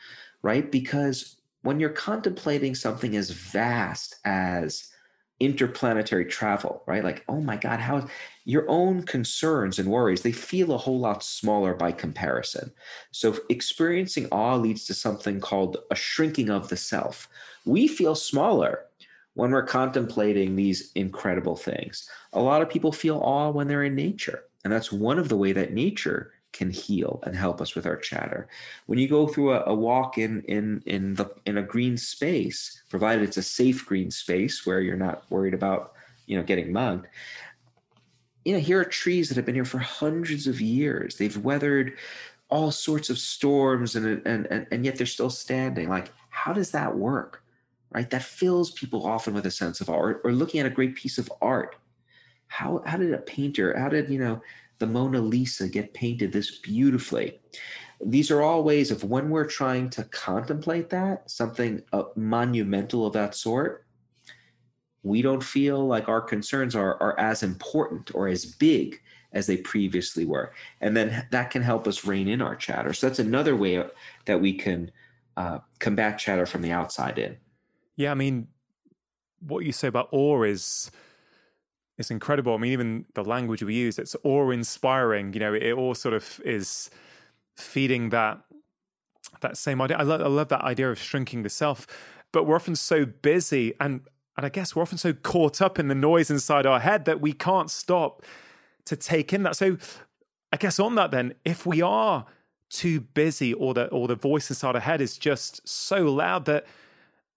[0.42, 0.70] right?
[0.70, 4.88] Because when you're contemplating something as vast as
[5.38, 7.04] interplanetary travel, right?
[7.04, 8.08] Like, oh my God, how
[8.44, 12.72] your own concerns and worries, they feel a whole lot smaller by comparison.
[13.10, 17.28] So experiencing awe leads to something called a shrinking of the self.
[17.64, 18.86] We feel smaller
[19.34, 22.08] when we're contemplating these incredible things.
[22.32, 24.44] A lot of people feel awe when they're in nature.
[24.64, 27.96] And that's one of the way that nature can heal and help us with our
[27.96, 28.48] chatter.
[28.86, 32.82] When you go through a, a, walk in in in the in a green space,
[32.88, 35.92] provided it's a safe green space where you're not worried about
[36.26, 37.06] you know getting mugged.
[38.44, 41.16] You know, here are trees that have been here for hundreds of years.
[41.16, 41.98] They've weathered
[42.48, 45.88] all sorts of storms and and and, and yet they're still standing.
[45.88, 47.42] Like, how does that work?
[47.90, 48.08] Right?
[48.10, 51.18] That fills people often with a sense of awe or looking at a great piece
[51.18, 51.76] of art.
[52.48, 54.40] How how did a painter, how did, you know,
[54.78, 57.40] the Mona Lisa get painted this beautifully.
[58.04, 63.14] These are all ways of when we're trying to contemplate that, something uh, monumental of
[63.14, 63.86] that sort,
[65.02, 69.00] we don't feel like our concerns are, are as important or as big
[69.32, 70.52] as they previously were.
[70.80, 72.92] And then that can help us rein in our chatter.
[72.92, 73.84] So that's another way
[74.24, 74.90] that we can
[75.36, 77.36] uh, combat chatter from the outside in.
[77.96, 78.48] Yeah, I mean,
[79.40, 80.90] what you say about awe is
[81.98, 82.54] it's incredible.
[82.54, 85.32] I mean, even the language we use, it's awe-inspiring.
[85.32, 86.90] You know, it all sort of is
[87.56, 88.40] feeding that
[89.40, 89.96] that same idea.
[89.96, 91.86] I love, I love that idea of shrinking the self,
[92.32, 94.02] but we're often so busy and
[94.36, 97.20] and I guess we're often so caught up in the noise inside our head that
[97.22, 98.22] we can't stop
[98.84, 99.56] to take in that.
[99.56, 99.78] So
[100.52, 102.26] I guess on that then, if we are
[102.68, 106.66] too busy or the or the voice inside our head is just so loud that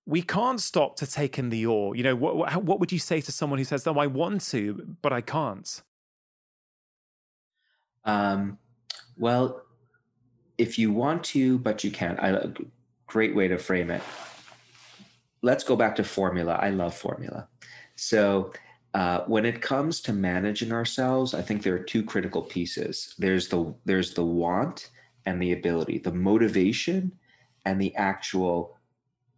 [0.10, 1.94] we can't stop to take in the awe.
[1.94, 4.98] You know, what what would you say to someone who says, "No, I want to,
[5.04, 5.84] but I can't"?
[8.06, 8.58] Um,
[9.18, 9.62] well,
[10.58, 12.20] if you want to, but you can't.
[12.20, 12.48] I,
[13.06, 14.02] great way to frame it.
[15.44, 16.54] Let's go back to formula.
[16.60, 17.48] I love formula.
[17.96, 18.52] So
[18.96, 23.14] uh, when it comes to managing ourselves, I think there are two critical pieces.
[23.20, 24.90] There's the there's the want
[25.28, 27.12] and the ability, the motivation
[27.66, 28.79] and the actual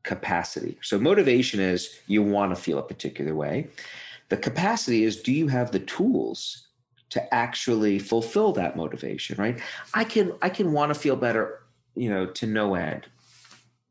[0.04, 0.78] capacity.
[0.82, 3.68] So motivation is you want to feel a particular way.
[4.30, 6.68] The capacity is do you have the tools
[7.10, 9.60] to actually fulfill that motivation, right?
[9.94, 11.62] I can I can want to feel better,
[11.96, 13.08] you know, to no end.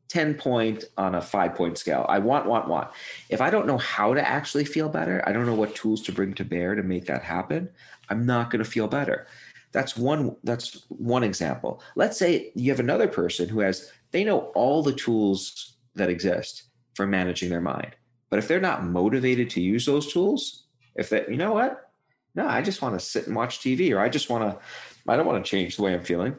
[0.09, 2.05] 10 point on a 5 point scale.
[2.09, 2.89] I want want want.
[3.29, 6.11] If I don't know how to actually feel better, I don't know what tools to
[6.11, 7.69] bring to bear to make that happen,
[8.09, 9.27] I'm not going to feel better.
[9.71, 11.81] That's one that's one example.
[11.95, 16.63] Let's say you have another person who has they know all the tools that exist
[16.95, 17.95] for managing their mind.
[18.29, 20.65] But if they're not motivated to use those tools,
[20.95, 21.89] if that, you know what?
[22.33, 24.65] No, I just want to sit and watch TV or I just want to,
[25.07, 26.35] I don't want to change the way I'm feeling,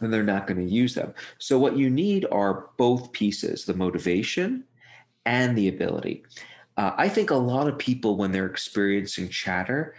[0.00, 1.14] then they're not going to use them.
[1.38, 4.64] So what you need are both pieces, the motivation
[5.26, 6.24] and the ability.
[6.76, 9.94] Uh, I think a lot of people, when they're experiencing chatter,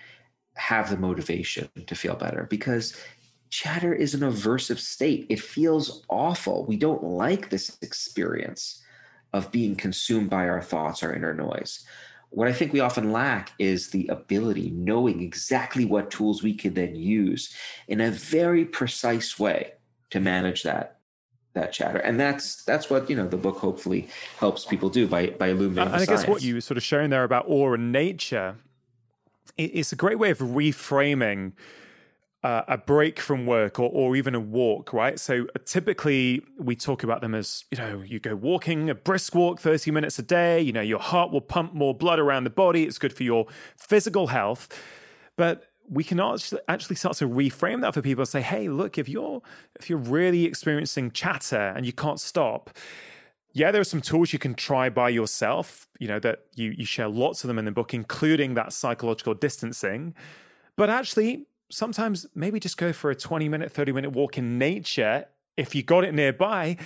[0.56, 2.96] have the motivation to feel better because
[3.52, 5.28] chatter is an aversive state.
[5.30, 6.66] It feels awful.
[6.66, 8.82] We don't like this experience
[9.34, 11.86] of being consumed by our thoughts, our inner noise.
[12.30, 16.74] What I think we often lack is the ability, knowing exactly what tools we can
[16.74, 17.54] then use
[17.90, 19.74] in a very precise way
[20.10, 20.98] to manage that
[21.54, 24.08] that chatter and that's that's what you know the book hopefully
[24.40, 27.10] helps people do by by illuminating and i guess what you were sort of sharing
[27.10, 28.56] there about awe and nature
[29.58, 31.52] it's a great way of reframing
[32.44, 35.20] uh, a break from work or, or even a walk, right?
[35.20, 39.36] So uh, typically we talk about them as, you know, you go walking, a brisk
[39.36, 42.50] walk, 30 minutes a day, you know, your heart will pump more blood around the
[42.50, 42.84] body.
[42.86, 43.46] It's good for your
[43.78, 44.68] physical health.
[45.38, 49.10] But we can actually start to reframe that for people and say, hey, look, if
[49.10, 49.42] you're
[49.76, 52.70] if you're really experiencing chatter and you can't stop,
[53.54, 56.86] yeah, there are some tools you can try by yourself, you know, that you you
[56.86, 60.16] share lots of them in the book, including that psychological distancing.
[60.78, 65.26] But actually, sometimes maybe just go for a 20 minute, 30 minute walk in nature
[65.58, 66.78] if you got it nearby.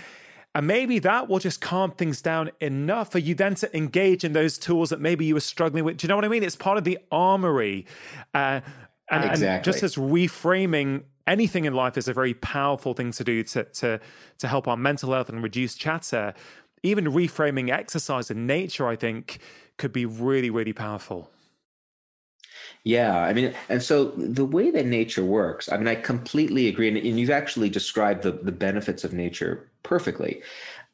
[0.53, 4.31] And maybe that will just calm things down enough for you then to engage in
[4.31, 5.97] those tools that maybe you were struggling with.
[5.97, 6.43] Do you know what I mean?
[6.43, 7.85] It's part of the armory.
[8.33, 8.61] Uh,
[9.09, 9.47] and, exactly.
[9.47, 13.65] and just as reframing anything in life is a very powerful thing to do to,
[13.65, 13.99] to,
[14.37, 16.33] to help our mental health and reduce chatter,
[16.83, 19.39] even reframing exercise in nature, I think,
[19.77, 21.29] could be really, really powerful.
[22.85, 26.87] Yeah, I mean, and so the way that nature works, I mean, I completely agree,
[26.87, 30.43] and, and you've actually described the the benefits of nature perfectly.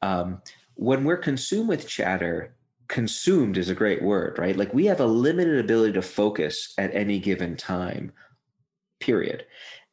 [0.01, 0.41] Um,
[0.75, 2.55] when we're consumed with chatter,
[2.87, 4.55] consumed is a great word, right?
[4.55, 8.13] Like we have a limited ability to focus at any given time,
[9.01, 9.45] period.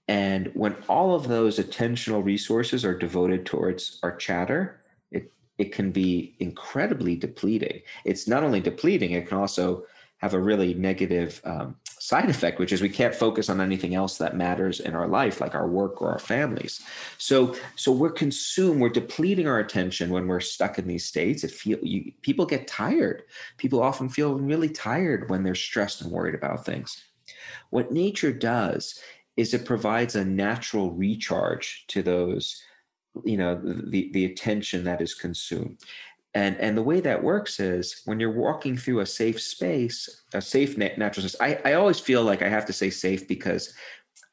[0.08, 4.80] And when all of those attentional resources are devoted towards our chatter,
[5.10, 7.82] it it can be incredibly depleting.
[8.04, 9.84] It's not only depleting; it can also
[10.18, 14.18] have a really negative um, side effect, which is we can't focus on anything else
[14.18, 16.80] that matters in our life, like our work or our families.
[17.18, 21.44] So, so we're consumed, we're depleting our attention when we're stuck in these states.
[21.44, 23.24] It feel you, people get tired.
[23.56, 27.02] People often feel really tired when they're stressed and worried about things.
[27.70, 28.98] What nature does
[29.36, 32.62] is it provides a natural recharge to those
[33.24, 33.60] you know
[33.90, 35.78] the the attention that is consumed
[36.38, 40.40] and and the way that works is when you're walking through a safe space a
[40.40, 43.74] safe natural space I, I always feel like i have to say safe because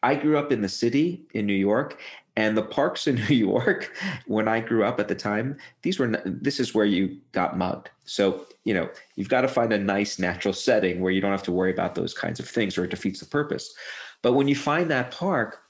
[0.03, 1.99] i grew up in the city in new york
[2.35, 3.91] and the parks in new york
[4.27, 7.89] when i grew up at the time these were this is where you got mugged.
[8.05, 11.49] So you know you've got to find a nice natural setting where you don't have
[11.49, 13.73] to worry about those kinds of things or it defeats the purpose.
[14.21, 15.61] But when you find that park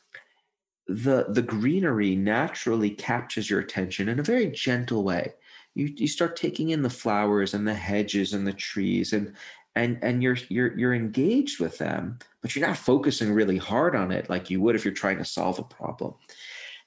[0.87, 5.33] the the greenery naturally captures your attention in a very gentle way
[5.75, 9.33] you you start taking in the flowers and the hedges and the trees and
[9.75, 14.11] and and you're you're you're engaged with them but you're not focusing really hard on
[14.11, 16.13] it like you would if you're trying to solve a problem.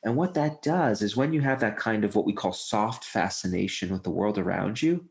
[0.04, 3.04] And what that does is when you have that kind of what we call soft
[3.04, 5.04] fascination with the world around you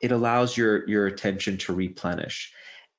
[0.00, 2.52] it allows your your attention to replenish.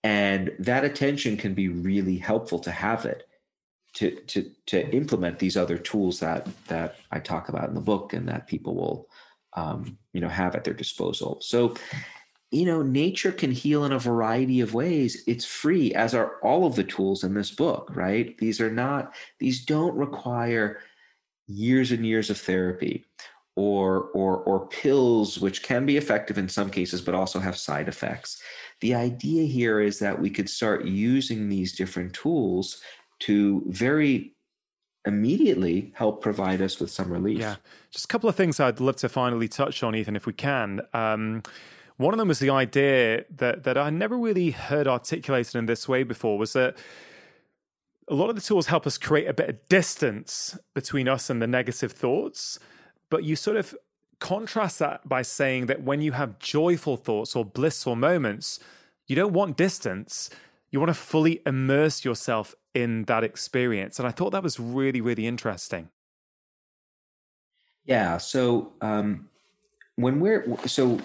[0.03, 3.27] And that attention can be really helpful to have it
[3.93, 8.13] to to to implement these other tools that that I talk about in the book
[8.13, 9.09] and that people will
[9.57, 11.39] um, you know have at their disposal.
[11.41, 11.75] So
[12.51, 15.23] you know nature can heal in a variety of ways.
[15.27, 18.37] It's free as are all of the tools in this book right?
[18.37, 20.79] These are not these don't require
[21.47, 23.05] years and years of therapy
[23.55, 27.87] or or or pills which can be effective in some cases but also have side
[27.87, 28.41] effects.
[28.81, 32.79] The idea here is that we could start using these different tools
[33.21, 34.36] to very
[35.07, 37.39] immediately help provide us with some relief.
[37.39, 37.55] Yeah.
[37.91, 40.81] Just a couple of things i'd love to finally touch on ethan if we can.
[40.93, 41.43] Um,
[41.97, 45.87] one of them was the idea that that i never really heard articulated in this
[45.87, 46.77] way before was that
[48.09, 51.41] a lot of the tools help us create a bit of distance between us and
[51.41, 52.59] the negative thoughts
[53.09, 53.75] but you sort of
[54.19, 58.59] contrast that by saying that when you have joyful thoughts or blissful moments,
[59.05, 60.29] you don't want distance.
[60.69, 63.97] You want to fully immerse yourself in that experience.
[63.97, 65.89] And I thought that was really, really interesting.
[67.85, 68.19] Yeah.
[68.19, 69.29] So um,
[69.95, 70.99] when we're, so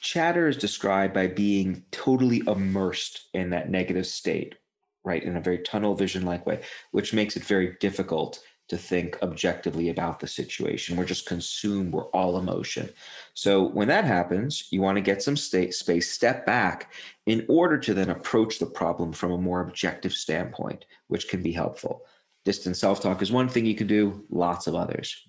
[0.00, 4.56] chatter is described by being totally immersed in that negative state,
[5.04, 5.22] right?
[5.22, 6.60] In a very tunnel vision like way,
[6.90, 8.40] which makes it very difficult
[8.70, 10.96] to think objectively about the situation.
[10.96, 12.88] We're just consumed, we're all emotion.
[13.34, 16.92] So when that happens, you want to get some state space, step back
[17.26, 21.50] in order to then approach the problem from a more objective standpoint, which can be
[21.50, 22.06] helpful.
[22.44, 25.26] Distant self talk is one thing you can do, lots of others.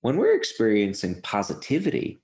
[0.00, 2.22] When we're experiencing positivity,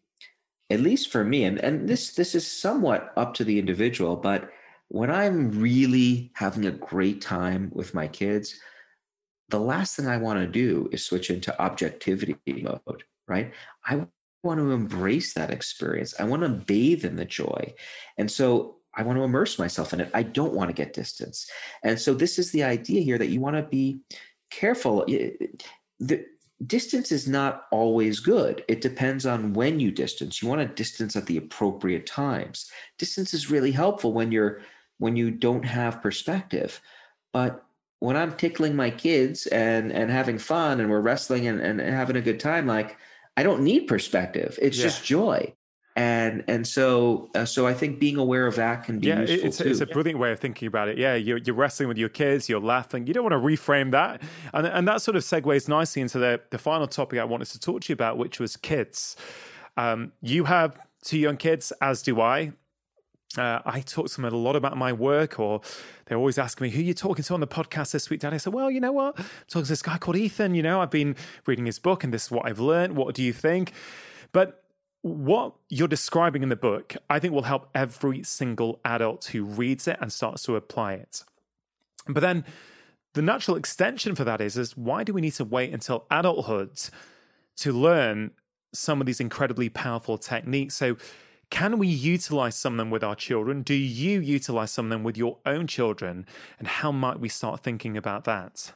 [0.70, 4.50] at least for me, and, and this this is somewhat up to the individual, but
[4.88, 8.58] when I'm really having a great time with my kids,
[9.48, 13.52] the last thing I want to do is switch into objectivity mode, right?
[13.84, 14.06] I
[14.42, 16.14] want to embrace that experience.
[16.18, 17.74] I want to bathe in the joy.
[18.16, 20.10] And so I want to immerse myself in it.
[20.14, 21.48] I don't want to get distance.
[21.84, 24.00] And so this is the idea here that you want to be
[24.50, 25.04] careful.
[26.00, 26.24] The
[26.66, 28.64] distance is not always good.
[28.68, 30.40] It depends on when you distance.
[30.40, 32.70] You want to distance at the appropriate times.
[32.98, 34.62] Distance is really helpful when you're
[34.98, 36.80] when you don't have perspective.
[37.34, 37.65] But
[38.00, 42.16] when I'm tickling my kids and and having fun and we're wrestling and, and having
[42.16, 42.96] a good time, like
[43.36, 44.58] I don't need perspective.
[44.60, 44.84] It's yeah.
[44.84, 45.54] just joy.
[45.96, 49.48] And and so uh, so I think being aware of that can be yeah, useful
[49.48, 49.68] it's, too.
[49.68, 50.98] it's a brilliant way of thinking about it.
[50.98, 53.06] Yeah, you're, you're wrestling with your kids, you're laughing.
[53.06, 54.20] You don't want to reframe that,
[54.52, 57.60] and and that sort of segues nicely into the the final topic I wanted to
[57.60, 59.16] talk to you about, which was kids.
[59.78, 62.52] Um, you have two young kids, as do I.
[63.36, 65.60] Uh, I talk to them a lot about my work, or
[66.06, 68.32] they're always asking me, Who you talking to on the podcast this week, Dad?
[68.32, 69.18] I said, Well, you know what?
[69.18, 70.54] I'm talking to this guy called Ethan.
[70.54, 72.96] You know, I've been reading his book, and this is what I've learned.
[72.96, 73.72] What do you think?
[74.32, 74.62] But
[75.02, 79.86] what you're describing in the book, I think will help every single adult who reads
[79.86, 81.22] it and starts to apply it.
[82.08, 82.44] But then
[83.14, 86.78] the natural extension for that is, is why do we need to wait until adulthood
[87.58, 88.32] to learn
[88.74, 90.74] some of these incredibly powerful techniques?
[90.74, 90.96] So
[91.50, 93.62] can we utilize some of them with our children?
[93.62, 96.26] Do you utilize some of them with your own children?
[96.58, 98.72] And how might we start thinking about that?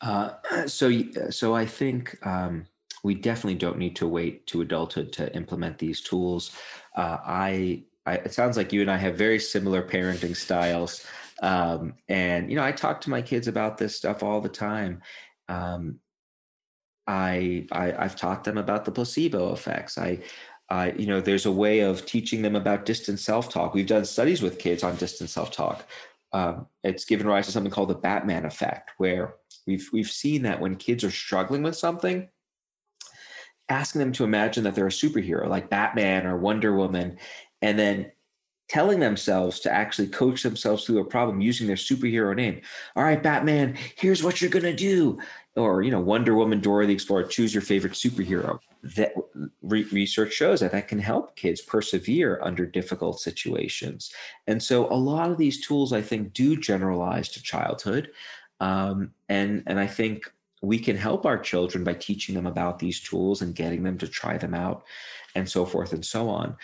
[0.00, 0.34] Uh,
[0.66, 0.92] so,
[1.30, 2.66] so I think um,
[3.02, 6.56] we definitely don't need to wait to adulthood to implement these tools.
[6.96, 11.06] Uh, I, I, it sounds like you and I have very similar parenting styles,
[11.42, 15.02] um, and you know, I talk to my kids about this stuff all the time.
[15.48, 15.98] Um,
[17.06, 19.98] I, I have taught them about the placebo effects.
[19.98, 20.20] I
[20.72, 23.74] uh, you know, there's a way of teaching them about distant self-talk.
[23.74, 25.86] We've done studies with kids on distant self-talk.
[26.32, 29.34] Um, it's given rise to something called the Batman effect, where
[29.66, 32.26] we've we've seen that when kids are struggling with something,
[33.68, 37.18] asking them to imagine that they're a superhero like Batman or Wonder Woman,
[37.60, 38.10] and then
[38.70, 42.62] telling themselves to actually coach themselves through a problem using their superhero name.
[42.96, 45.18] All right, Batman, here's what you're gonna do
[45.54, 49.12] or you know wonder woman dora the explorer choose your favorite superhero that
[49.62, 54.12] re- research shows that that can help kids persevere under difficult situations
[54.48, 58.10] and so a lot of these tools i think do generalize to childhood
[58.60, 60.32] um, and and i think
[60.62, 64.08] we can help our children by teaching them about these tools and getting them to
[64.08, 64.84] try them out
[65.34, 66.56] and so forth and so on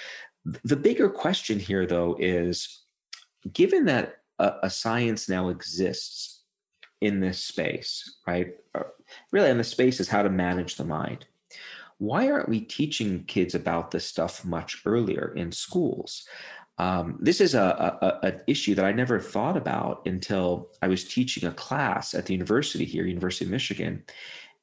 [0.65, 2.81] the bigger question here though is
[3.53, 6.43] given that a, a science now exists
[7.01, 8.55] in this space, right?
[8.75, 8.85] Uh,
[9.33, 11.27] really, in the space is how to manage the mind.
[11.99, 16.27] Why aren't we teaching kids about this stuff much earlier in schools?
[16.79, 21.49] Um, this is a, an issue that I never thought about until I was teaching
[21.49, 24.05] a class at the university here, University of Michigan.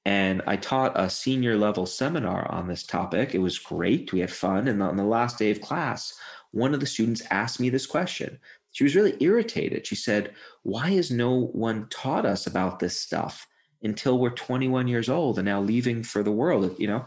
[0.05, 3.35] And I taught a senior level seminar on this topic.
[3.35, 4.13] It was great.
[4.13, 4.69] We had fun.
[4.69, 6.13] And on the last day of class,
[6.51, 8.39] one of the students asked me this question.
[8.71, 9.85] She was really irritated.
[9.85, 10.33] She said,
[10.63, 13.45] Why has no one taught us about this stuff
[13.83, 16.75] until we're 21 years old and now leaving for the world?
[16.77, 17.05] You know,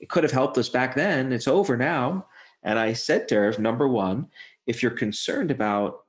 [0.00, 1.32] it could have helped us back then.
[1.32, 2.26] It's over now.
[2.62, 4.28] And I said to her, number one,
[4.66, 6.00] if you're concerned about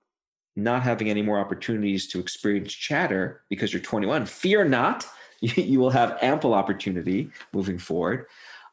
[0.56, 5.06] not having any more opportunities to experience chatter because you're 21, fear not.
[5.42, 8.26] You will have ample opportunity moving forward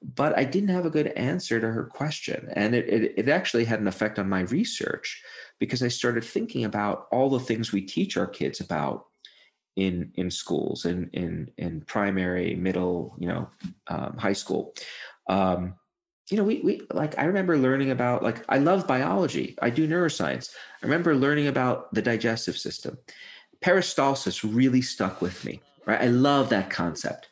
[0.03, 2.49] but I didn't have a good answer to her question.
[2.55, 5.23] And it, it, it, actually had an effect on my research
[5.59, 9.07] because I started thinking about all the things we teach our kids about
[9.77, 13.49] in in schools in in in primary middle you know
[13.89, 14.74] um, high school.
[15.28, 15.74] Um,
[16.31, 19.57] you know we, we like i remember learning about like i love biology.
[19.61, 20.51] I do neuroscience.
[20.82, 22.99] I remember learning about the digestive system.
[23.61, 26.01] Peristalsis really stuck with me right?
[26.01, 27.28] I love that concept.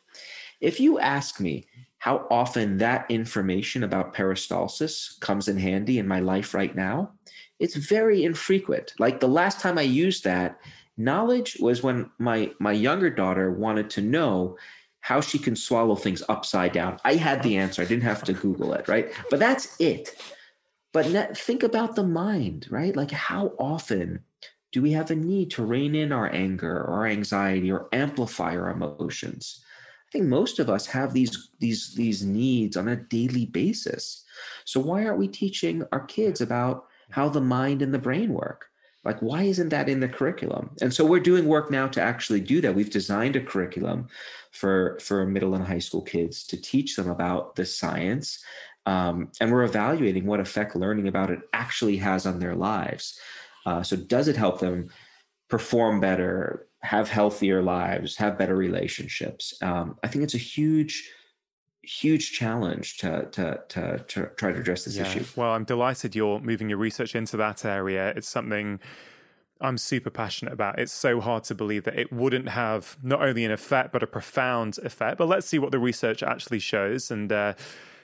[0.59, 6.19] If you ask me how often that information about peristalsis comes in handy in my
[6.19, 7.11] life right now,
[7.59, 8.93] it's very infrequent.
[8.99, 10.59] Like the last time I used that
[11.03, 14.57] knowledge was when my my younger daughter wanted to know
[15.01, 16.97] how she can swallow things upside down.
[17.03, 17.81] I had the answer.
[17.81, 19.11] I didn't have to Google it, right?
[19.29, 20.15] But that's it.
[20.93, 22.95] But think about the mind, right?
[22.95, 24.23] Like how often
[24.71, 28.69] do we have a need to rein in our anger or anxiety or amplify our
[28.69, 29.63] emotions?
[30.07, 34.23] I think most of us have these these these needs on a daily basis.
[34.65, 38.70] So why aren't we teaching our kids about how the mind and the brain work?
[39.03, 40.71] Like why isn't that in the curriculum?
[40.81, 42.75] And so we're doing work now to actually do that.
[42.75, 44.07] We've designed a curriculum
[44.51, 48.43] for for middle and high school kids to teach them about the science,
[48.85, 53.19] um, and we're evaluating what effect learning about it actually has on their lives.
[53.65, 54.89] Uh, so does it help them
[55.49, 59.53] perform better, have healthier lives, have better relationships.
[59.61, 61.11] Um, I think it's a huge,
[61.83, 65.03] huge challenge to to to, to try to address this yeah.
[65.03, 65.25] issue.
[65.35, 68.13] Well, I'm delighted you're moving your research into that area.
[68.15, 68.79] It's something.
[69.63, 70.79] I'm super passionate about.
[70.79, 74.07] It's so hard to believe that it wouldn't have not only an effect but a
[74.07, 75.19] profound effect.
[75.19, 77.11] But let's see what the research actually shows.
[77.11, 77.53] And uh,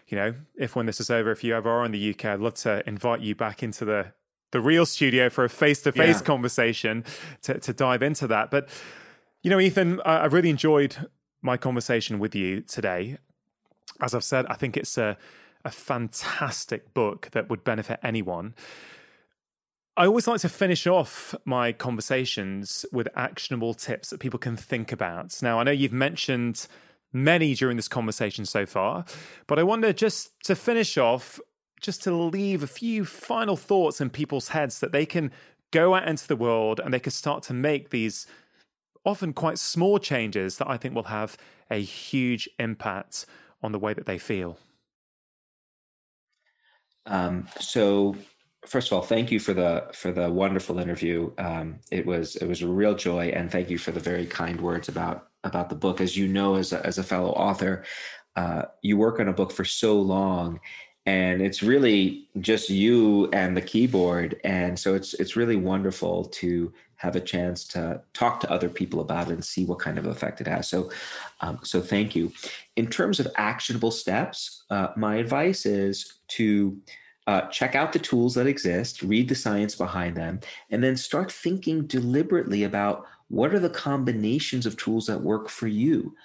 [0.07, 2.39] you know, if when this is over, if you ever are in the UK, I'd
[2.39, 4.13] love to invite you back into the
[4.51, 7.03] the real studio for a face to face conversation
[7.41, 8.49] to, to dive into that.
[8.49, 8.69] But,
[9.43, 10.95] you know, Ethan, I, have really enjoyed
[11.41, 13.17] my conversation with you today.
[14.01, 15.17] As I've said, I think it's a,
[15.65, 18.53] a fantastic book that would benefit anyone.
[19.97, 24.91] I always like to finish off my conversations with actionable tips that people can think
[24.91, 25.41] about.
[25.41, 26.67] Now, I know you've mentioned
[27.11, 29.05] many during this conversation so far,
[29.47, 31.39] but I wonder just to finish off,
[31.81, 35.31] just to leave a few final thoughts in people's heads that they can
[35.71, 38.27] go out into the world and they can start to make these
[39.03, 41.37] often quite small changes that I think will have
[41.71, 43.25] a huge impact
[43.61, 44.57] on the way that they feel.
[47.05, 48.15] Um, so
[48.65, 51.31] first of all, thank you for the for the wonderful interview.
[51.37, 54.59] Um, it was it was a real joy, and thank you for the very kind
[54.59, 56.01] words about about the book.
[56.01, 57.83] As you know, as a, as a fellow author,
[58.35, 60.59] uh, you work on a book for so long,
[61.07, 66.71] and it's really just you and the keyboard and so it's it's really wonderful to
[66.97, 70.05] have a chance to talk to other people about it and see what kind of
[70.05, 70.67] effect it has.
[70.67, 70.91] So
[71.41, 72.31] um, so thank you.
[72.75, 76.77] In terms of actionable steps uh, my advice is to
[77.27, 80.39] uh, check out the tools that exist read the science behind them
[80.71, 85.67] and then start thinking deliberately about what are the combinations of tools that work for
[85.67, 86.15] you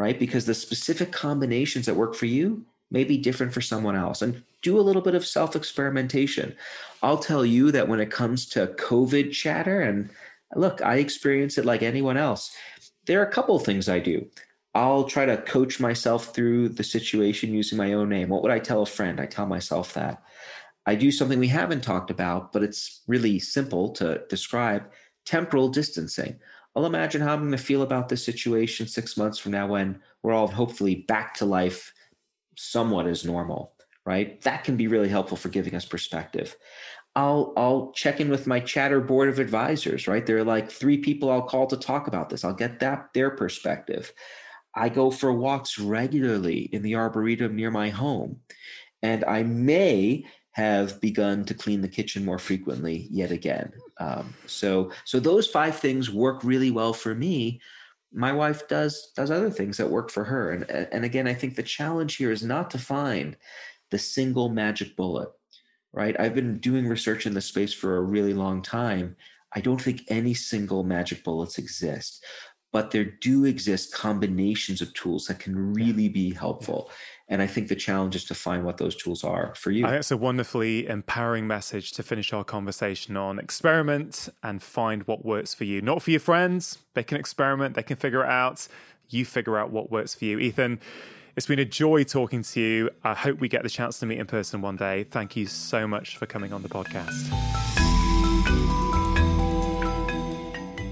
[0.00, 0.18] right?
[0.18, 4.42] Because the specific combinations that work for you may be different for someone else and
[4.62, 6.54] do a little bit of self experimentation.
[7.02, 10.10] I'll tell you that when it comes to COVID chatter, and
[10.54, 12.54] look, I experience it like anyone else,
[13.06, 14.26] there are a couple of things I do.
[14.74, 18.28] I'll try to coach myself through the situation using my own name.
[18.28, 19.20] What would I tell a friend?
[19.20, 20.22] I tell myself that.
[20.86, 24.84] I do something we haven't talked about, but it's really simple to describe
[25.24, 26.38] temporal distancing.
[26.74, 30.00] I'll imagine how I'm going to feel about this situation six months from now when
[30.22, 31.92] we're all hopefully back to life
[32.60, 33.72] somewhat as normal,
[34.04, 34.40] right?
[34.42, 36.56] That can be really helpful for giving us perspective.
[37.16, 40.24] I'll I'll check in with my chatter board of advisors, right?
[40.24, 42.44] There are like three people I'll call to talk about this.
[42.44, 44.12] I'll get that their perspective.
[44.74, 48.40] I go for walks regularly in the arboretum near my home.
[49.02, 53.72] And I may have begun to clean the kitchen more frequently yet again.
[53.98, 57.60] Um, so so those five things work really well for me
[58.12, 60.52] my wife does does other things that work for her.
[60.52, 63.36] And and again i think the challenge here is not to find
[63.90, 65.30] the single magic bullet
[65.92, 66.18] right?
[66.20, 69.16] I've been doing research in this space for a really long time.
[69.56, 72.24] I don't think any single magic bullets exist
[72.72, 76.90] but there do exist combinations of tools that can really be helpful
[77.30, 79.86] And I think the challenge is to find what those tools are for you.
[79.86, 83.38] It's a wonderfully empowering message to finish our conversation on.
[83.38, 85.80] Experiment and find what works for you.
[85.80, 86.78] Not for your friends.
[86.94, 88.66] They can experiment, they can figure it out.
[89.08, 90.38] You figure out what works for you.
[90.40, 90.80] Ethan,
[91.36, 92.90] it's been a joy talking to you.
[93.04, 95.04] I hope we get the chance to meet in person one day.
[95.04, 97.69] Thank you so much for coming on the podcast.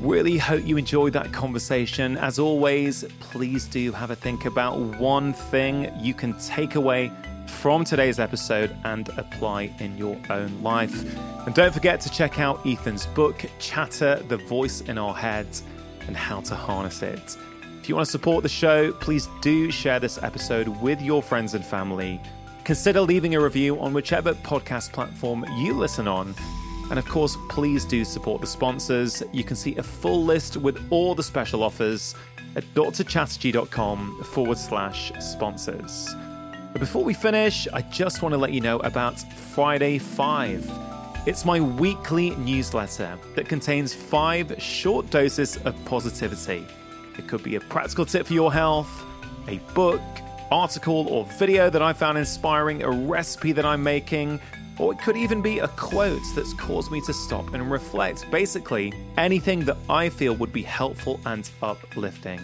[0.01, 2.17] Really hope you enjoyed that conversation.
[2.19, 7.11] As always, please do have a think about one thing you can take away
[7.49, 11.03] from today's episode and apply in your own life.
[11.47, 15.65] And don't forget to check out Ethan's book, Chatter The Voice in Our Heads
[16.07, 17.37] and How to Harness It.
[17.81, 21.55] If you want to support the show, please do share this episode with your friends
[21.55, 22.21] and family.
[22.63, 26.37] Consider leaving a review on whichever podcast platform you listen on
[26.91, 29.23] and of course, please do support the sponsors.
[29.33, 32.15] You can see a full list with all the special offers
[32.57, 36.15] at drchatterjee.com forward slash sponsors.
[36.73, 40.71] But before we finish, I just want to let you know about Friday 5.
[41.27, 46.65] It's my weekly newsletter that contains five short doses of positivity.
[47.19, 49.05] It could be a practical tip for your health,
[49.47, 50.01] a book,
[50.51, 54.41] article, or video that I found inspiring, a recipe that I'm making
[54.79, 58.31] or it could even be a quote that's caused me to stop and reflect.
[58.31, 62.41] Basically, anything that I feel would be helpful and uplifting.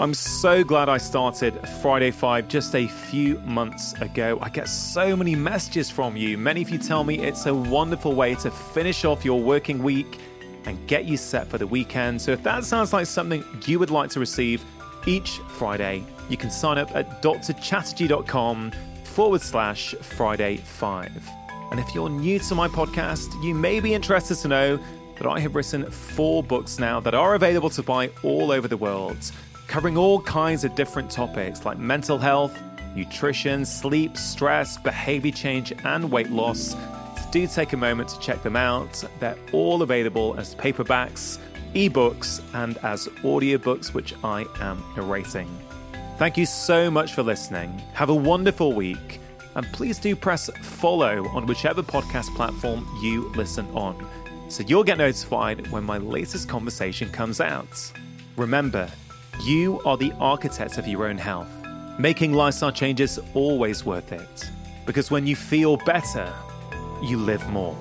[0.00, 4.38] I'm so glad I started Friday 5 just a few months ago.
[4.42, 6.36] I get so many messages from you.
[6.36, 10.18] Many of you tell me it's a wonderful way to finish off your working week
[10.64, 12.20] and get you set for the weekend.
[12.20, 14.64] So if that sounds like something you would like to receive
[15.06, 18.72] each Friday, you can sign up at drchatterjee.com
[19.04, 21.43] forward slash Friday 5.
[21.74, 24.78] And if you're new to my podcast, you may be interested to know
[25.16, 28.76] that I have written four books now that are available to buy all over the
[28.76, 29.32] world,
[29.66, 32.56] covering all kinds of different topics like mental health,
[32.94, 36.74] nutrition, sleep, stress, behavior change, and weight loss.
[36.74, 39.02] So do take a moment to check them out.
[39.18, 41.40] They're all available as paperbacks,
[41.74, 45.48] ebooks, and as audiobooks, which I am narrating.
[46.18, 47.82] Thank you so much for listening.
[47.94, 49.18] Have a wonderful week
[49.54, 53.94] and please do press follow on whichever podcast platform you listen on
[54.48, 57.92] so you'll get notified when my latest conversation comes out.
[58.36, 58.88] Remember,
[59.42, 61.48] you are the architect of your own health.
[61.98, 64.50] Making lifestyle changes always worth it
[64.86, 66.32] because when you feel better,
[67.02, 67.76] you live more.